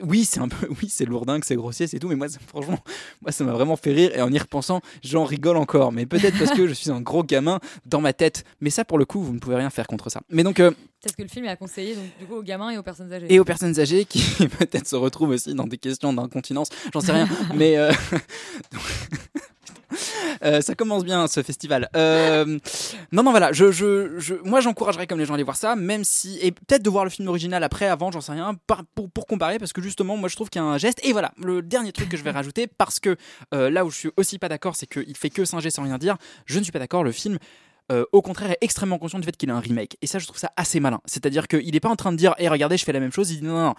oui 0.02 0.24
c'est 0.24 0.40
un 0.40 0.48
peu 0.48 0.66
oui 0.82 0.88
c'est 0.88 1.04
lourdingue 1.04 1.44
c'est 1.44 1.56
grossier 1.56 1.86
c'est 1.86 1.98
tout 1.98 2.08
mais 2.08 2.16
moi 2.16 2.26
franchement 2.46 2.78
moi 3.20 3.32
ça 3.32 3.44
m'a 3.44 3.52
vraiment 3.52 3.76
fait 3.76 3.92
rire 3.92 4.10
et 4.14 4.22
en 4.22 4.32
y 4.32 4.38
repensant 4.38 4.80
j'en 5.02 5.24
rigole 5.24 5.56
encore 5.56 5.92
mais 5.92 6.06
peut-être 6.06 6.38
parce 6.38 6.52
que 6.52 6.66
je 6.66 6.72
suis 6.74 6.90
un 6.90 7.00
gros 7.00 7.22
gamin 7.24 7.60
dans 7.86 8.00
ma 8.00 8.12
tête 8.12 8.44
mais 8.60 8.70
ça 8.70 8.84
pour 8.84 8.98
le 8.98 9.04
coup 9.04 9.22
vous 9.22 9.32
ne 9.32 9.38
pouvez 9.38 9.56
rien 9.56 9.70
faire 9.70 9.86
contre 9.86 10.10
ça. 10.10 10.20
Mais 10.30 10.42
donc 10.42 10.60
Peut-être 11.02 11.16
que 11.16 11.22
le 11.22 11.28
film 11.28 11.46
est 11.46 11.48
à 11.48 11.56
conseiller 11.56 11.96
donc, 11.96 12.04
du 12.20 12.26
coup, 12.26 12.36
aux 12.36 12.42
gamins 12.44 12.70
et 12.70 12.78
aux 12.78 12.82
personnes 12.84 13.12
âgées. 13.12 13.26
et 13.28 13.40
aux 13.40 13.44
personnes 13.44 13.80
âgées 13.80 14.04
qui 14.22 14.48
peut-être 14.58 14.88
se 14.88 14.96
retrouvent 14.96 15.30
aussi 15.30 15.54
dans 15.54 15.66
des 15.66 15.78
questions 15.78 16.12
d'incontinence, 16.12 16.68
j'en 16.92 17.00
sais 17.00 17.12
rien, 17.12 17.28
mais 17.54 17.76
euh, 17.76 17.92
euh, 20.44 20.60
ça 20.60 20.74
commence 20.74 21.04
bien 21.04 21.26
ce 21.26 21.42
festival. 21.42 21.88
Euh, 21.96 22.58
non, 23.12 23.22
non, 23.22 23.30
voilà, 23.30 23.52
je, 23.52 23.70
je, 23.70 24.18
je, 24.18 24.34
moi 24.44 24.60
j'encouragerais 24.60 25.06
comme 25.06 25.18
les 25.18 25.26
gens 25.26 25.34
à 25.34 25.36
aller 25.36 25.44
voir 25.44 25.56
ça, 25.56 25.76
même 25.76 26.04
si, 26.04 26.38
et 26.40 26.52
peut-être 26.52 26.82
de 26.82 26.90
voir 26.90 27.04
le 27.04 27.10
film 27.10 27.28
original 27.28 27.62
après, 27.62 27.86
avant, 27.86 28.10
j'en 28.10 28.20
sais 28.20 28.32
rien, 28.32 28.54
par- 28.66 28.84
pour, 28.94 29.10
pour 29.10 29.26
comparer, 29.26 29.58
parce 29.58 29.72
que 29.72 29.82
justement, 29.82 30.16
moi 30.16 30.28
je 30.28 30.36
trouve 30.36 30.50
qu'il 30.50 30.60
y 30.60 30.64
a 30.64 30.68
un 30.68 30.78
geste. 30.78 31.00
Et 31.04 31.12
voilà, 31.12 31.32
le 31.38 31.62
dernier 31.62 31.92
truc 31.92 32.08
que 32.08 32.16
je 32.16 32.22
vais 32.22 32.30
rajouter, 32.30 32.66
parce 32.66 33.00
que 33.00 33.16
euh, 33.54 33.70
là 33.70 33.84
où 33.84 33.90
je 33.90 33.96
suis 33.96 34.10
aussi 34.16 34.38
pas 34.38 34.48
d'accord, 34.48 34.76
c'est 34.76 34.86
qu'il 34.86 35.16
fait 35.16 35.30
que 35.30 35.44
singer 35.44 35.70
sans 35.70 35.82
rien 35.82 35.98
dire, 35.98 36.16
je 36.46 36.58
ne 36.58 36.64
suis 36.64 36.72
pas 36.72 36.78
d'accord, 36.78 37.04
le 37.04 37.12
film. 37.12 37.38
au 38.12 38.22
contraire, 38.22 38.52
est 38.52 38.58
extrêmement 38.62 38.98
conscient 38.98 39.18
du 39.18 39.26
fait 39.26 39.36
qu'il 39.36 39.50
a 39.50 39.54
un 39.54 39.60
remake. 39.60 39.98
Et 40.00 40.06
ça, 40.06 40.18
je 40.18 40.24
trouve 40.26 40.38
ça 40.38 40.50
assez 40.56 40.80
malin. 40.80 41.00
C'est-à-dire 41.04 41.46
qu'il 41.46 41.72
n'est 41.72 41.80
pas 41.80 41.90
en 41.90 41.96
train 41.96 42.10
de 42.10 42.16
dire, 42.16 42.34
hé, 42.38 42.48
regardez, 42.48 42.78
je 42.78 42.84
fais 42.86 42.92
la 42.92 43.00
même 43.00 43.12
chose. 43.12 43.30
Il 43.30 43.40
dit, 43.40 43.44
non, 43.44 43.52
non, 43.52 43.64
non. 43.66 43.74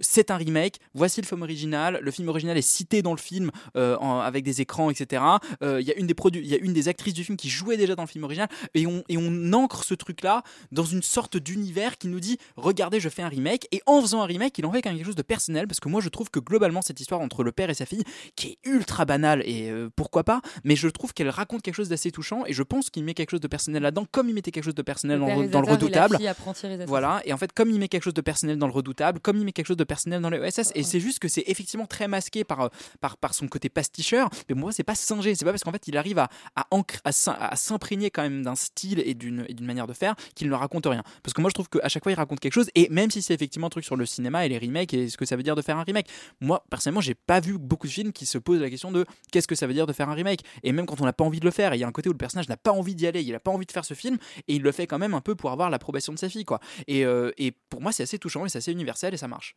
C'est 0.00 0.30
un 0.30 0.36
remake, 0.36 0.78
voici 0.94 1.20
le 1.20 1.26
film 1.26 1.42
original, 1.42 1.98
le 2.02 2.10
film 2.10 2.28
original 2.28 2.56
est 2.56 2.62
cité 2.62 3.02
dans 3.02 3.12
le 3.12 3.18
film 3.18 3.50
euh, 3.76 3.96
en- 3.98 4.20
avec 4.20 4.44
des 4.44 4.60
écrans, 4.60 4.90
etc. 4.90 5.22
Euh, 5.62 5.80
Il 5.80 5.86
y, 5.86 5.90
a 5.92 5.96
une 5.96 6.06
des 6.06 6.14
produ- 6.14 6.40
il 6.40 6.46
y 6.46 6.54
a 6.54 6.58
une 6.58 6.72
des 6.72 6.88
actrices 6.88 7.14
du 7.14 7.24
film 7.24 7.36
qui 7.36 7.48
jouait 7.48 7.76
déjà 7.76 7.94
dans 7.94 8.02
le 8.02 8.08
film 8.08 8.24
original, 8.24 8.48
et 8.74 8.86
on, 8.86 9.02
et 9.08 9.16
on 9.18 9.52
ancre 9.52 9.84
ce 9.84 9.94
truc-là 9.94 10.42
dans 10.72 10.84
une 10.84 11.02
sorte 11.02 11.36
d'univers 11.36 11.98
qui 11.98 12.08
nous 12.08 12.20
dit, 12.20 12.38
regardez, 12.56 13.00
je 13.00 13.08
fais 13.08 13.22
un 13.22 13.28
remake, 13.28 13.66
et 13.72 13.80
en 13.86 14.00
faisant 14.00 14.22
un 14.22 14.26
remake, 14.26 14.56
il 14.58 14.66
en 14.66 14.72
fait 14.72 14.82
quand 14.82 14.90
même 14.90 14.98
quelque 14.98 15.06
chose 15.06 15.16
de 15.16 15.22
personnel, 15.22 15.66
parce 15.66 15.80
que 15.80 15.88
moi 15.88 16.00
je 16.00 16.08
trouve 16.08 16.30
que 16.30 16.38
globalement 16.40 16.82
cette 16.82 17.00
histoire 17.00 17.20
entre 17.20 17.42
le 17.44 17.52
père 17.52 17.70
et 17.70 17.74
sa 17.74 17.86
fille, 17.86 18.04
qui 18.36 18.48
est 18.48 18.58
ultra 18.68 19.04
banale, 19.04 19.42
et 19.46 19.70
euh, 19.70 19.88
pourquoi 19.96 20.24
pas, 20.24 20.40
mais 20.64 20.76
je 20.76 20.88
trouve 20.88 21.12
qu'elle 21.14 21.28
raconte 21.30 21.62
quelque 21.62 21.74
chose 21.74 21.88
d'assez 21.88 22.10
touchant, 22.12 22.44
et 22.46 22.52
je 22.52 22.62
pense 22.62 22.90
qu'il 22.90 23.04
met 23.04 23.14
quelque 23.14 23.30
chose 23.30 23.40
de 23.40 23.48
personnel 23.48 23.82
là-dedans, 23.82 24.06
comme 24.10 24.28
il 24.28 24.34
mettait 24.34 24.50
quelque 24.50 24.64
chose 24.64 24.74
de 24.74 24.82
personnel 24.82 25.18
Le 25.20 25.26
dans, 25.26 25.40
le- 25.42 25.48
dans 25.48 25.62
et 25.64 25.70
redoutable. 25.70 26.16
réalisatrice. 26.16 26.86
Voilà, 26.86 27.20
et 27.24 27.32
en 27.32 27.36
fait, 27.36 27.52
comme 27.52 27.70
il 27.70 27.78
met 27.78 27.88
quelque 27.88 28.04
chose 28.04 28.14
de 28.14 28.20
personnel 28.20 28.58
dans 28.58 28.66
le 28.66 28.72
redoutable, 28.72 29.20
comme 29.20 29.36
il 29.38 29.44
met 29.44 29.52
quelque 29.52 29.66
chose 29.66 29.76
de 29.76 29.84
personnel 29.88 30.20
dans 30.20 30.30
le 30.30 30.38
OSS, 30.40 30.70
et 30.76 30.84
c'est 30.84 31.00
juste 31.00 31.18
que 31.18 31.26
c'est 31.26 31.42
effectivement 31.48 31.86
très 31.86 32.06
masqué 32.06 32.44
par, 32.44 32.60
euh, 32.60 32.68
par, 33.00 33.16
par 33.16 33.34
son 33.34 33.48
côté 33.48 33.68
pasticheur, 33.68 34.28
mais 34.48 34.54
moi, 34.54 34.70
c'est 34.70 34.84
pas 34.84 34.94
singé, 34.94 35.34
c'est 35.34 35.44
pas 35.44 35.50
parce 35.50 35.64
qu'en 35.64 35.72
fait, 35.72 35.88
il 35.88 35.96
arrive 35.96 36.18
à, 36.18 36.28
à, 36.54 36.66
ancre- 36.70 37.00
à 37.04 37.10
s'im- 37.10 37.36
à 37.40 37.56
s'imprégner 37.56 38.10
quand 38.10 38.22
même 38.22 38.42
d'un 38.44 38.54
style 38.54 39.02
et 39.04 39.14
d'une 39.14 39.46
manière 39.62 39.86
de 39.88 39.92
faire 39.92 40.14
qu'il 40.36 40.48
ne 40.48 40.54
raconte 40.54 40.86
rien. 40.86 41.02
Parce 41.24 41.34
que 41.34 41.40
moi, 41.40 41.50
je 41.50 41.54
trouve 41.54 41.68
qu'à 41.68 41.88
chaque 41.88 42.02
fois, 42.04 42.12
il 42.12 42.16
raconte 42.16 42.38
quelque 42.38 42.52
chose, 42.52 42.70
et 42.76 42.88
même 42.90 43.10
si 43.10 43.22
c'est 43.22 43.34
effectivement 43.34 43.66
un 43.66 43.70
truc 43.70 43.84
sur 43.84 43.96
le 43.96 44.06
cinéma 44.06 44.46
et 44.46 44.48
les 44.48 44.58
remakes 44.58 44.94
et 44.94 45.08
ce 45.08 45.16
que 45.16 45.24
ça 45.24 45.34
veut 45.36 45.42
dire 45.42 45.56
de 45.56 45.62
faire 45.62 45.78
un 45.78 45.82
remake, 45.84 46.06
moi, 46.40 46.64
personnellement, 46.70 47.00
j'ai 47.00 47.14
pas 47.14 47.40
vu 47.40 47.58
beaucoup 47.58 47.86
de 47.86 47.92
films 47.92 48.12
qui 48.12 48.26
se 48.26 48.38
posent 48.38 48.60
la 48.60 48.70
question 48.70 48.92
de 48.92 49.04
qu'est-ce 49.32 49.48
que 49.48 49.54
ça 49.54 49.66
veut 49.66 49.74
dire 49.74 49.86
de 49.86 49.92
faire 49.92 50.08
un 50.10 50.14
remake, 50.14 50.42
et 50.62 50.72
même 50.72 50.86
quand 50.86 51.00
on 51.00 51.04
n'a 51.04 51.12
pas 51.14 51.24
envie 51.24 51.40
de 51.40 51.44
le 51.46 51.50
faire, 51.50 51.74
il 51.74 51.78
y 51.78 51.84
a 51.84 51.88
un 51.88 51.92
côté 51.92 52.08
où 52.08 52.12
le 52.12 52.18
personnage 52.18 52.48
n'a 52.48 52.56
pas 52.58 52.72
envie 52.72 52.94
d'y 52.94 53.06
aller, 53.06 53.22
il 53.22 53.34
a 53.34 53.40
pas 53.40 53.50
envie 53.50 53.66
de 53.66 53.72
faire 53.72 53.84
ce 53.86 53.94
film, 53.94 54.18
et 54.46 54.54
il 54.56 54.62
le 54.62 54.72
fait 54.72 54.86
quand 54.86 54.98
même 54.98 55.14
un 55.14 55.20
peu 55.22 55.34
pour 55.34 55.50
avoir 55.50 55.70
l'approbation 55.70 56.12
de 56.12 56.18
sa 56.18 56.28
fille, 56.28 56.44
quoi. 56.44 56.60
Et, 56.86 57.04
euh, 57.06 57.30
et 57.38 57.52
pour 57.70 57.80
moi, 57.80 57.92
c'est 57.92 58.02
assez 58.02 58.18
touchant 58.18 58.44
et 58.44 58.48
c'est 58.48 58.58
assez 58.58 58.72
universel 58.72 59.14
et 59.14 59.16
ça 59.16 59.28
marche. 59.28 59.56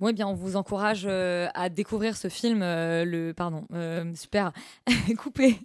Bon, 0.00 0.08
eh 0.08 0.12
bien, 0.12 0.26
on 0.26 0.34
vous 0.34 0.56
encourage 0.56 1.04
euh, 1.06 1.48
à 1.54 1.68
découvrir 1.68 2.16
ce 2.16 2.28
film. 2.28 2.60
euh, 2.62 3.04
le, 3.04 3.32
pardon, 3.32 3.66
euh, 3.72 4.12
super. 4.14 4.52
coupé 5.18 5.58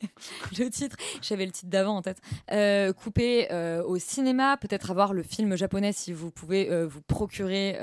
le 0.58 0.70
titre. 0.70 0.96
J'avais 1.22 1.46
le 1.46 1.52
titre 1.52 1.70
d'avant 1.72 1.98
en 1.98 2.02
tête. 2.02 2.22
Coupé 2.98 3.48
au 3.86 3.98
cinéma. 3.98 4.58
Peut-être 4.58 4.92
avoir 4.92 5.14
le 5.14 5.24
film 5.24 5.56
japonais 5.56 5.92
si 5.92 6.14
vous 6.14 6.32
pouvez 6.32 6.86
vous 6.86 7.02
procurer. 7.02 7.78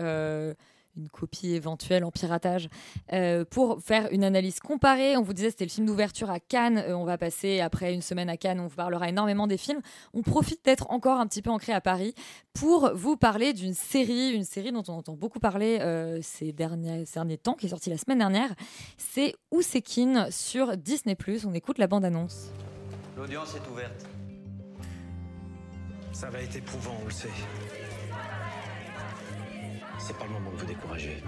Une 0.96 1.08
copie 1.08 1.52
éventuelle 1.52 2.04
en 2.04 2.10
piratage 2.10 2.68
euh, 3.12 3.44
pour 3.44 3.80
faire 3.82 4.08
une 4.12 4.24
analyse 4.24 4.60
comparée. 4.60 5.16
On 5.16 5.22
vous 5.22 5.32
disait 5.32 5.50
c'était 5.50 5.64
le 5.64 5.70
film 5.70 5.86
d'ouverture 5.86 6.30
à 6.30 6.40
Cannes. 6.40 6.78
Euh, 6.78 6.96
on 6.96 7.04
va 7.04 7.18
passer 7.18 7.60
après 7.60 7.94
une 7.94 8.02
semaine 8.02 8.28
à 8.28 8.36
Cannes. 8.36 8.60
On 8.60 8.66
vous 8.66 8.76
parlera 8.76 9.08
énormément 9.08 9.46
des 9.46 9.56
films. 9.56 9.80
On 10.12 10.22
profite 10.22 10.64
d'être 10.64 10.90
encore 10.90 11.18
un 11.18 11.26
petit 11.26 11.42
peu 11.42 11.50
ancré 11.50 11.72
à 11.72 11.80
Paris 11.80 12.14
pour 12.52 12.92
vous 12.94 13.16
parler 13.16 13.52
d'une 13.52 13.74
série, 13.74 14.32
une 14.32 14.44
série 14.44 14.72
dont 14.72 14.84
on 14.88 14.94
entend 14.94 15.14
beaucoup 15.14 15.40
parler 15.40 15.78
euh, 15.80 16.20
ces, 16.22 16.52
derniers, 16.52 17.06
ces 17.06 17.14
derniers 17.14 17.38
temps, 17.38 17.54
qui 17.54 17.66
est 17.66 17.70
sortie 17.70 17.90
la 17.90 17.98
semaine 17.98 18.18
dernière. 18.18 18.54
C'est 18.96 19.34
Ousekin 19.50 20.30
sur 20.30 20.76
Disney+. 20.76 21.16
On 21.44 21.54
écoute 21.54 21.78
la 21.78 21.86
bande-annonce. 21.86 22.50
L'audience 23.16 23.54
est 23.54 23.70
ouverte. 23.70 24.06
Ça 26.12 26.30
va 26.30 26.40
être 26.40 26.56
éprouvant, 26.56 26.96
on 27.02 27.06
le 27.06 27.10
sait. 27.10 27.28
C'est 30.06 30.18
pas 30.18 30.25
le 30.26 30.32
moment 30.32 30.50
de 30.50 30.56
vous 30.56 30.66
décourager. 30.66 31.23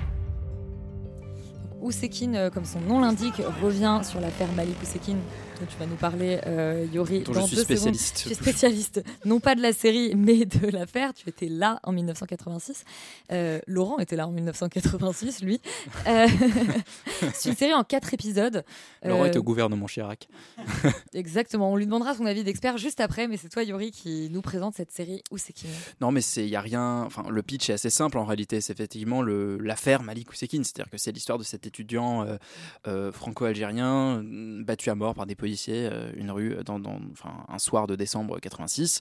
Ousekin, 1.81 2.35
euh, 2.35 2.51
comme 2.51 2.67
son 2.67 2.81
nom 2.81 3.01
l'indique, 3.01 3.41
revient 3.63 4.01
sur 4.03 4.21
l'affaire 4.21 4.53
Malik 4.55 4.77
Ousekin, 4.83 5.17
dont 5.61 5.67
tu 5.67 5.77
vas 5.79 5.87
nous 5.87 5.97
parler, 5.97 6.39
euh, 6.47 6.87
Yori, 6.93 7.21
Dont 7.21 7.33
dans 7.33 7.43
je 7.43 7.47
suis 7.47 7.57
deux 7.57 7.65
spécialiste. 7.65 8.19
secondes. 8.19 8.35
Spécialiste, 8.37 9.05
non 9.25 9.41
pas 9.41 9.55
de 9.55 9.63
la 9.63 9.73
série, 9.73 10.15
mais 10.15 10.45
de 10.45 10.69
l'affaire. 10.69 11.15
Tu 11.15 11.29
étais 11.29 11.49
là 11.49 11.81
en 11.83 11.93
1986. 11.93 12.85
Euh, 13.33 13.61
Laurent 13.67 13.99
était 13.99 14.17
là 14.17 14.27
en 14.27 14.33
1986, 14.33 15.43
lui. 15.43 15.61
Euh, 16.07 16.27
C'est 17.35 17.51
une 17.51 17.57
série 17.57 17.75
en 17.75 17.85
quatre 17.85 18.13
épisodes. 18.15 18.65
Laurent 19.05 19.25
était 19.25 19.39
au 19.39 19.43
gouvernement 19.43 19.87
Chirac. 19.87 20.29
Exactement, 21.15 21.73
on 21.73 21.77
lui 21.77 21.87
demandera 21.87 22.15
son 22.15 22.27
avis 22.27 22.45
d'expert 22.45 22.77
juste 22.79 23.01
après, 23.01 23.29
mais 23.29 23.37
c'est 23.37 23.49
toi, 23.49 23.63
Yori, 23.63 23.91
qui 23.91 24.29
nous 24.31 24.43
présente 24.43 24.75
cette 24.75 24.93
série 24.93 25.23
Ousekin. 25.31 25.69
Non, 26.01 26.13
mais 26.13 26.21
c'est 26.21 26.47
y 26.47 26.57
a 26.57 26.61
rien. 26.61 27.03
Enfin, 27.05 27.25
le 27.31 27.43
pitch 27.43 27.71
est 27.71 27.75
assez 27.75 27.91
simple 27.91 28.19
en 28.19 28.25
réalité. 28.25 28.61
C'est 28.61 28.73
effectivement 28.73 29.23
l'affaire 29.23 30.03
Malik 30.03 30.31
Ousekine, 30.31 30.65
c'est-à-dire 30.65 30.91
que 30.91 30.99
c'est 30.99 31.13
l'histoire 31.13 31.39
de 31.39 31.45
cet 31.45 31.67
étudiant 31.67 32.27
franco-algérien 33.13 34.23
battu 34.25 34.91
à 34.91 34.95
mort 34.95 35.15
par 35.15 35.27
des 35.27 35.35
policiers, 35.35 35.46
euh, 35.69 36.13
une 36.17 36.31
rue 36.31 36.57
dans, 36.65 36.81
enfin, 37.13 37.45
un 37.49 37.59
soir 37.59 37.87
de 37.87 37.97
décembre 37.97 38.39
86, 38.39 39.01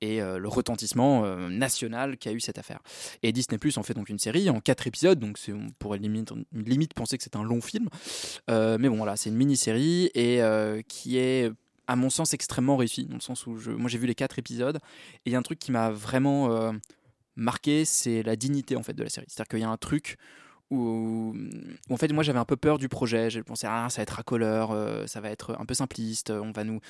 et 0.00 0.20
euh, 0.20 0.38
le 0.38 0.48
retentissement 0.48 1.24
euh, 1.24 1.48
national 1.48 2.16
qu'a 2.16 2.32
eu 2.32 2.40
cette 2.40 2.58
affaire. 2.58 2.80
Et 3.22 3.32
Disney 3.32 3.58
Plus 3.58 3.78
en 3.78 3.82
fait 3.82 3.94
donc 3.94 4.08
une 4.08 4.18
série 4.18 4.50
en 4.50 4.60
quatre 4.60 4.86
épisodes, 4.86 5.18
donc 5.18 5.38
on 5.48 5.68
pourrait 5.78 5.98
limite, 5.98 6.94
penser 6.94 7.16
que 7.16 7.24
c'est 7.24 7.36
un 7.36 7.42
long 7.42 7.60
film, 7.60 7.88
mais 8.48 8.88
bon 8.88 8.96
voilà, 8.96 9.16
c'est 9.16 9.30
une 9.30 9.36
mini-série 9.36 10.10
et 10.14 10.40
qui 10.88 11.18
est 11.18 11.50
à 11.86 11.96
mon 11.96 12.10
sens 12.10 12.32
extrêmement 12.32 12.76
réussi 12.76 13.04
dans 13.04 13.16
le 13.16 13.20
sens 13.20 13.46
où 13.46 13.56
moi 13.76 13.88
j'ai 13.88 13.98
vu 13.98 14.06
les 14.06 14.14
quatre 14.14 14.38
épisodes 14.38 14.76
et 14.76 15.30
il 15.30 15.32
y 15.32 15.36
a 15.36 15.38
un 15.38 15.42
truc 15.42 15.58
qui 15.58 15.70
m'a 15.70 15.90
vraiment 15.90 16.72
marqué 17.36 17.84
c'est 17.84 18.22
la 18.22 18.36
dignité 18.36 18.76
en 18.76 18.82
fait 18.82 18.94
de 18.94 19.02
la 19.02 19.10
série 19.10 19.26
c'est 19.28 19.40
à 19.40 19.44
dire 19.44 19.48
qu'il 19.48 19.60
y 19.60 19.64
a 19.64 19.68
un 19.68 19.76
truc 19.76 20.16
où, 20.70 21.34
où, 21.88 21.94
en 21.94 21.96
fait 21.96 22.12
moi 22.12 22.22
j'avais 22.22 22.38
un 22.38 22.44
peu 22.44 22.56
peur 22.56 22.78
du 22.78 22.88
projet. 22.88 23.30
J'ai 23.30 23.42
pensé 23.42 23.66
ah 23.68 23.88
ça 23.90 23.98
va 23.98 24.02
être 24.04 24.10
racoleur 24.10 24.70
euh, 24.72 25.06
ça 25.06 25.20
va 25.20 25.30
être 25.30 25.56
un 25.58 25.64
peu 25.66 25.74
simpliste 25.74 26.30
on 26.30 26.52
va 26.52 26.64
nous 26.64 26.80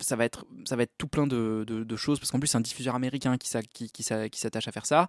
ça 0.00 0.16
va 0.16 0.24
être 0.24 0.46
ça 0.64 0.76
va 0.76 0.82
être 0.84 0.92
tout 0.98 1.08
plein 1.08 1.26
de, 1.26 1.64
de- 1.66 1.84
de 1.84 1.96
choses 1.96 2.18
parce 2.18 2.30
qu'en 2.30 2.38
plus 2.40 2.48
c'est 2.48 2.58
un 2.58 2.60
diffuseur 2.62 2.94
américain 2.94 3.36
qui, 3.38 3.48
s'a- 3.48 3.62
qui, 3.62 3.90
qui 3.90 4.02
s'a- 4.02 4.28
qui 4.28 4.40
s'attache 4.40 4.68
à 4.68 4.72
faire 4.72 4.86
ça. 4.86 5.08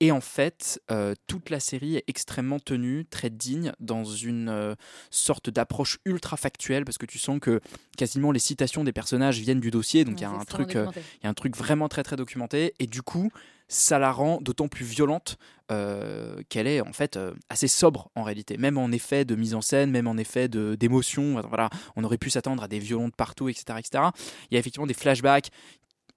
Et 0.00 0.10
en 0.10 0.20
fait, 0.20 0.82
euh, 0.90 1.14
toute 1.28 1.48
la 1.48 1.60
série 1.60 1.94
est 1.94 2.02
extrêmement 2.08 2.58
tenue, 2.58 3.04
très 3.04 3.30
digne, 3.30 3.72
dans 3.78 4.02
une 4.02 4.48
euh, 4.48 4.74
sorte 5.12 5.48
d'approche 5.48 5.98
ultra 6.04 6.36
factuelle, 6.36 6.84
parce 6.84 6.98
que 6.98 7.06
tu 7.06 7.20
sens 7.20 7.38
que 7.38 7.60
quasiment 7.96 8.32
les 8.32 8.40
citations 8.40 8.82
des 8.82 8.90
personnages 8.92 9.38
viennent 9.38 9.60
du 9.60 9.70
dossier, 9.70 10.04
donc 10.04 10.18
il 10.18 10.22
y 10.22 10.24
a 10.24 10.30
un 10.30 10.44
truc, 10.44 10.74
euh, 10.76 10.86
y 11.22 11.26
a 11.28 11.30
un 11.30 11.34
truc 11.34 11.56
vraiment 11.56 11.88
très 11.88 12.02
très 12.02 12.16
documenté, 12.16 12.74
et 12.80 12.88
du 12.88 13.02
coup, 13.02 13.30
ça 13.72 13.98
la 13.98 14.12
rend 14.12 14.38
d'autant 14.40 14.68
plus 14.68 14.84
violente 14.84 15.38
euh, 15.70 16.42
qu'elle 16.50 16.66
est 16.66 16.82
en 16.82 16.92
fait 16.92 17.16
euh, 17.16 17.32
assez 17.48 17.68
sobre 17.68 18.10
en 18.14 18.22
réalité, 18.22 18.58
même 18.58 18.76
en 18.76 18.92
effet 18.92 19.24
de 19.24 19.34
mise 19.34 19.54
en 19.54 19.62
scène, 19.62 19.90
même 19.90 20.06
en 20.06 20.18
effet 20.18 20.48
d'émotion. 20.48 21.40
Voilà, 21.48 21.70
on 21.96 22.04
aurait 22.04 22.18
pu 22.18 22.28
s'attendre 22.28 22.62
à 22.62 22.68
des 22.68 22.78
violons 22.78 23.08
de 23.08 23.14
partout, 23.14 23.48
etc., 23.48 23.78
etc. 23.78 24.04
Il 24.50 24.54
y 24.54 24.56
a 24.56 24.60
effectivement 24.60 24.86
des 24.86 24.94
flashbacks 24.94 25.48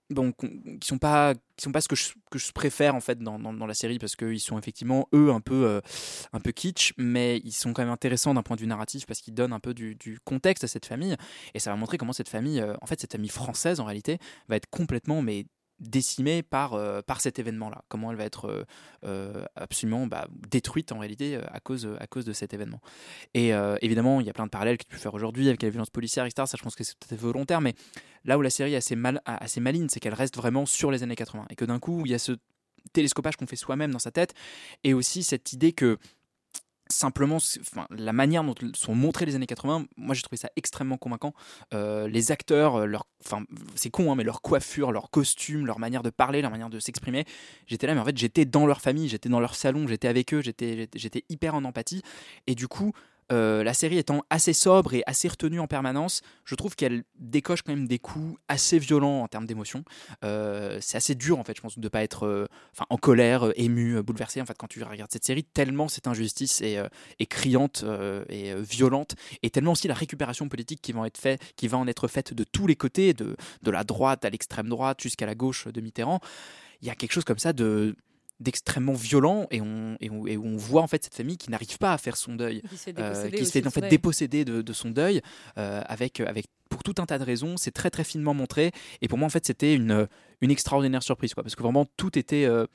bon, 0.10 0.34
qui 0.34 0.88
sont 0.88 1.00
sont 1.58 1.72
pas 1.72 1.82
ce 1.82 1.88
que 1.88 1.96
je, 1.96 2.10
que 2.30 2.38
je 2.38 2.52
préfère 2.52 2.94
en 2.94 3.00
fait 3.00 3.20
dans, 3.20 3.40
dans, 3.40 3.66
la 3.66 3.74
série 3.74 4.00
parce 4.00 4.18
qu'ils 4.18 4.42
sont 4.42 4.60
effectivement 4.60 5.08
eux 5.14 5.32
un 5.32 5.40
peu 5.40 5.66
euh, 5.66 5.82
un 6.34 6.42
peu 6.42 6.52
kitsch 6.52 6.92
mais 6.98 7.38
ils 7.46 7.54
sont 7.54 7.72
quand 7.72 7.84
même 7.84 7.92
intéressants 7.92 8.34
d'un 8.34 8.44
point 8.44 8.58
de 8.58 8.62
vue 8.62 8.68
narratif 8.68 9.06
parce 9.06 9.22
qu'ils 9.22 9.34
donnent 9.34 9.54
un 9.54 9.62
peu 9.62 9.74
du, 9.74 10.20
contexte 10.26 10.66
à 10.66 10.68
cette 10.68 10.86
famille 10.86 11.16
et 11.54 11.60
ça 11.60 11.70
va 11.70 11.78
montrer 11.78 11.98
comment 11.98 12.14
cette 12.14 12.28
famille 12.28 12.62
en 12.82 12.86
fait 12.86 13.00
cette 13.00 13.14
famille 13.14 13.30
française 13.30 13.80
en 13.80 13.86
réalité 13.86 14.18
va 14.50 14.58
être 14.58 14.70
complètement 14.70 15.22
mais 15.22 15.46
décimée 15.80 16.44
par, 16.44 16.74
euh, 16.74 17.02
par 17.02 17.22
cet 17.22 17.40
événement-là. 17.40 17.84
Comment 17.88 18.12
elle 18.12 18.18
va 18.18 18.26
être 18.26 18.46
euh, 18.46 18.64
euh, 19.04 19.46
absolument 19.56 20.08
bah, 20.08 20.28
détruite 20.50 20.92
en 20.92 21.00
réalité 21.00 21.38
à 21.52 21.60
cause, 21.60 21.90
à 22.00 22.08
cause 22.08 22.26
de 22.26 22.34
cet 22.34 22.54
événement. 22.54 22.82
Et 23.34 23.52
évidemment, 23.82 24.22
il 24.22 24.28
y 24.28 24.30
a 24.30 24.34
plein 24.34 24.46
de 24.46 24.50
parallèles 24.50 24.78
que 24.78 24.84
tu 24.84 24.90
peux 24.90 24.98
faire 24.98 25.14
aujourd'hui 25.14 25.48
avec 25.48 25.62
la 25.62 25.70
violence 25.70 25.90
policière, 25.90 26.26
etc. 26.26 26.46
Ça, 26.48 26.58
je 26.58 26.64
pense 26.64 26.76
que 26.76 26.84
c'est 26.84 26.98
peut-être 26.98 27.20
volontaire, 27.20 27.62
mais 27.62 27.76
là 28.24 28.38
où 28.38 28.42
la 28.42 28.50
série 28.50 28.74
est 28.74 28.78
assez, 28.78 28.96
mal, 28.96 29.22
assez 29.26 29.60
maligne, 29.60 29.88
c'est 29.90 30.00
qu'elle 30.00 30.14
reste 30.14 30.36
vraiment 30.36 30.66
sur 30.66 30.92
les 30.92 31.04
années 31.04 31.16
80. 31.16 31.48
Et 31.50 31.56
que 31.56 31.66
d'un 31.66 31.80
coup, 31.80 32.04
il 32.06 32.12
y 32.12 32.16
a 32.16 32.20
ce 32.20 32.34
télescopage 32.94 33.36
qu'on 33.36 33.48
fait 33.48 33.56
soi-même 33.56 33.92
dans 33.92 34.00
sa 34.00 34.12
tête, 34.12 34.34
et 34.84 34.94
aussi 34.94 35.24
cette 35.24 35.54
idée 35.54 35.74
que 35.74 35.98
simplement 36.90 37.38
enfin, 37.38 37.88
la 37.90 38.14
manière 38.14 38.44
dont 38.44 38.54
sont 38.76 38.94
montrées 38.94 39.26
les 39.26 39.36
années 39.36 39.48
80 39.48 39.86
moi 39.98 40.14
j'ai 40.14 40.22
trouvé 40.22 40.38
ça 40.38 40.50
extrêmement 40.56 40.98
convaincant. 40.98 41.34
Euh, 41.74 42.08
les 42.08 42.32
acteurs 42.32 42.76
euh, 42.76 42.86
leur 42.86 43.08
enfin 43.24 43.44
c'est 43.76 43.90
con 43.90 44.12
hein, 44.12 44.16
mais 44.16 44.24
leur 44.24 44.42
coiffure 44.42 44.92
leur 44.92 45.10
costume 45.10 45.66
leur 45.66 45.80
manière 45.80 46.04
de 46.04 46.12
parler 46.12 46.42
leur 46.42 46.52
manière 46.52 46.70
de 46.70 46.80
s'exprimer 46.80 47.26
j'étais 47.66 47.88
là 47.88 47.96
mais 47.96 48.02
en 48.02 48.06
fait 48.06 48.18
j'étais 48.18 48.46
dans 48.46 48.68
leur 48.68 48.82
famille 48.82 49.08
j'étais 49.10 49.30
dans 49.30 49.40
leur 49.40 49.56
salon 49.56 49.88
j'étais 49.88 50.08
avec 50.08 50.34
eux 50.34 50.42
j'étais- 50.42 50.90
j'étais 50.96 51.24
hyper 51.30 51.56
en 51.56 51.64
empathie. 51.66 52.02
Et 52.48 52.56
du 52.56 52.68
coup 52.68 52.92
euh, 53.32 53.64
la 53.64 53.74
série 53.74 53.98
étant 53.98 54.24
assez 54.30 54.54
sobre 54.54 54.94
et 54.94 55.04
assez 55.08 55.28
retenue 55.28 55.60
en 55.60 55.68
permanence, 55.68 56.22
je 56.44 56.56
trouve 56.56 56.76
qu'elle 56.76 57.04
décoche 57.18 57.64
quand 57.64 57.74
même 57.74 57.88
des 57.88 58.00
coups 58.00 58.38
assez 58.48 58.78
violents 58.78 59.22
en 59.22 59.28
termes 59.28 59.46
d'émotion. 59.46 59.84
Euh, 60.24 60.78
c'est 60.82 60.98
assez 60.98 61.16
dur 61.16 61.40
en 61.40 61.44
fait, 61.44 61.56
je 61.56 61.62
pense, 61.62 61.80
de 61.80 61.88
pas 61.90 62.04
être 62.04 62.26
euh, 62.26 62.48
en 62.90 62.98
colère, 62.98 63.52
ému, 63.56 64.02
bouleversé 64.04 64.42
en 64.42 64.46
fait 64.46 64.58
quand 64.58 64.68
tu 64.68 64.84
regardes 64.84 65.12
cette 65.12 65.26
série 65.26 65.44
tellement 65.44 65.88
cette 65.88 66.08
injustice 66.08 66.62
est, 66.62 66.80
criante 67.28 67.84
et 68.30 68.54
violente 68.56 69.16
et 69.42 69.50
tellement 69.50 69.72
aussi 69.72 69.88
la 69.88 69.94
récupération 69.94 70.48
politique 70.48 70.82
qui 70.82 70.92
va 70.92 71.08
être 71.08 71.38
qui 71.56 71.68
va 71.68 71.78
en 71.78 71.88
être 71.88 72.08
faite 72.08 72.34
de 72.34 72.44
tous 72.44 72.68
les 72.68 72.76
côtés, 72.76 73.14
de 73.14 73.36
la 73.64 73.84
droite 73.84 74.26
à 74.26 74.30
l'extrême 74.30 74.70
droite 74.70 75.02
jusqu'à 75.02 75.26
la 75.26 75.36
gauche 75.36 75.68
de 75.68 75.82
Mitterrand. 75.82 76.20
Il 76.82 76.88
y 76.88 76.92
a 76.92 76.96
quelque 76.96 77.14
chose 77.14 77.24
comme 77.24 77.40
ça 77.40 77.54
de 77.54 77.96
d'extrêmement 78.40 78.94
violent 78.94 79.48
et 79.50 79.62
on, 79.62 79.98
et, 80.02 80.10
on, 80.10 80.28
et 80.28 80.38
on 80.38 80.58
voit 80.58 80.82
en 80.82 80.88
fait 80.88 81.04
cette 81.04 81.16
famille 81.16 81.38
qui 81.38 81.50
n'arrive 81.50 81.78
pas 81.78 81.94
à 81.94 81.98
faire 81.98 82.18
son 82.18 82.36
deuil. 82.36 82.62
Qui 82.70 82.78
se 82.78 82.84
fait 82.84 83.00
euh, 83.00 83.30
qui 83.30 83.46
se 83.46 83.52
fait 83.52 83.66
en 83.66 83.70
fait 83.70 83.88
déposséder 83.88 84.44
de, 84.44 84.62
de 84.62 84.74
son 84.74 84.90
deuil 84.90 85.22
euh, 85.58 85.82
avec, 85.86 86.20
avec 86.20 86.48
pour 86.70 86.84
tout 86.84 86.96
un 86.98 87.06
tas 87.06 87.18
de 87.18 87.24
raisons. 87.24 87.56
C'est 87.58 87.72
très 87.72 87.90
très 87.90 88.04
finement 88.04 88.34
montré. 88.34 88.72
Et 89.02 89.08
pour 89.08 89.18
moi 89.18 89.28
en 89.28 89.30
fait 89.30 89.46
c'était 89.46 89.74
une, 89.74 90.08
une 90.42 90.52
extraordinaire 90.52 91.04
surprise 91.04 91.34
quoi. 91.34 91.44
Parce 91.44 91.56
que 91.56 91.64
vraiment 91.64 91.86
tout 91.98 92.18
était 92.20 92.46
euh, 92.46 92.66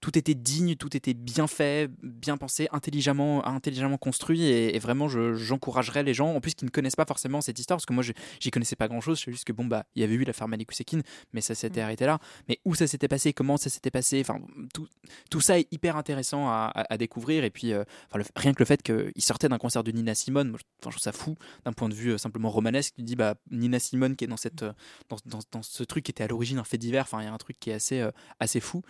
tout 0.00 0.16
était 0.18 0.34
digne, 0.34 0.76
tout 0.76 0.96
était 0.96 1.14
bien 1.14 1.46
fait, 1.46 1.90
bien 2.02 2.36
pensé, 2.36 2.68
intelligemment, 2.72 3.46
intelligemment 3.46 3.98
construit. 3.98 4.42
Et, 4.44 4.74
et 4.74 4.78
vraiment, 4.78 5.08
je- 5.08 5.34
j'encouragerais 5.34 6.02
les 6.02 6.14
gens, 6.14 6.34
en 6.34 6.40
plus 6.40 6.54
qui 6.54 6.64
ne 6.64 6.70
connaissent 6.70 6.96
pas 6.96 7.06
forcément 7.06 7.40
cette 7.40 7.58
histoire, 7.58 7.76
parce 7.78 7.86
que 7.86 7.92
moi, 7.92 8.02
je- 8.02 8.12
j'y 8.40 8.50
connaissais 8.50 8.76
pas 8.76 8.88
grand-chose. 8.88 9.18
Je 9.18 9.24
sais 9.24 9.32
juste 9.32 9.44
que 9.44 9.52
bon, 9.52 9.64
bah, 9.66 9.84
il 9.94 10.00
y 10.02 10.04
avait 10.04 10.14
eu 10.14 10.24
l'affaire 10.24 10.48
Malikusekin, 10.48 11.00
mais 11.32 11.40
ça 11.40 11.54
s'était 11.54 11.80
arrêté 11.80 12.06
là. 12.06 12.18
Mais 12.48 12.60
où 12.64 12.74
ça 12.74 12.86
s'était 12.86 13.08
passé, 13.08 13.32
comment 13.32 13.56
ça 13.56 13.70
s'était 13.70 13.90
passé, 13.90 14.20
enfin, 14.20 14.40
tout, 14.74 14.86
tout 15.30 15.40
ça 15.40 15.58
est 15.58 15.66
hyper 15.72 15.96
intéressant 15.96 16.48
à, 16.48 16.70
à- 16.74 16.92
à 16.94 16.96
découvrir. 16.98 17.44
Et 17.44 17.50
puis, 17.50 17.72
euh, 17.72 17.84
enfin, 18.08 18.18
le- 18.18 18.24
rien 18.36 18.52
que 18.54 18.58
le 18.60 18.66
fait 18.66 18.82
qu'il 18.82 19.12
sortait 19.22 19.48
d'un 19.48 19.58
concert 19.58 19.84
de 19.84 19.90
Nina 19.90 20.14
Simone, 20.14 20.50
moi, 20.50 20.58
je, 20.60 20.64
enfin, 20.80 20.90
je 20.90 20.96
trouve 20.96 21.02
ça 21.02 21.12
fou 21.12 21.36
d'un 21.64 21.72
point 21.72 21.88
de 21.88 21.94
vue 21.94 22.12
euh, 22.12 22.18
simplement 22.18 22.50
romanesque. 22.50 22.94
Tu 22.96 23.02
dis, 23.02 23.16
bah, 23.16 23.34
Nina 23.50 23.78
Simone 23.78 24.16
qui 24.16 24.24
est 24.24 24.28
dans, 24.28 24.36
cette, 24.36 24.62
euh, 24.62 24.72
dans, 25.08 25.16
dans- 25.26 25.38
dans 25.52 25.62
ce 25.62 25.82
truc 25.82 26.04
qui 26.04 26.10
était 26.10 26.24
à 26.24 26.28
l'origine 26.28 26.58
un 26.58 26.64
fait 26.64 26.78
divers, 26.78 27.02
enfin, 27.02 27.20
il 27.20 27.24
y 27.24 27.28
a 27.28 27.32
un 27.32 27.38
truc 27.38 27.58
qui 27.60 27.70
est 27.70 27.74
assez, 27.74 28.06
assez 28.40 28.60
fou 28.60 28.82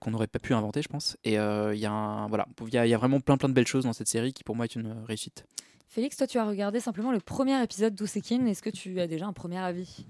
qu'on 0.00 0.10
n'aurait 0.10 0.26
pas 0.30 0.38
pu 0.38 0.54
inventer, 0.54 0.82
je 0.82 0.88
pense. 0.88 1.16
Et 1.24 1.38
euh, 1.38 1.74
il 1.74 1.80
y, 1.80 1.86
a 1.86 2.26
voilà, 2.28 2.46
il 2.66 2.72
y, 2.72 2.94
a, 2.94 2.98
vraiment 2.98 3.20
plein, 3.20 3.36
plein 3.36 3.48
de 3.48 3.54
belles 3.54 3.66
choses 3.66 3.84
dans 3.84 3.92
cette 3.92 4.08
série 4.08 4.32
qui, 4.32 4.44
pour 4.44 4.56
moi, 4.56 4.64
est 4.64 4.74
une 4.74 4.86
euh, 4.86 5.04
réussite. 5.06 5.44
Félix, 5.88 6.16
toi, 6.16 6.26
tu 6.26 6.38
as 6.38 6.44
regardé 6.44 6.78
simplement 6.78 7.10
le 7.10 7.20
premier 7.20 7.60
épisode 7.62 7.94
d'Usekin. 7.94 8.46
Est-ce 8.46 8.62
que 8.62 8.70
tu 8.70 9.00
as 9.00 9.06
déjà 9.06 9.26
un 9.26 9.32
premier 9.32 9.58
avis? 9.58 10.06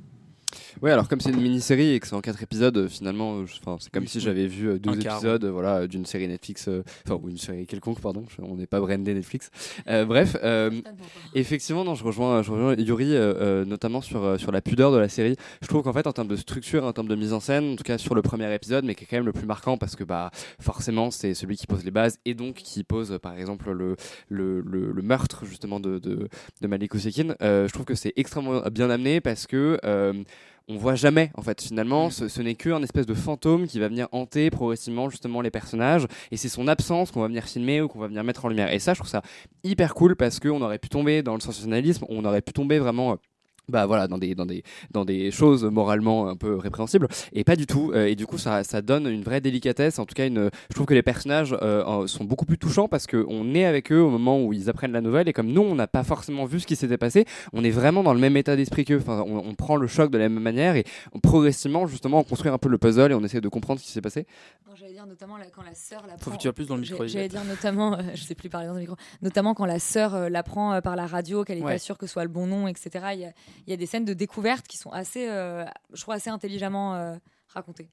Ouais, 0.82 0.90
alors 0.90 1.08
comme 1.08 1.20
c'est 1.20 1.30
une 1.30 1.40
mini-série 1.40 1.94
et 1.94 2.00
que 2.00 2.06
c'est 2.06 2.14
en 2.14 2.20
quatre 2.20 2.42
épisodes, 2.42 2.76
euh, 2.76 2.88
finalement, 2.88 3.38
euh, 3.40 3.46
je- 3.46 3.54
enfin, 3.60 3.76
c'est 3.80 3.90
comme 3.92 4.02
Oui, 4.04 4.08
si 4.08 4.18
oui. 4.18 4.24
j'avais 4.24 4.46
vu 4.46 4.68
euh, 4.68 4.78
12 4.78 4.98
Un 4.98 5.00
quart, 5.00 5.16
épisodes 5.18 5.44
euh, 5.44 5.50
voilà, 5.50 5.86
d'une 5.86 6.06
série 6.06 6.26
Netflix, 6.28 6.66
euh, 6.68 6.82
enfin, 7.06 7.20
ou 7.22 7.28
une 7.28 7.38
série 7.38 7.66
quelconque, 7.66 8.00
pardon, 8.00 8.24
je- 8.28 8.42
on 8.42 8.56
n'est 8.56 8.66
pas 8.66 8.80
brandé 8.80 9.14
Netflix. 9.14 9.50
Euh, 9.88 10.04
bref, 10.04 10.36
euh, 10.42 10.70
effectivement, 11.34 11.84
non, 11.84 11.94
je 11.94 12.04
rejoins, 12.04 12.42
je 12.42 12.50
rejoins 12.50 12.74
Yuri, 12.74 13.14
euh, 13.14 13.34
euh, 13.36 13.64
notamment 13.64 14.00
sur, 14.00 14.22
euh, 14.24 14.38
sur 14.38 14.52
la 14.52 14.60
pudeur 14.60 14.92
de 14.92 14.98
la 14.98 15.08
série. 15.08 15.36
Je 15.62 15.66
trouve 15.68 15.82
qu'en 15.82 15.92
fait, 15.92 16.06
en 16.06 16.12
termes 16.12 16.28
de 16.28 16.36
structure, 16.36 16.84
en 16.84 16.92
termes 16.92 17.08
de 17.08 17.14
mise 17.16 17.32
en 17.32 17.40
scène, 17.40 17.72
en 17.72 17.76
tout 17.76 17.84
cas 17.84 17.98
sur 17.98 18.14
le 18.14 18.22
premier 18.22 18.52
épisode, 18.54 18.84
mais 18.84 18.94
qui 18.94 19.04
est 19.04 19.06
quand 19.06 19.16
même 19.16 19.26
le 19.26 19.32
plus 19.32 19.46
marquant 19.46 19.76
parce 19.76 19.96
que 19.96 20.04
bah, 20.04 20.30
forcément, 20.60 21.10
c'est 21.10 21.34
celui 21.34 21.56
qui 21.56 21.66
pose 21.66 21.84
les 21.84 21.90
bases 21.90 22.18
et 22.24 22.34
donc 22.34 22.54
qui 22.56 22.84
pose, 22.84 23.12
euh, 23.12 23.18
par 23.18 23.36
exemple, 23.36 23.70
le, 23.70 23.96
le, 24.28 24.60
le, 24.62 24.92
le 24.92 25.02
meurtre 25.02 25.44
justement 25.44 25.80
de, 25.80 25.98
de, 25.98 26.28
de 26.60 26.66
Malik 26.66 26.94
Ousekine. 26.94 27.34
Euh, 27.42 27.68
je 27.68 27.72
trouve 27.72 27.86
que 27.86 27.94
c'est 27.94 28.12
extrêmement 28.16 28.62
bien 28.72 28.90
amené 28.90 29.20
parce 29.20 29.46
que. 29.46 29.78
On 30.68 30.76
voit 30.76 30.94
jamais 30.94 31.30
en 31.34 31.42
fait 31.42 31.60
finalement. 31.60 32.10
Ce, 32.10 32.28
ce 32.28 32.40
n'est 32.42 32.54
qu'un 32.54 32.82
espèce 32.82 33.06
de 33.06 33.14
fantôme 33.14 33.66
qui 33.66 33.80
va 33.80 33.88
venir 33.88 34.08
hanter 34.12 34.50
progressivement 34.50 35.10
justement 35.10 35.40
les 35.40 35.50
personnages. 35.50 36.06
Et 36.30 36.36
c'est 36.36 36.48
son 36.48 36.68
absence 36.68 37.10
qu'on 37.10 37.20
va 37.20 37.28
venir 37.28 37.44
filmer 37.44 37.80
ou 37.80 37.88
qu'on 37.88 37.98
va 37.98 38.06
venir 38.06 38.22
mettre 38.22 38.44
en 38.44 38.48
lumière. 38.48 38.72
Et 38.72 38.78
ça 38.78 38.94
je 38.94 39.00
trouve 39.00 39.10
ça 39.10 39.22
hyper 39.64 39.94
cool 39.94 40.16
parce 40.16 40.38
qu'on 40.38 40.62
aurait 40.62 40.78
pu 40.78 40.88
tomber 40.88 41.22
dans 41.22 41.34
le 41.34 41.40
sensationnalisme 41.40 42.04
on 42.08 42.24
aurait 42.24 42.42
pu 42.42 42.52
tomber 42.52 42.78
vraiment 42.78 43.12
euh, 43.12 43.16
bah 43.70 43.86
voilà 43.86 44.06
dans 44.08 44.18
des 44.18 44.34
dans 44.34 44.46
des 44.46 44.62
dans 44.90 45.04
des 45.04 45.30
choses 45.30 45.64
moralement 45.64 46.28
un 46.28 46.36
peu 46.36 46.56
répréhensibles. 46.56 47.08
Et 47.32 47.44
pas 47.44 47.56
du 47.56 47.66
tout. 47.66 47.92
Euh, 47.94 48.06
et 48.06 48.14
du 48.16 48.26
coup 48.26 48.38
ça 48.38 48.64
ça 48.64 48.82
donne 48.82 49.06
une 49.06 49.22
vraie 49.22 49.40
délicatesse 49.40 49.98
en 49.98 50.04
tout 50.06 50.14
cas 50.14 50.26
une 50.26 50.50
je 50.68 50.74
trouve 50.74 50.86
que 50.86 50.94
les 50.94 51.02
personnages 51.02 51.56
euh, 51.62 52.06
sont 52.06 52.24
beaucoup 52.24 52.44
plus 52.44 52.58
touchants 52.58 52.88
parce 52.88 53.06
que 53.06 53.24
on 53.28 53.54
est 53.54 53.64
avec 53.64 53.92
eux 53.92 54.00
au 54.00 54.10
moment 54.10 54.42
où 54.44 54.52
ils 54.52 54.68
apprennent 54.68 54.92
la 54.92 55.00
nouvelle. 55.00 55.28
Et 55.28 55.32
comme 55.32 55.48
nous 55.52 55.62
on 55.62 55.74
n'a 55.74 55.86
pas 55.86 56.02
forcément 56.04 56.44
vu 56.44 56.60
ce 56.60 56.66
qui 56.66 56.76
s'était 56.76 56.98
passé 56.98 57.24
on 57.52 57.64
est 57.64 57.70
vraiment 57.70 58.02
dans 58.02 58.14
le 58.14 58.20
même 58.20 58.36
état 58.36 58.56
d'esprit 58.56 58.84
qu'eux. 58.84 58.98
Enfin 59.00 59.24
on, 59.26 59.38
on 59.38 59.54
prend 59.54 59.76
le 59.76 59.86
choc 59.86 60.10
de 60.10 60.18
la 60.18 60.28
même 60.28 60.42
manière 60.42 60.76
et 60.76 60.84
on, 61.12 61.20
progressivement 61.20 61.86
justement 61.86 62.18
on 62.20 62.24
construit 62.24 62.50
un 62.50 62.58
peu 62.58 62.68
le 62.68 62.78
puzzle 62.78 63.12
et 63.12 63.14
on 63.14 63.22
essaie 63.24 63.40
de 63.40 63.48
comprendre 63.48 63.80
ce 63.80 63.86
qui 63.86 63.92
s'est 63.92 64.00
passé. 64.00 64.26
J'allais 64.78 64.92
dire 64.92 65.06
notamment 65.06 65.36
la- 65.36 65.46
quand 65.46 65.62
la 65.62 65.74
sœur 65.74 66.04
la 66.06 66.16
Faut 66.18 66.30
que 66.30 66.36
tu 66.36 66.46
vas 66.48 66.52
plus 66.52 66.66
dans 66.66 66.76
le 66.76 66.82
micro, 66.82 67.06
J'allais 67.06 67.28
dire 67.28 67.44
notamment, 67.44 67.94
euh, 67.94 68.02
je 68.14 68.22
sais 68.22 68.34
plus 68.34 68.48
parler 68.48 68.66
dans 68.68 68.74
le 68.74 68.80
micro, 68.80 68.96
notamment 69.20 69.52
quand 69.52 69.66
la 69.66 69.78
sœur 69.78 70.14
euh, 70.14 70.28
l'apprend 70.28 70.72
euh, 70.74 70.80
par 70.80 70.96
la 70.96 71.06
radio, 71.06 71.44
qu'elle 71.44 71.58
n'est 71.58 71.64
Ouais. 71.64 71.72
pas 71.72 71.78
sûre 71.78 71.98
que 71.98 72.06
ce 72.06 72.12
soit 72.12 72.22
le 72.22 72.28
bon 72.30 72.46
nom, 72.46 72.66
etc. 72.68 72.88
Il 73.14 73.20
y 73.20 73.24
a, 73.24 73.32
il 73.66 73.70
y 73.70 73.72
a 73.72 73.76
des 73.76 73.86
scènes 73.86 74.04
de 74.04 74.14
découverte 74.14 74.66
qui 74.66 74.76
sont 74.76 74.90
assez, 74.90 75.28
euh, 75.28 75.64
je 75.92 76.00
trouve, 76.00 76.14
assez 76.14 76.30
intelligemment 76.30 76.94
euh, 76.94 77.16
racontées. 77.48 77.88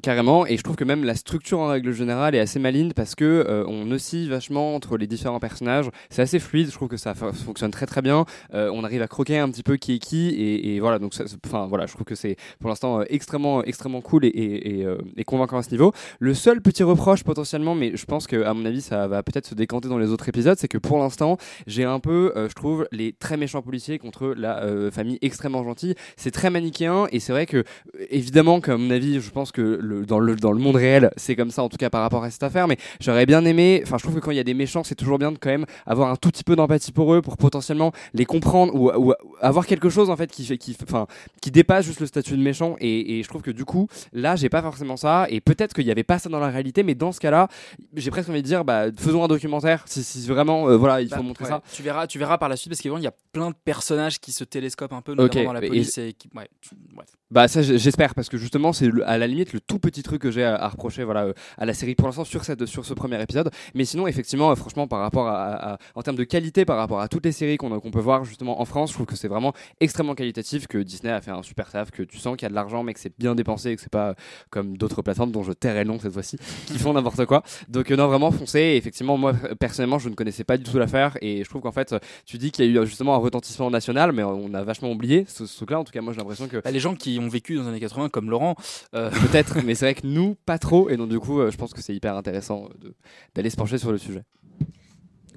Carrément, 0.00 0.46
et 0.46 0.56
je 0.56 0.62
trouve 0.62 0.76
que 0.76 0.84
même 0.84 1.02
la 1.02 1.16
structure 1.16 1.58
en 1.58 1.66
règle 1.66 1.92
générale 1.92 2.36
est 2.36 2.38
assez 2.38 2.60
maligne 2.60 2.92
parce 2.92 3.16
que 3.16 3.24
euh, 3.24 3.64
on 3.66 3.90
oscille 3.90 4.28
vachement 4.28 4.76
entre 4.76 4.96
les 4.96 5.08
différents 5.08 5.40
personnages. 5.40 5.90
C'est 6.08 6.22
assez 6.22 6.38
fluide, 6.38 6.68
je 6.68 6.72
trouve 6.72 6.86
que 6.86 6.96
ça 6.96 7.14
fonctionne 7.14 7.72
très 7.72 7.86
très 7.86 8.00
bien. 8.00 8.24
Euh, 8.54 8.70
on 8.72 8.84
arrive 8.84 9.02
à 9.02 9.08
croquer 9.08 9.38
un 9.38 9.50
petit 9.50 9.64
peu 9.64 9.76
qui 9.76 9.94
est 9.94 9.98
qui, 9.98 10.28
et, 10.38 10.78
voilà. 10.78 11.00
Donc, 11.00 11.14
enfin 11.44 11.66
voilà, 11.66 11.86
je 11.86 11.94
trouve 11.94 12.04
que 12.04 12.14
c'est 12.14 12.36
pour 12.60 12.68
l'instant 12.68 13.00
euh, 13.00 13.04
extrêmement 13.08 13.64
extrêmement 13.64 14.00
cool 14.00 14.24
et, 14.24 14.86
et, 15.16 15.24
convaincant 15.24 15.58
à 15.58 15.62
ce 15.64 15.72
niveau. 15.72 15.92
Le 16.20 16.32
seul 16.32 16.62
petit 16.62 16.84
reproche 16.84 17.24
potentiellement, 17.24 17.74
mais 17.74 17.96
je 17.96 18.04
pense 18.06 18.28
que 18.28 18.44
à 18.44 18.54
mon 18.54 18.64
avis 18.66 18.82
ça 18.82 19.08
va 19.08 19.24
peut-être 19.24 19.48
se 19.48 19.56
décanter 19.56 19.88
dans 19.88 19.98
les 19.98 20.10
autres 20.10 20.28
épisodes, 20.28 20.56
c'est 20.58 20.68
que 20.68 20.78
pour 20.78 20.98
l'instant 20.98 21.38
j'ai 21.66 21.84
un 21.84 21.98
peu, 21.98 22.32
je 22.36 22.54
trouve, 22.54 22.86
les 22.92 23.12
très 23.14 23.36
méchants 23.36 23.62
policiers 23.62 23.98
contre 23.98 24.28
la 24.28 24.62
famille 24.92 25.18
extrêmement 25.22 25.64
gentille. 25.64 25.96
C'est 26.16 26.30
très 26.30 26.50
manichéen 26.50 27.08
et 27.10 27.18
c'est 27.18 27.32
vrai 27.32 27.46
que 27.46 27.64
évidemment 28.10 28.60
qu'à 28.60 28.76
mon 28.76 28.90
avis, 28.90 29.20
je 29.20 29.30
pense 29.30 29.50
que 29.50 29.57
le, 29.60 30.06
dans, 30.06 30.18
le, 30.18 30.36
dans 30.36 30.52
le 30.52 30.58
monde 30.58 30.76
réel, 30.76 31.10
c'est 31.16 31.36
comme 31.36 31.50
ça 31.50 31.62
en 31.62 31.68
tout 31.68 31.76
cas 31.76 31.90
par 31.90 32.02
rapport 32.02 32.24
à 32.24 32.30
cette 32.30 32.42
affaire, 32.42 32.66
mais 32.68 32.76
j'aurais 33.00 33.26
bien 33.26 33.44
aimé, 33.44 33.80
enfin 33.84 33.98
je 33.98 34.02
trouve 34.04 34.14
que 34.16 34.20
quand 34.20 34.30
il 34.30 34.36
y 34.36 34.40
a 34.40 34.44
des 34.44 34.54
méchants, 34.54 34.84
c'est 34.84 34.94
toujours 34.94 35.18
bien 35.18 35.32
de 35.32 35.38
quand 35.38 35.50
même 35.50 35.66
avoir 35.86 36.10
un 36.10 36.16
tout 36.16 36.30
petit 36.30 36.44
peu 36.44 36.56
d'empathie 36.56 36.92
pour 36.92 37.12
eux, 37.14 37.22
pour 37.22 37.36
potentiellement 37.36 37.92
les 38.14 38.24
comprendre 38.24 38.74
ou, 38.74 38.90
ou 38.90 39.14
avoir 39.40 39.66
quelque 39.66 39.88
chose 39.88 40.10
en 40.10 40.16
fait 40.16 40.30
qui, 40.30 40.44
fait- 40.44 40.58
qui, 40.58 40.76
enfin, 40.82 41.06
qui 41.40 41.50
dépasse 41.50 41.84
juste 41.84 42.00
le 42.00 42.06
statut 42.06 42.36
de 42.36 42.42
méchant 42.42 42.76
et, 42.80 43.18
et 43.18 43.22
je 43.22 43.28
trouve 43.28 43.42
que 43.42 43.50
du 43.50 43.64
coup, 43.64 43.88
là 44.12 44.36
j'ai 44.36 44.48
pas 44.48 44.62
forcément 44.62 44.96
ça 44.96 45.26
et 45.30 45.40
peut-être 45.40 45.72
qu'il 45.74 45.86
y 45.86 45.90
avait 45.90 46.04
pas 46.04 46.18
ça 46.18 46.28
dans 46.28 46.40
la 46.40 46.48
réalité, 46.48 46.82
mais 46.82 46.94
dans 46.94 47.12
ce 47.12 47.20
cas-là, 47.20 47.48
j'ai 47.94 48.10
presque 48.10 48.28
envie 48.30 48.42
de 48.42 48.46
dire, 48.46 48.64
bah, 48.64 48.86
faisons 48.96 49.24
un 49.24 49.28
documentaire 49.28 49.84
si, 49.86 50.02
si 50.02 50.26
vraiment, 50.26 50.68
euh, 50.68 50.76
voilà, 50.76 51.00
il 51.00 51.08
faut 51.08 51.16
Bah, 51.16 51.22
montrer 51.22 51.44
ouais, 51.44 51.50
ça. 51.50 51.62
Tu 51.72 51.82
verras, 51.82 52.06
tu 52.06 52.18
verras 52.18 52.38
par 52.38 52.48
la 52.48 52.56
suite 52.56 52.70
parce 52.70 52.80
qu'il 52.80 52.92
y 53.00 53.06
a 53.06 53.12
plein 53.32 53.50
de 53.50 53.54
personnages 53.64 54.18
qui 54.20 54.32
se 54.32 54.44
télescopent 54.44 54.92
un 54.92 55.02
peu, 55.02 55.14
notamment 55.14 55.46
dans 55.46 55.52
la 55.54 55.60
police. 55.60 55.98
Et, 55.98 56.12
qui- 56.12 56.28
ouais, 56.34 56.48
tu- 56.60 56.70
bref. 56.94 57.08
Bah 57.30 57.46
ça 57.46 57.60
j'espère 57.60 58.14
parce 58.14 58.30
que 58.30 58.38
justement 58.38 58.72
c'est 58.72 58.88
à 59.04 59.18
la 59.18 59.26
limite 59.26 59.47
le 59.52 59.60
tout 59.60 59.78
petit 59.78 60.02
truc 60.02 60.22
que 60.22 60.30
j'ai 60.30 60.44
à, 60.44 60.56
à 60.56 60.68
reprocher 60.68 61.04
voilà 61.04 61.24
euh, 61.24 61.32
à 61.56 61.66
la 61.66 61.74
série 61.74 61.94
pour 61.94 62.06
l'instant 62.06 62.24
sur 62.24 62.44
cette 62.44 62.66
sur 62.66 62.84
ce 62.84 62.94
premier 62.94 63.20
épisode. 63.22 63.50
Mais 63.74 63.84
sinon 63.84 64.06
effectivement 64.06 64.50
euh, 64.50 64.54
franchement 64.54 64.86
par 64.86 65.00
rapport 65.00 65.28
à, 65.28 65.78
en 65.94 66.02
termes 66.02 66.16
de 66.16 66.24
qualité 66.24 66.64
par 66.64 66.76
rapport 66.76 67.00
à 67.00 67.08
toutes 67.08 67.24
les 67.24 67.32
séries 67.32 67.56
qu'on 67.56 67.78
qu'on 67.80 67.90
peut 67.90 68.00
voir 68.00 68.24
justement 68.24 68.60
en 68.60 68.64
France 68.64 68.90
je 68.90 68.94
trouve 68.94 69.06
que 69.06 69.16
c'est 69.16 69.28
vraiment 69.28 69.52
extrêmement 69.80 70.14
qualitatif 70.14 70.66
que 70.66 70.78
Disney 70.78 71.12
a 71.12 71.20
fait 71.20 71.30
un 71.30 71.42
super 71.42 71.70
taf 71.70 71.90
que 71.90 72.02
tu 72.02 72.18
sens 72.18 72.36
qu'il 72.36 72.44
y 72.44 72.46
a 72.46 72.50
de 72.50 72.54
l'argent 72.54 72.82
mais 72.82 72.94
que 72.94 73.00
c'est 73.00 73.12
bien 73.18 73.34
dépensé 73.34 73.70
et 73.70 73.76
que 73.76 73.82
c'est 73.82 73.92
pas 73.92 74.10
euh, 74.10 74.14
comme 74.50 74.76
d'autres 74.76 75.02
plateformes 75.02 75.32
dont 75.32 75.42
je 75.42 75.52
tairai 75.52 75.84
le 75.84 75.90
nom 75.90 75.98
cette 75.98 76.12
fois-ci 76.12 76.38
qui 76.66 76.78
font 76.78 76.92
n'importe 76.92 77.24
quoi. 77.26 77.42
Donc 77.68 77.90
non 77.90 78.06
vraiment 78.08 78.30
foncez. 78.30 78.58
Et 78.60 78.76
effectivement 78.76 79.16
moi 79.16 79.32
personnellement 79.58 79.98
je 79.98 80.08
ne 80.08 80.14
connaissais 80.14 80.44
pas 80.44 80.56
du 80.56 80.64
tout 80.64 80.78
l'affaire. 80.78 81.16
Et 81.20 81.44
je 81.44 81.48
trouve 81.48 81.62
qu'en 81.62 81.72
fait 81.72 81.94
tu 82.26 82.38
dis 82.38 82.50
qu'il 82.50 82.64
y 82.70 82.78
a 82.78 82.82
eu 82.82 82.86
justement 82.86 83.14
un 83.14 83.18
retentissement 83.18 83.70
national 83.70 84.12
mais 84.12 84.22
on 84.22 84.52
a 84.54 84.62
vachement 84.62 84.90
oublié 84.90 85.24
ce, 85.28 85.46
ce 85.46 85.56
truc 85.56 85.70
là 85.70 85.78
en 85.80 85.84
tout 85.84 85.92
cas 85.92 86.00
moi 86.00 86.12
j'ai 86.12 86.18
l'impression 86.18 86.48
que 86.48 86.58
Bah, 86.58 86.70
les 86.70 86.80
gens 86.80 86.94
qui 86.94 87.18
ont 87.20 87.28
vécu 87.28 87.56
dans 87.56 87.62
les 87.62 87.68
années 87.68 87.80
80 87.80 88.08
comme 88.08 88.30
Laurent, 88.30 88.54
euh, 88.94 89.10
Peut-être, 89.10 89.37
mais 89.64 89.74
c'est 89.74 89.86
vrai 89.86 89.94
que 89.94 90.06
nous, 90.06 90.34
pas 90.46 90.58
trop. 90.58 90.88
Et 90.90 90.96
donc, 90.96 91.08
du 91.08 91.18
coup, 91.18 91.40
euh, 91.40 91.50
je 91.50 91.56
pense 91.56 91.72
que 91.72 91.80
c'est 91.80 91.94
hyper 91.94 92.16
intéressant 92.16 92.68
euh, 92.84 92.90
d'aller 93.34 93.50
se 93.50 93.56
pencher 93.56 93.78
sur 93.78 93.92
le 93.92 93.98
sujet. 93.98 94.24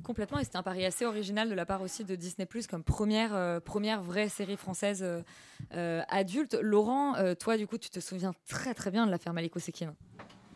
Complètement, 0.03 0.39
et 0.39 0.43
c'était 0.43 0.57
un 0.57 0.63
pari 0.63 0.83
assez 0.85 1.05
original 1.05 1.49
de 1.49 1.53
la 1.53 1.65
part 1.65 1.81
aussi 1.81 2.03
de 2.03 2.15
Disney 2.15 2.45
Plus 2.45 2.67
comme 2.67 2.83
première, 2.83 3.35
euh, 3.35 3.59
première 3.59 4.01
vraie 4.01 4.29
série 4.29 4.57
française 4.57 5.05
euh, 5.73 6.01
adulte. 6.09 6.57
Laurent, 6.61 7.15
euh, 7.15 7.35
toi, 7.35 7.55
du 7.55 7.67
coup, 7.67 7.77
tu 7.77 7.89
te 7.89 7.99
souviens 7.99 8.33
très 8.47 8.73
très 8.73 8.91
bien 8.91 9.05
de 9.05 9.11
l'affaire 9.11 9.33
Maliko 9.33 9.59
Sekin. 9.59 9.93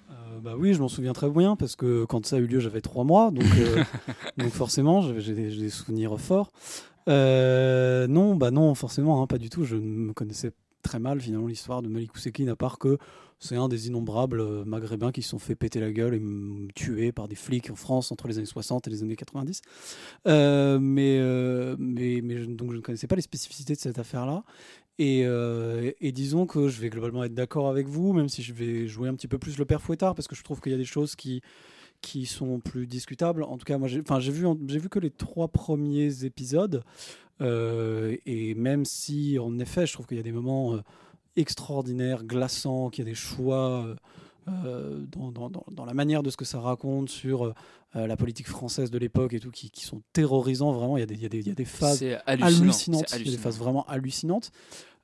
Euh, 0.09 0.39
bah 0.39 0.55
oui, 0.57 0.73
je 0.73 0.81
m'en 0.81 0.87
souviens 0.87 1.13
très 1.13 1.29
bien 1.29 1.55
parce 1.55 1.75
que 1.75 2.05
quand 2.05 2.25
ça 2.25 2.37
a 2.37 2.39
eu 2.39 2.47
lieu, 2.47 2.59
j'avais 2.59 2.81
trois 2.81 3.03
mois, 3.03 3.31
donc, 3.31 3.45
euh, 3.57 3.83
donc 4.37 4.49
forcément, 4.49 5.01
j'avais- 5.01 5.21
j'ai 5.21 5.33
des, 5.33 5.69
souvenirs 5.69 6.19
forts. 6.19 6.51
Euh, 7.07 8.07
non, 8.07 8.35
bah 8.35 8.51
non, 8.51 8.73
forcément, 8.75 9.21
hein, 9.21 9.27
pas 9.27 9.37
du 9.37 9.49
tout. 9.49 9.63
Je 9.63 9.75
me 9.75 10.13
connaissais 10.13 10.51
très 10.85 10.99
mal 10.99 11.19
finalement 11.19 11.47
l'histoire 11.47 11.81
de 11.81 11.89
Malik 11.89 12.13
Ousekine, 12.13 12.49
à 12.49 12.55
part 12.55 12.77
que 12.77 12.97
c'est 13.39 13.55
un 13.55 13.67
des 13.67 13.87
innombrables 13.87 14.39
euh, 14.39 14.63
maghrébins 14.65 15.11
qui 15.11 15.21
se 15.21 15.29
sont 15.29 15.39
fait 15.39 15.55
péter 15.55 15.79
la 15.79 15.91
gueule 15.91 16.13
et 16.13 16.21
tuer 16.73 17.11
par 17.11 17.27
des 17.27 17.35
flics 17.35 17.69
en 17.69 17.75
France 17.75 18.11
entre 18.11 18.27
les 18.27 18.37
années 18.37 18.45
60 18.45 18.87
et 18.87 18.89
les 18.91 19.03
années 19.03 19.15
90. 19.15 19.61
Euh, 20.27 20.79
mais, 20.79 21.17
euh, 21.19 21.75
mais, 21.77 22.21
mais 22.23 22.45
donc 22.45 22.71
je 22.71 22.77
ne 22.77 22.81
connaissais 22.81 23.07
pas 23.07 23.15
les 23.15 23.21
spécificités 23.21 23.73
de 23.73 23.79
cette 23.79 23.99
affaire-là. 23.99 24.43
Et, 24.97 25.25
disons 26.13 26.45
que 26.45 26.69
je 26.69 26.79
vais 26.79 26.89
globalement 26.89 27.23
être 27.25 27.33
d'accord 27.33 27.67
avec 27.67 27.87
vous, 27.87 28.13
même 28.13 28.29
si 28.29 28.41
je 28.41 28.53
vais 28.53 28.87
jouer 28.87 29.09
un 29.09 29.15
petit 29.15 29.27
peu 29.27 29.37
plus 29.37 29.57
le 29.57 29.65
père 29.65 29.81
Fouettard, 29.81 30.15
parce 30.15 30.29
que 30.29 30.35
je 30.35 30.43
trouve 30.43 30.61
qu'il 30.61 30.71
y 30.71 30.75
a 30.75 30.77
des 30.77 30.85
choses 30.85 31.17
qui, 31.17 31.41
qui 32.01 32.25
sont 32.25 32.59
plus 32.59 32.87
discutables. 32.87 33.43
En 33.43 33.57
tout 33.57 33.65
cas, 33.65 33.77
moi, 33.77 33.89
j'ai 33.89 34.31
vu, 34.31 34.47
vu 34.61 34.89
que 34.89 34.99
les 34.99 35.11
trois 35.11 35.49
premiers 35.49 36.23
épisodes, 36.23 36.83
et 37.41 38.53
même 38.55 38.85
si, 38.85 39.37
en 39.39 39.57
effet, 39.59 39.85
je 39.85 39.93
trouve 39.93 40.07
qu'il 40.07 40.17
y 40.17 40.19
a 40.19 40.23
des 40.23 40.31
moments 40.31 40.75
euh, 40.75 40.81
extraordinaires, 41.35 42.23
glaçants, 42.23 42.89
qu'il 42.89 43.03
y 43.03 43.07
a 43.07 43.11
des 43.11 43.15
choix 43.15 43.85
euh, 43.85 43.95
euh, 44.47 45.05
dans, 45.11 45.31
dans- 45.31 45.49
dans- 45.49 45.65
dans 45.71 45.85
la 45.85 45.93
manière 45.93 46.23
de 46.23 46.29
ce 46.29 46.37
que 46.37 46.45
ça 46.45 46.59
raconte 46.59 47.09
sur 47.09 47.43
euh, 47.95 48.07
la 48.07 48.15
politique 48.17 48.47
française 48.47 48.91
de 48.91 48.97
l'époque 48.97 49.33
et 49.33 49.39
tout, 49.39 49.51
qui, 49.51 49.69
qui 49.71 49.85
sont 49.85 50.01
terrorisants, 50.13 50.71
vraiment. 50.71 50.97
Il 50.97 51.01
y 51.01 51.03
a 51.03 51.05
des, 51.07 51.15
il 51.15 51.21
y 51.23 51.25
a 51.25 51.29
des, 51.29 51.39
il 51.39 51.47
y 51.47 51.51
a 51.51 51.55
des 51.55 51.65
phases 51.65 52.03
hallucinant, 52.25 52.61
hallucinantes, 52.63 53.05
il 53.19 53.25
y 53.25 53.29
a 53.29 53.31
des 53.31 53.37
phases 53.41 53.57
vraiment 53.57 53.85
hallucinantes. 53.87 54.51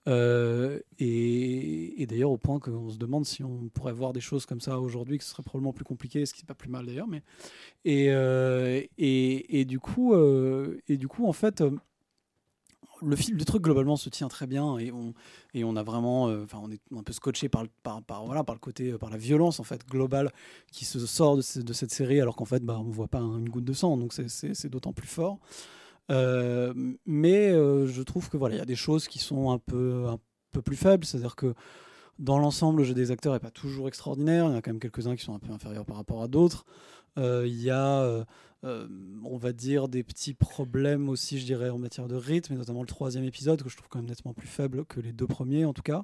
Euh, 0.08 0.80
et, 1.00 2.02
et 2.02 2.06
d'ailleurs, 2.08 2.32
au 2.32 2.38
point 2.38 2.60
qu'on 2.60 2.90
se 2.90 2.98
demande 2.98 3.26
si 3.26 3.44
on 3.44 3.70
pourrait 3.74 3.94
voir 3.94 4.14
des 4.14 4.20
choses 4.20 4.46
comme 4.48 4.60
ça 4.60 4.80
aujourd'hui, 4.80 5.18
que 5.20 5.24
ce 5.24 5.30
serait 5.30 5.44
probablement 5.44 5.74
plus 5.74 5.86
compliqué, 5.86 6.26
ce 6.26 6.34
qui 6.34 6.42
n'est 6.42 6.48
pas 6.48 6.56
plus 6.56 6.70
mal 6.70 6.86
d'ailleurs. 6.86 7.08
Mais 7.08 7.22
et, 7.86 8.08
euh, 8.10 8.82
et, 8.98 9.60
et 9.60 9.66
du 9.66 9.80
coup, 9.80 10.14
euh, 10.14 10.80
et 10.88 10.98
du 10.98 11.08
coup, 11.08 11.28
en 11.28 11.34
fait, 11.34 11.62
euh, 11.62 11.72
le 13.04 13.16
film, 13.16 13.38
le 13.38 13.46
truc 13.46 13.64
globalement 13.64 13.96
se 13.96 14.10
tient 14.10 14.28
très 14.28 14.48
bien 14.48 14.78
et 14.78 14.92
on 15.64 15.76
a 15.76 15.84
vraiment, 15.84 16.28
euh, 16.30 16.44
enfin, 16.44 16.60
on 16.64 16.72
est 16.72 16.80
un 16.96 17.04
peu 17.04 17.14
scotché 17.14 17.50
par 17.50 17.64
le- 17.64 17.70
côté, 18.60 18.92
euh, 18.92 18.98
par 18.98 19.10
la 19.10 19.18
violence 19.18 19.60
en 19.60 19.64
fait 19.64 19.86
globale 19.88 20.32
qui 20.72 20.86
se 20.86 21.00
sort 21.06 21.38
de, 21.38 21.42
ce- 21.42 21.60
de 21.60 21.74
cette 21.74 21.92
série, 21.92 22.22
alors 22.22 22.36
qu'en 22.36 22.46
fait, 22.46 22.64
bah, 22.64 22.78
on 22.80 22.90
voit 22.92 23.08
pas 23.08 23.20
une 23.20 23.50
goutte 23.50 23.66
de 23.66 23.74
sang, 23.74 23.98
donc 23.98 24.14
c'est- 24.14 24.70
d'autant 24.70 24.94
plus 24.94 25.08
fort. 25.08 25.40
Euh, 26.12 26.74
mais 27.06 27.52
je 27.52 28.02
trouve 28.02 28.30
que 28.30 28.38
voilà, 28.38 28.56
il 28.56 28.60
y 28.60 28.62
a 28.62 28.66
des 28.66 28.76
choses 28.76 29.08
qui 29.08 29.20
sont 29.20 29.52
un 29.52 29.60
peu 29.60 30.08
un 30.10 30.20
peu 30.52 30.62
plus 30.62 30.76
faibles, 30.76 31.06
c'est-à-dire 31.06 31.36
que 31.36 31.54
dans 32.20 32.38
l'ensemble, 32.38 32.80
le 32.80 32.84
jeu 32.84 32.94
des 32.94 33.10
acteurs 33.12 33.34
est 33.36 33.40
pas 33.40 33.52
toujours 33.52 33.88
extraordinaire. 33.88 34.46
Il 34.46 34.52
y 34.52 34.54
en 34.54 34.58
a 34.58 34.62
quand 34.62 34.72
même 34.72 34.80
quelques-uns 34.80 35.16
qui 35.16 35.24
sont 35.24 35.34
un 35.34 35.40
peu 35.40 35.52
inférieurs 35.52 35.86
par 35.86 35.96
rapport 35.98 36.22
à 36.22 36.28
d'autres. 36.28 36.66
Euh, 37.18 37.46
Il 37.48 37.62
y 37.62 37.70
a, 37.70 38.02
euh, 38.02 38.24
euh, 38.64 38.88
on 39.24 39.38
va 39.38 39.54
dire, 39.54 39.88
des 39.88 40.04
petits 40.04 40.34
problèmes 40.34 41.10
aussi, 41.10 41.40
je 41.40 41.46
dirais, 41.46 41.70
en 41.70 41.78
matière 41.78 42.08
de 42.08 42.16
rythme, 42.16 42.54
et 42.54 42.58
notamment 42.58 42.82
le 42.82 42.88
troisième 42.88 43.24
épisode 43.24 43.62
que 43.64 43.70
je 43.70 43.76
trouve 43.78 43.90
quand 43.90 44.00
même 44.00 44.10
nettement 44.10 44.34
plus 44.34 44.48
faible 44.48 44.86
que 44.86 45.00
les 45.00 45.14
deux 45.14 45.28
premiers, 45.28 45.66
en 45.66 45.74
tout 45.74 45.82
cas. 45.82 46.04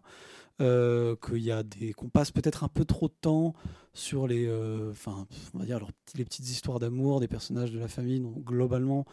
Euh, 0.59 1.15
qu'il 1.23 1.37
y 1.43 1.51
a 1.51 1.61
des, 1.61 1.93
qu'on 1.93 2.09
passe 2.09 2.31
peut-être 2.31 2.63
un 2.63 2.67
peu 2.67 2.83
trop 2.83 3.07
de 3.09 3.13
temps 3.21 3.53
sur 3.93 4.25
les, 4.27 4.49
enfin, 4.89 5.27
on 5.53 5.59
va 5.59 5.65
dire 5.65 5.79
petits- 6.05 6.17
les 6.17 6.25
petites 6.25 6.49
histoires 6.49 6.79
d'amour 6.79 7.19
des 7.19 7.27
personnages 7.27 7.71
de 7.71 7.77
la 7.79 7.87
famille. 7.87 8.19
Donc 8.19 8.43
globalement, 8.43 9.05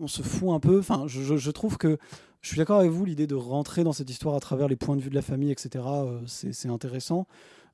on 0.00 0.08
se 0.08 0.22
fout 0.22 0.50
un 0.50 0.58
peu. 0.58 0.80
Enfin, 0.80 1.04
je, 1.06 1.36
je- 1.36 1.50
trouve 1.52 1.78
que 1.78 1.96
je 2.40 2.48
suis 2.48 2.56
d'accord 2.58 2.80
avec 2.80 2.90
vous, 2.90 3.04
l'idée 3.04 3.28
de 3.28 3.36
rentrer 3.36 3.84
dans 3.84 3.92
cette 3.92 4.10
histoire 4.10 4.34
à 4.34 4.40
travers 4.40 4.66
les 4.66 4.74
points 4.76 4.96
de 4.96 5.00
vue 5.02 5.10
de 5.10 5.14
la 5.14 5.22
famille, 5.22 5.52
etc. 5.52 5.84
c'est 6.26 6.68
intéressant. 6.68 7.26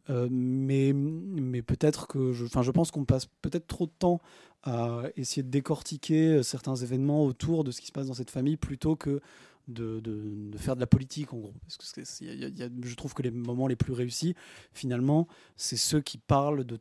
Euh, 0.08 0.28
mais 0.30 0.92
mais 0.92 1.62
peut-être 1.62 2.06
que 2.06 2.32
je, 2.32 2.46
je 2.46 2.70
pense 2.70 2.90
qu'on 2.90 3.04
passe 3.04 3.26
peut-être 3.42 3.66
trop 3.66 3.86
de 3.86 3.92
temps 3.98 4.20
à 4.62 5.02
essayer 5.16 5.42
de 5.42 5.50
décortiquer 5.50 6.28
euh, 6.28 6.42
certains 6.42 6.76
événements 6.76 7.24
autour 7.24 7.64
de 7.64 7.70
ce 7.70 7.80
qui 7.80 7.88
se 7.88 7.92
passe 7.92 8.06
dans 8.06 8.14
cette 8.14 8.30
famille 8.30 8.56
plutôt 8.56 8.96
que 8.96 9.20
de, 9.68 9.98
de- 10.00 10.56
faire 10.58 10.76
de 10.76 10.80
la 10.80 10.86
politique 10.86 11.32
en 11.32 11.38
gros. 11.38 11.54
Parce 11.62 11.92
que 11.92 12.02
je 12.04 12.94
trouve 12.94 13.14
que 13.14 13.22
les 13.22 13.32
moments 13.32 13.66
les 13.66 13.74
plus 13.76 13.92
réussis, 13.92 14.34
finalement, 14.72 15.26
c'est 15.56 15.76
ceux 15.76 16.00
qui 16.00 16.18
parlent 16.18 16.64
de 16.64 16.78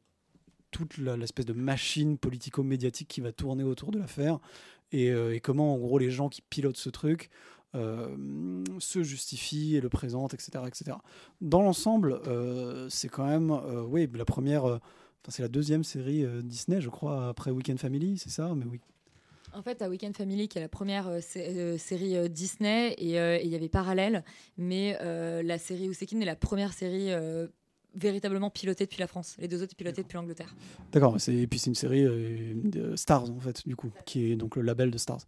toute 0.72 0.98
l'espèce 0.98 1.46
de 1.46 1.54
machine 1.54 2.18
politico-médiatique 2.18 3.08
qui 3.08 3.22
va 3.22 3.32
tourner 3.32 3.64
autour 3.64 3.92
de 3.92 3.98
l'affaire 3.98 4.40
et, 4.92 5.10
euh, 5.10 5.34
et 5.34 5.40
comment 5.40 5.74
en 5.74 5.78
gros 5.80 5.98
les 5.98 6.12
gens 6.12 6.30
qui 6.30 6.42
pilotent 6.42 6.78
ce 6.78 6.90
truc 6.90 7.30
euh, 7.76 8.16
se 8.80 9.04
justifient 9.04 9.76
et 9.76 9.82
le 9.82 9.90
présentent, 9.90 10.34
etc. 10.34 10.52
etc. 10.68 10.98
Dans 11.42 11.62
l'ensemble, 11.62 12.20
euh, 12.28 12.88
c'est 12.90 13.10
quand 13.10 13.26
même, 13.28 13.52
euh, 13.52 13.84
oui, 13.84 14.10
la 14.16 14.26
première, 14.26 14.80
c'est 15.28 15.42
la 15.42 15.48
deuxième 15.50 15.84
série 15.84 16.26
Disney, 16.44 16.82
je 16.82 16.90
crois, 16.90 17.28
après 17.30 17.52
Weekend 17.52 17.80
Family, 17.80 18.18
c'est 18.18 18.30
ça 18.30 18.54
Mais 18.56 18.66
oui. 18.66 18.80
En 19.54 19.62
fait, 19.62 19.82
à 19.82 19.90
Weekend 19.90 20.16
Family, 20.18 20.48
qui 20.50 20.58
est 20.58 20.62
la 20.62 20.68
première 20.68 21.08
euh, 21.08 21.22
sé- 21.22 21.48
euh, 21.48 21.78
série 21.78 22.18
euh, 22.18 22.28
Disney, 22.28 22.92
et 22.98 23.12
il 23.44 23.50
y 23.50 23.56
avait 23.56 23.70
Parallèle, 23.70 24.24
mais 24.58 24.98
la 25.44 25.58
série 25.58 25.88
Ousekin 25.90 26.20
est 26.22 26.26
la 26.26 26.36
première 26.36 26.74
série 26.74 27.10
véritablement 27.98 28.50
pilotée 28.50 28.84
depuis 28.84 29.00
la 29.00 29.08
France. 29.08 29.38
Les 29.40 29.48
deux 29.48 29.64
autres 29.64 29.74
pilotées 29.76 30.02
depuis 30.04 30.16
l'Angleterre. 30.16 30.54
D'accord, 30.92 31.16
c'est- 31.20 31.34
et 31.34 31.48
puis 31.48 31.60
c'est 31.60 31.70
une 31.70 31.76
série 31.76 32.04
de 32.04 32.96
Stars 32.98 33.30
en 33.32 33.40
fait, 33.40 33.66
du 33.66 33.78
coup, 33.78 33.90
qui 34.06 34.32
est 34.32 34.36
donc 34.36 34.58
le 34.58 34.64
label 34.64 34.92
de 34.92 34.98
Stars 34.98 35.22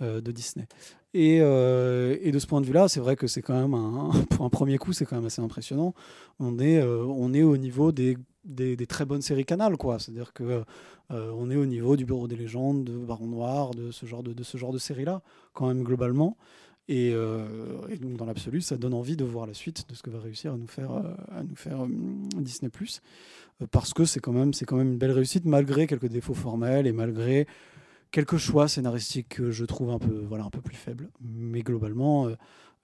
de 0.00 0.32
Disney. 0.32 0.66
Et, 1.14 1.40
euh, 1.42 2.16
et 2.22 2.32
de 2.32 2.38
ce 2.38 2.46
point 2.46 2.60
de 2.60 2.66
vue-là, 2.66 2.88
c'est 2.88 3.00
vrai 3.00 3.16
que 3.16 3.26
c'est 3.26 3.42
quand 3.42 3.54
même 3.54 3.76
pour 4.30 4.44
un 4.44 4.48
premier 4.48 4.78
coup, 4.78 4.92
c'est 4.92 5.04
quand 5.04 5.16
même 5.16 5.26
assez 5.26 5.42
impressionnant. 5.42 5.94
On 6.38 6.58
est, 6.58 6.78
euh, 6.78 7.04
on 7.04 7.34
est 7.34 7.42
au 7.42 7.56
niveau 7.56 7.92
des, 7.92 8.16
des, 8.44 8.76
très 8.86 9.04
bonnes 9.04 9.22
séries 9.22 9.44
Canal, 9.44 9.76
quoi. 9.76 9.98
C'est-à-dire 9.98 10.32
que 10.32 10.64
euh, 11.10 11.32
on 11.36 11.50
est 11.50 11.56
au 11.56 11.66
niveau 11.66 11.96
du 11.96 12.06
Bureau 12.06 12.28
des 12.28 12.36
légendes, 12.36 12.84
de 12.84 12.96
Baron 12.96 13.26
Noir, 13.26 13.72
de 13.72 13.90
ce 13.90 14.06
genre 14.06 14.22
de, 14.22 14.42
ce 14.42 14.56
genre 14.56 14.72
de 14.72 14.78
série-là, 14.78 15.22
quand 15.52 15.68
même 15.68 15.82
globalement. 15.82 16.36
Et, 16.88 17.12
euh, 17.14 17.46
donc 18.00 18.16
dans 18.16 18.24
l'absolu, 18.24 18.60
ça 18.60 18.76
donne 18.76 18.94
envie 18.94 19.16
de 19.16 19.24
voir 19.24 19.46
la 19.46 19.54
suite 19.54 19.88
de 19.88 19.94
ce 19.94 20.02
que 20.02 20.10
va 20.10 20.18
réussir 20.18 20.52
à 20.52 20.56
nous 20.56 20.66
faire, 20.66 20.92
euh, 20.92 21.14
à 21.30 21.42
nous 21.42 21.54
faire 21.54 21.84
euh, 21.84 21.88
Disney+. 22.38 22.70
Euh, 23.62 23.66
parce 23.70 23.94
que 23.94 24.04
c'est 24.04 24.20
quand 24.20 24.32
même 24.32 24.52
c'est 24.52 24.64
quand 24.64 24.76
même 24.76 24.92
une 24.92 24.98
belle 24.98 25.12
réussite 25.12 25.44
malgré 25.44 25.86
quelques 25.86 26.08
défauts 26.08 26.34
formels 26.34 26.86
et 26.86 26.92
malgré 26.92 27.46
quelques 28.12 28.36
choix 28.36 28.68
scénaristiques 28.68 29.30
que 29.30 29.50
je 29.50 29.64
trouve 29.64 29.90
un 29.90 29.98
peu 29.98 30.24
voilà 30.28 30.44
un 30.44 30.50
peu 30.50 30.60
plus 30.60 30.76
faibles. 30.76 31.10
Mais 31.20 31.62
globalement 31.62 32.28
euh, 32.28 32.36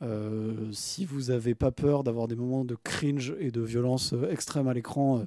euh, 0.02 0.72
si 0.72 1.04
vous 1.04 1.24
n'avez 1.30 1.54
pas 1.54 1.70
peur 1.70 2.02
d'avoir 2.02 2.26
des 2.28 2.34
moments 2.36 2.64
de 2.64 2.74
cringe 2.74 3.34
et 3.38 3.50
de 3.52 3.60
violence 3.60 4.12
euh, 4.14 4.28
extrême 4.30 4.66
à 4.68 4.74
l'écran 4.74 5.24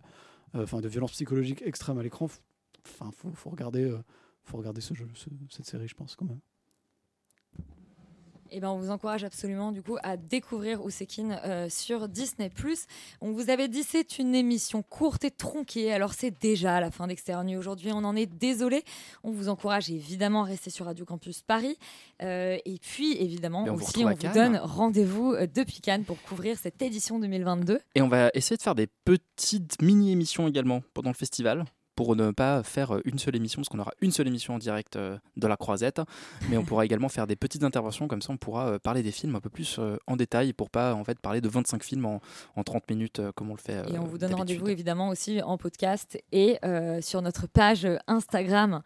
enfin 0.54 0.82
de 0.82 0.88
violence 0.90 1.12
psychologique 1.14 1.62
extrême 1.62 1.98
à 1.98 2.04
l'écran 2.04 2.28
enfin 2.86 3.10
faut, 3.12 3.50
regarder 3.50 3.96
faut 4.44 4.58
regarder 4.58 4.82
ce 4.82 4.94
jeu 4.94 5.08
ce- 5.14 5.30
cette 5.50 5.66
série 5.66 5.88
je 5.88 5.96
pense 5.96 6.16
quand 6.18 6.26
même 6.26 6.40
Eh 8.54 8.60
ben, 8.60 8.68
on 8.70 8.78
vous 8.78 8.90
encourage 8.90 9.24
absolument 9.24 9.72
du 9.72 9.82
coup 9.82 9.98
à 10.04 10.18
découvrir 10.18 10.84
Ousekin 10.84 11.40
euh, 11.46 11.70
sur 11.70 12.10
Disney+. 12.10 12.52
On 13.22 13.32
vous 13.32 13.50
avait 13.50 13.70
dit 13.70 13.82
c'est 13.82 14.20
une 14.20 14.36
émission 14.36 14.84
courte 14.84 15.24
et 15.24 15.32
tronquée, 15.32 15.94
alors 15.94 16.14
c'est 16.14 16.38
déjà 16.42 16.82
la 16.82 16.92
fin 16.92 17.08
d'Extérieur 17.08 17.46
Nuit 17.46 17.56
aujourd'hui, 17.56 17.92
on 17.94 18.04
en 18.04 18.14
est 18.14 18.26
désolé. 18.26 18.84
On 19.24 19.32
vous 19.32 19.48
encourage 19.48 19.90
évidemment 19.90 20.44
à 20.44 20.48
rester 20.48 20.70
sur 20.70 20.86
Radio 20.86 21.06
Campus 21.06 21.42
Paris. 21.44 21.78
Euh, 22.22 22.58
et 22.66 22.78
puis 22.80 23.16
évidemment 23.18 23.64
on 23.66 23.76
aussi 23.76 24.04
on 24.04 24.10
vous 24.10 24.16
Cannes. 24.18 24.34
donne 24.34 24.58
rendez-vous 24.58 25.32
euh, 25.32 25.48
depuis 25.48 25.80
Cannes 25.80 26.04
pour 26.04 26.22
couvrir 26.22 26.58
cette 26.58 26.82
édition 26.82 27.20
2022. 27.20 27.80
Et 27.96 28.02
on 28.02 28.10
va 28.10 28.32
essayer 28.34 28.58
de 28.58 28.62
faire 28.62 28.76
des 28.76 28.88
petites 29.06 29.82
mini-émissions 29.82 30.48
également 30.50 30.82
pendant 30.94 31.10
le 31.10 31.16
festival 31.16 31.64
pour 32.04 32.16
ne 32.16 32.32
pas 32.32 32.64
faire 32.64 32.96
euh, 32.96 33.02
une 33.06 33.20
seule 33.20 33.36
émission, 33.36 33.62
parce 33.62 33.70
qu'on 33.70 33.78
aura 33.78 33.94
une 34.02 34.12
seule 34.12 34.28
émission 34.28 34.56
en 34.56 34.58
direct 34.58 34.96
euh, 34.96 35.20
de 35.38 35.46
la 35.46 35.56
croisette, 35.56 36.02
mais 36.50 36.58
on 36.58 36.66
pourra 36.66 36.84
également 36.84 37.10
faire 37.10 37.28
des 37.28 37.36
petites 37.36 37.64
interventions, 37.64 38.08
comme 38.08 38.24
ça 38.24 38.34
on 38.34 38.38
pourra 38.38 38.70
euh, 38.70 38.80
parler 38.80 39.04
des 39.04 39.12
films 39.12 39.36
un 39.36 39.40
peu 39.40 39.52
plus 39.52 39.80
en 40.08 40.16
détail, 40.16 40.52
pour 40.54 40.72
pas 40.72 40.96
en 40.96 41.04
fait 41.04 41.20
parler 41.20 41.42
de 41.42 41.48
25 41.48 41.84
films 41.84 42.06
en, 42.06 42.20
en 42.56 42.64
30 42.64 42.90
minutes 42.90 43.22
comme 43.36 43.52
on 43.52 43.54
le 43.54 43.60
fait. 43.60 43.88
Et 43.94 44.00
on 44.00 44.06
vous 44.06 44.18
donne 44.18 44.34
rendez-vous 44.34 44.68
évidemment 44.70 45.10
aussi 45.10 45.44
en 45.44 45.60
podcast 45.60 46.20
et 46.32 46.58
euh, 46.66 47.02
sur 47.02 47.22
notre 47.22 47.46
page 47.48 47.88
Instagram. 48.08 48.82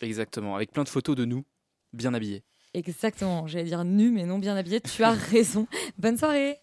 Exactement, 0.00 0.54
avec 0.54 0.70
plein 0.70 0.84
de 0.84 0.88
photos 0.88 1.16
de 1.16 1.24
nous, 1.24 1.44
bien 1.92 2.14
habillés. 2.14 2.44
Exactement, 2.72 3.48
j'allais 3.48 3.64
dire 3.64 3.82
nu 3.84 4.12
mais 4.12 4.26
non 4.26 4.38
bien 4.38 4.54
habillé. 4.54 4.80
Tu 4.80 5.02
as 5.02 5.10
raison. 5.30 5.66
Bonne 5.98 6.16
soirée. 6.16 6.60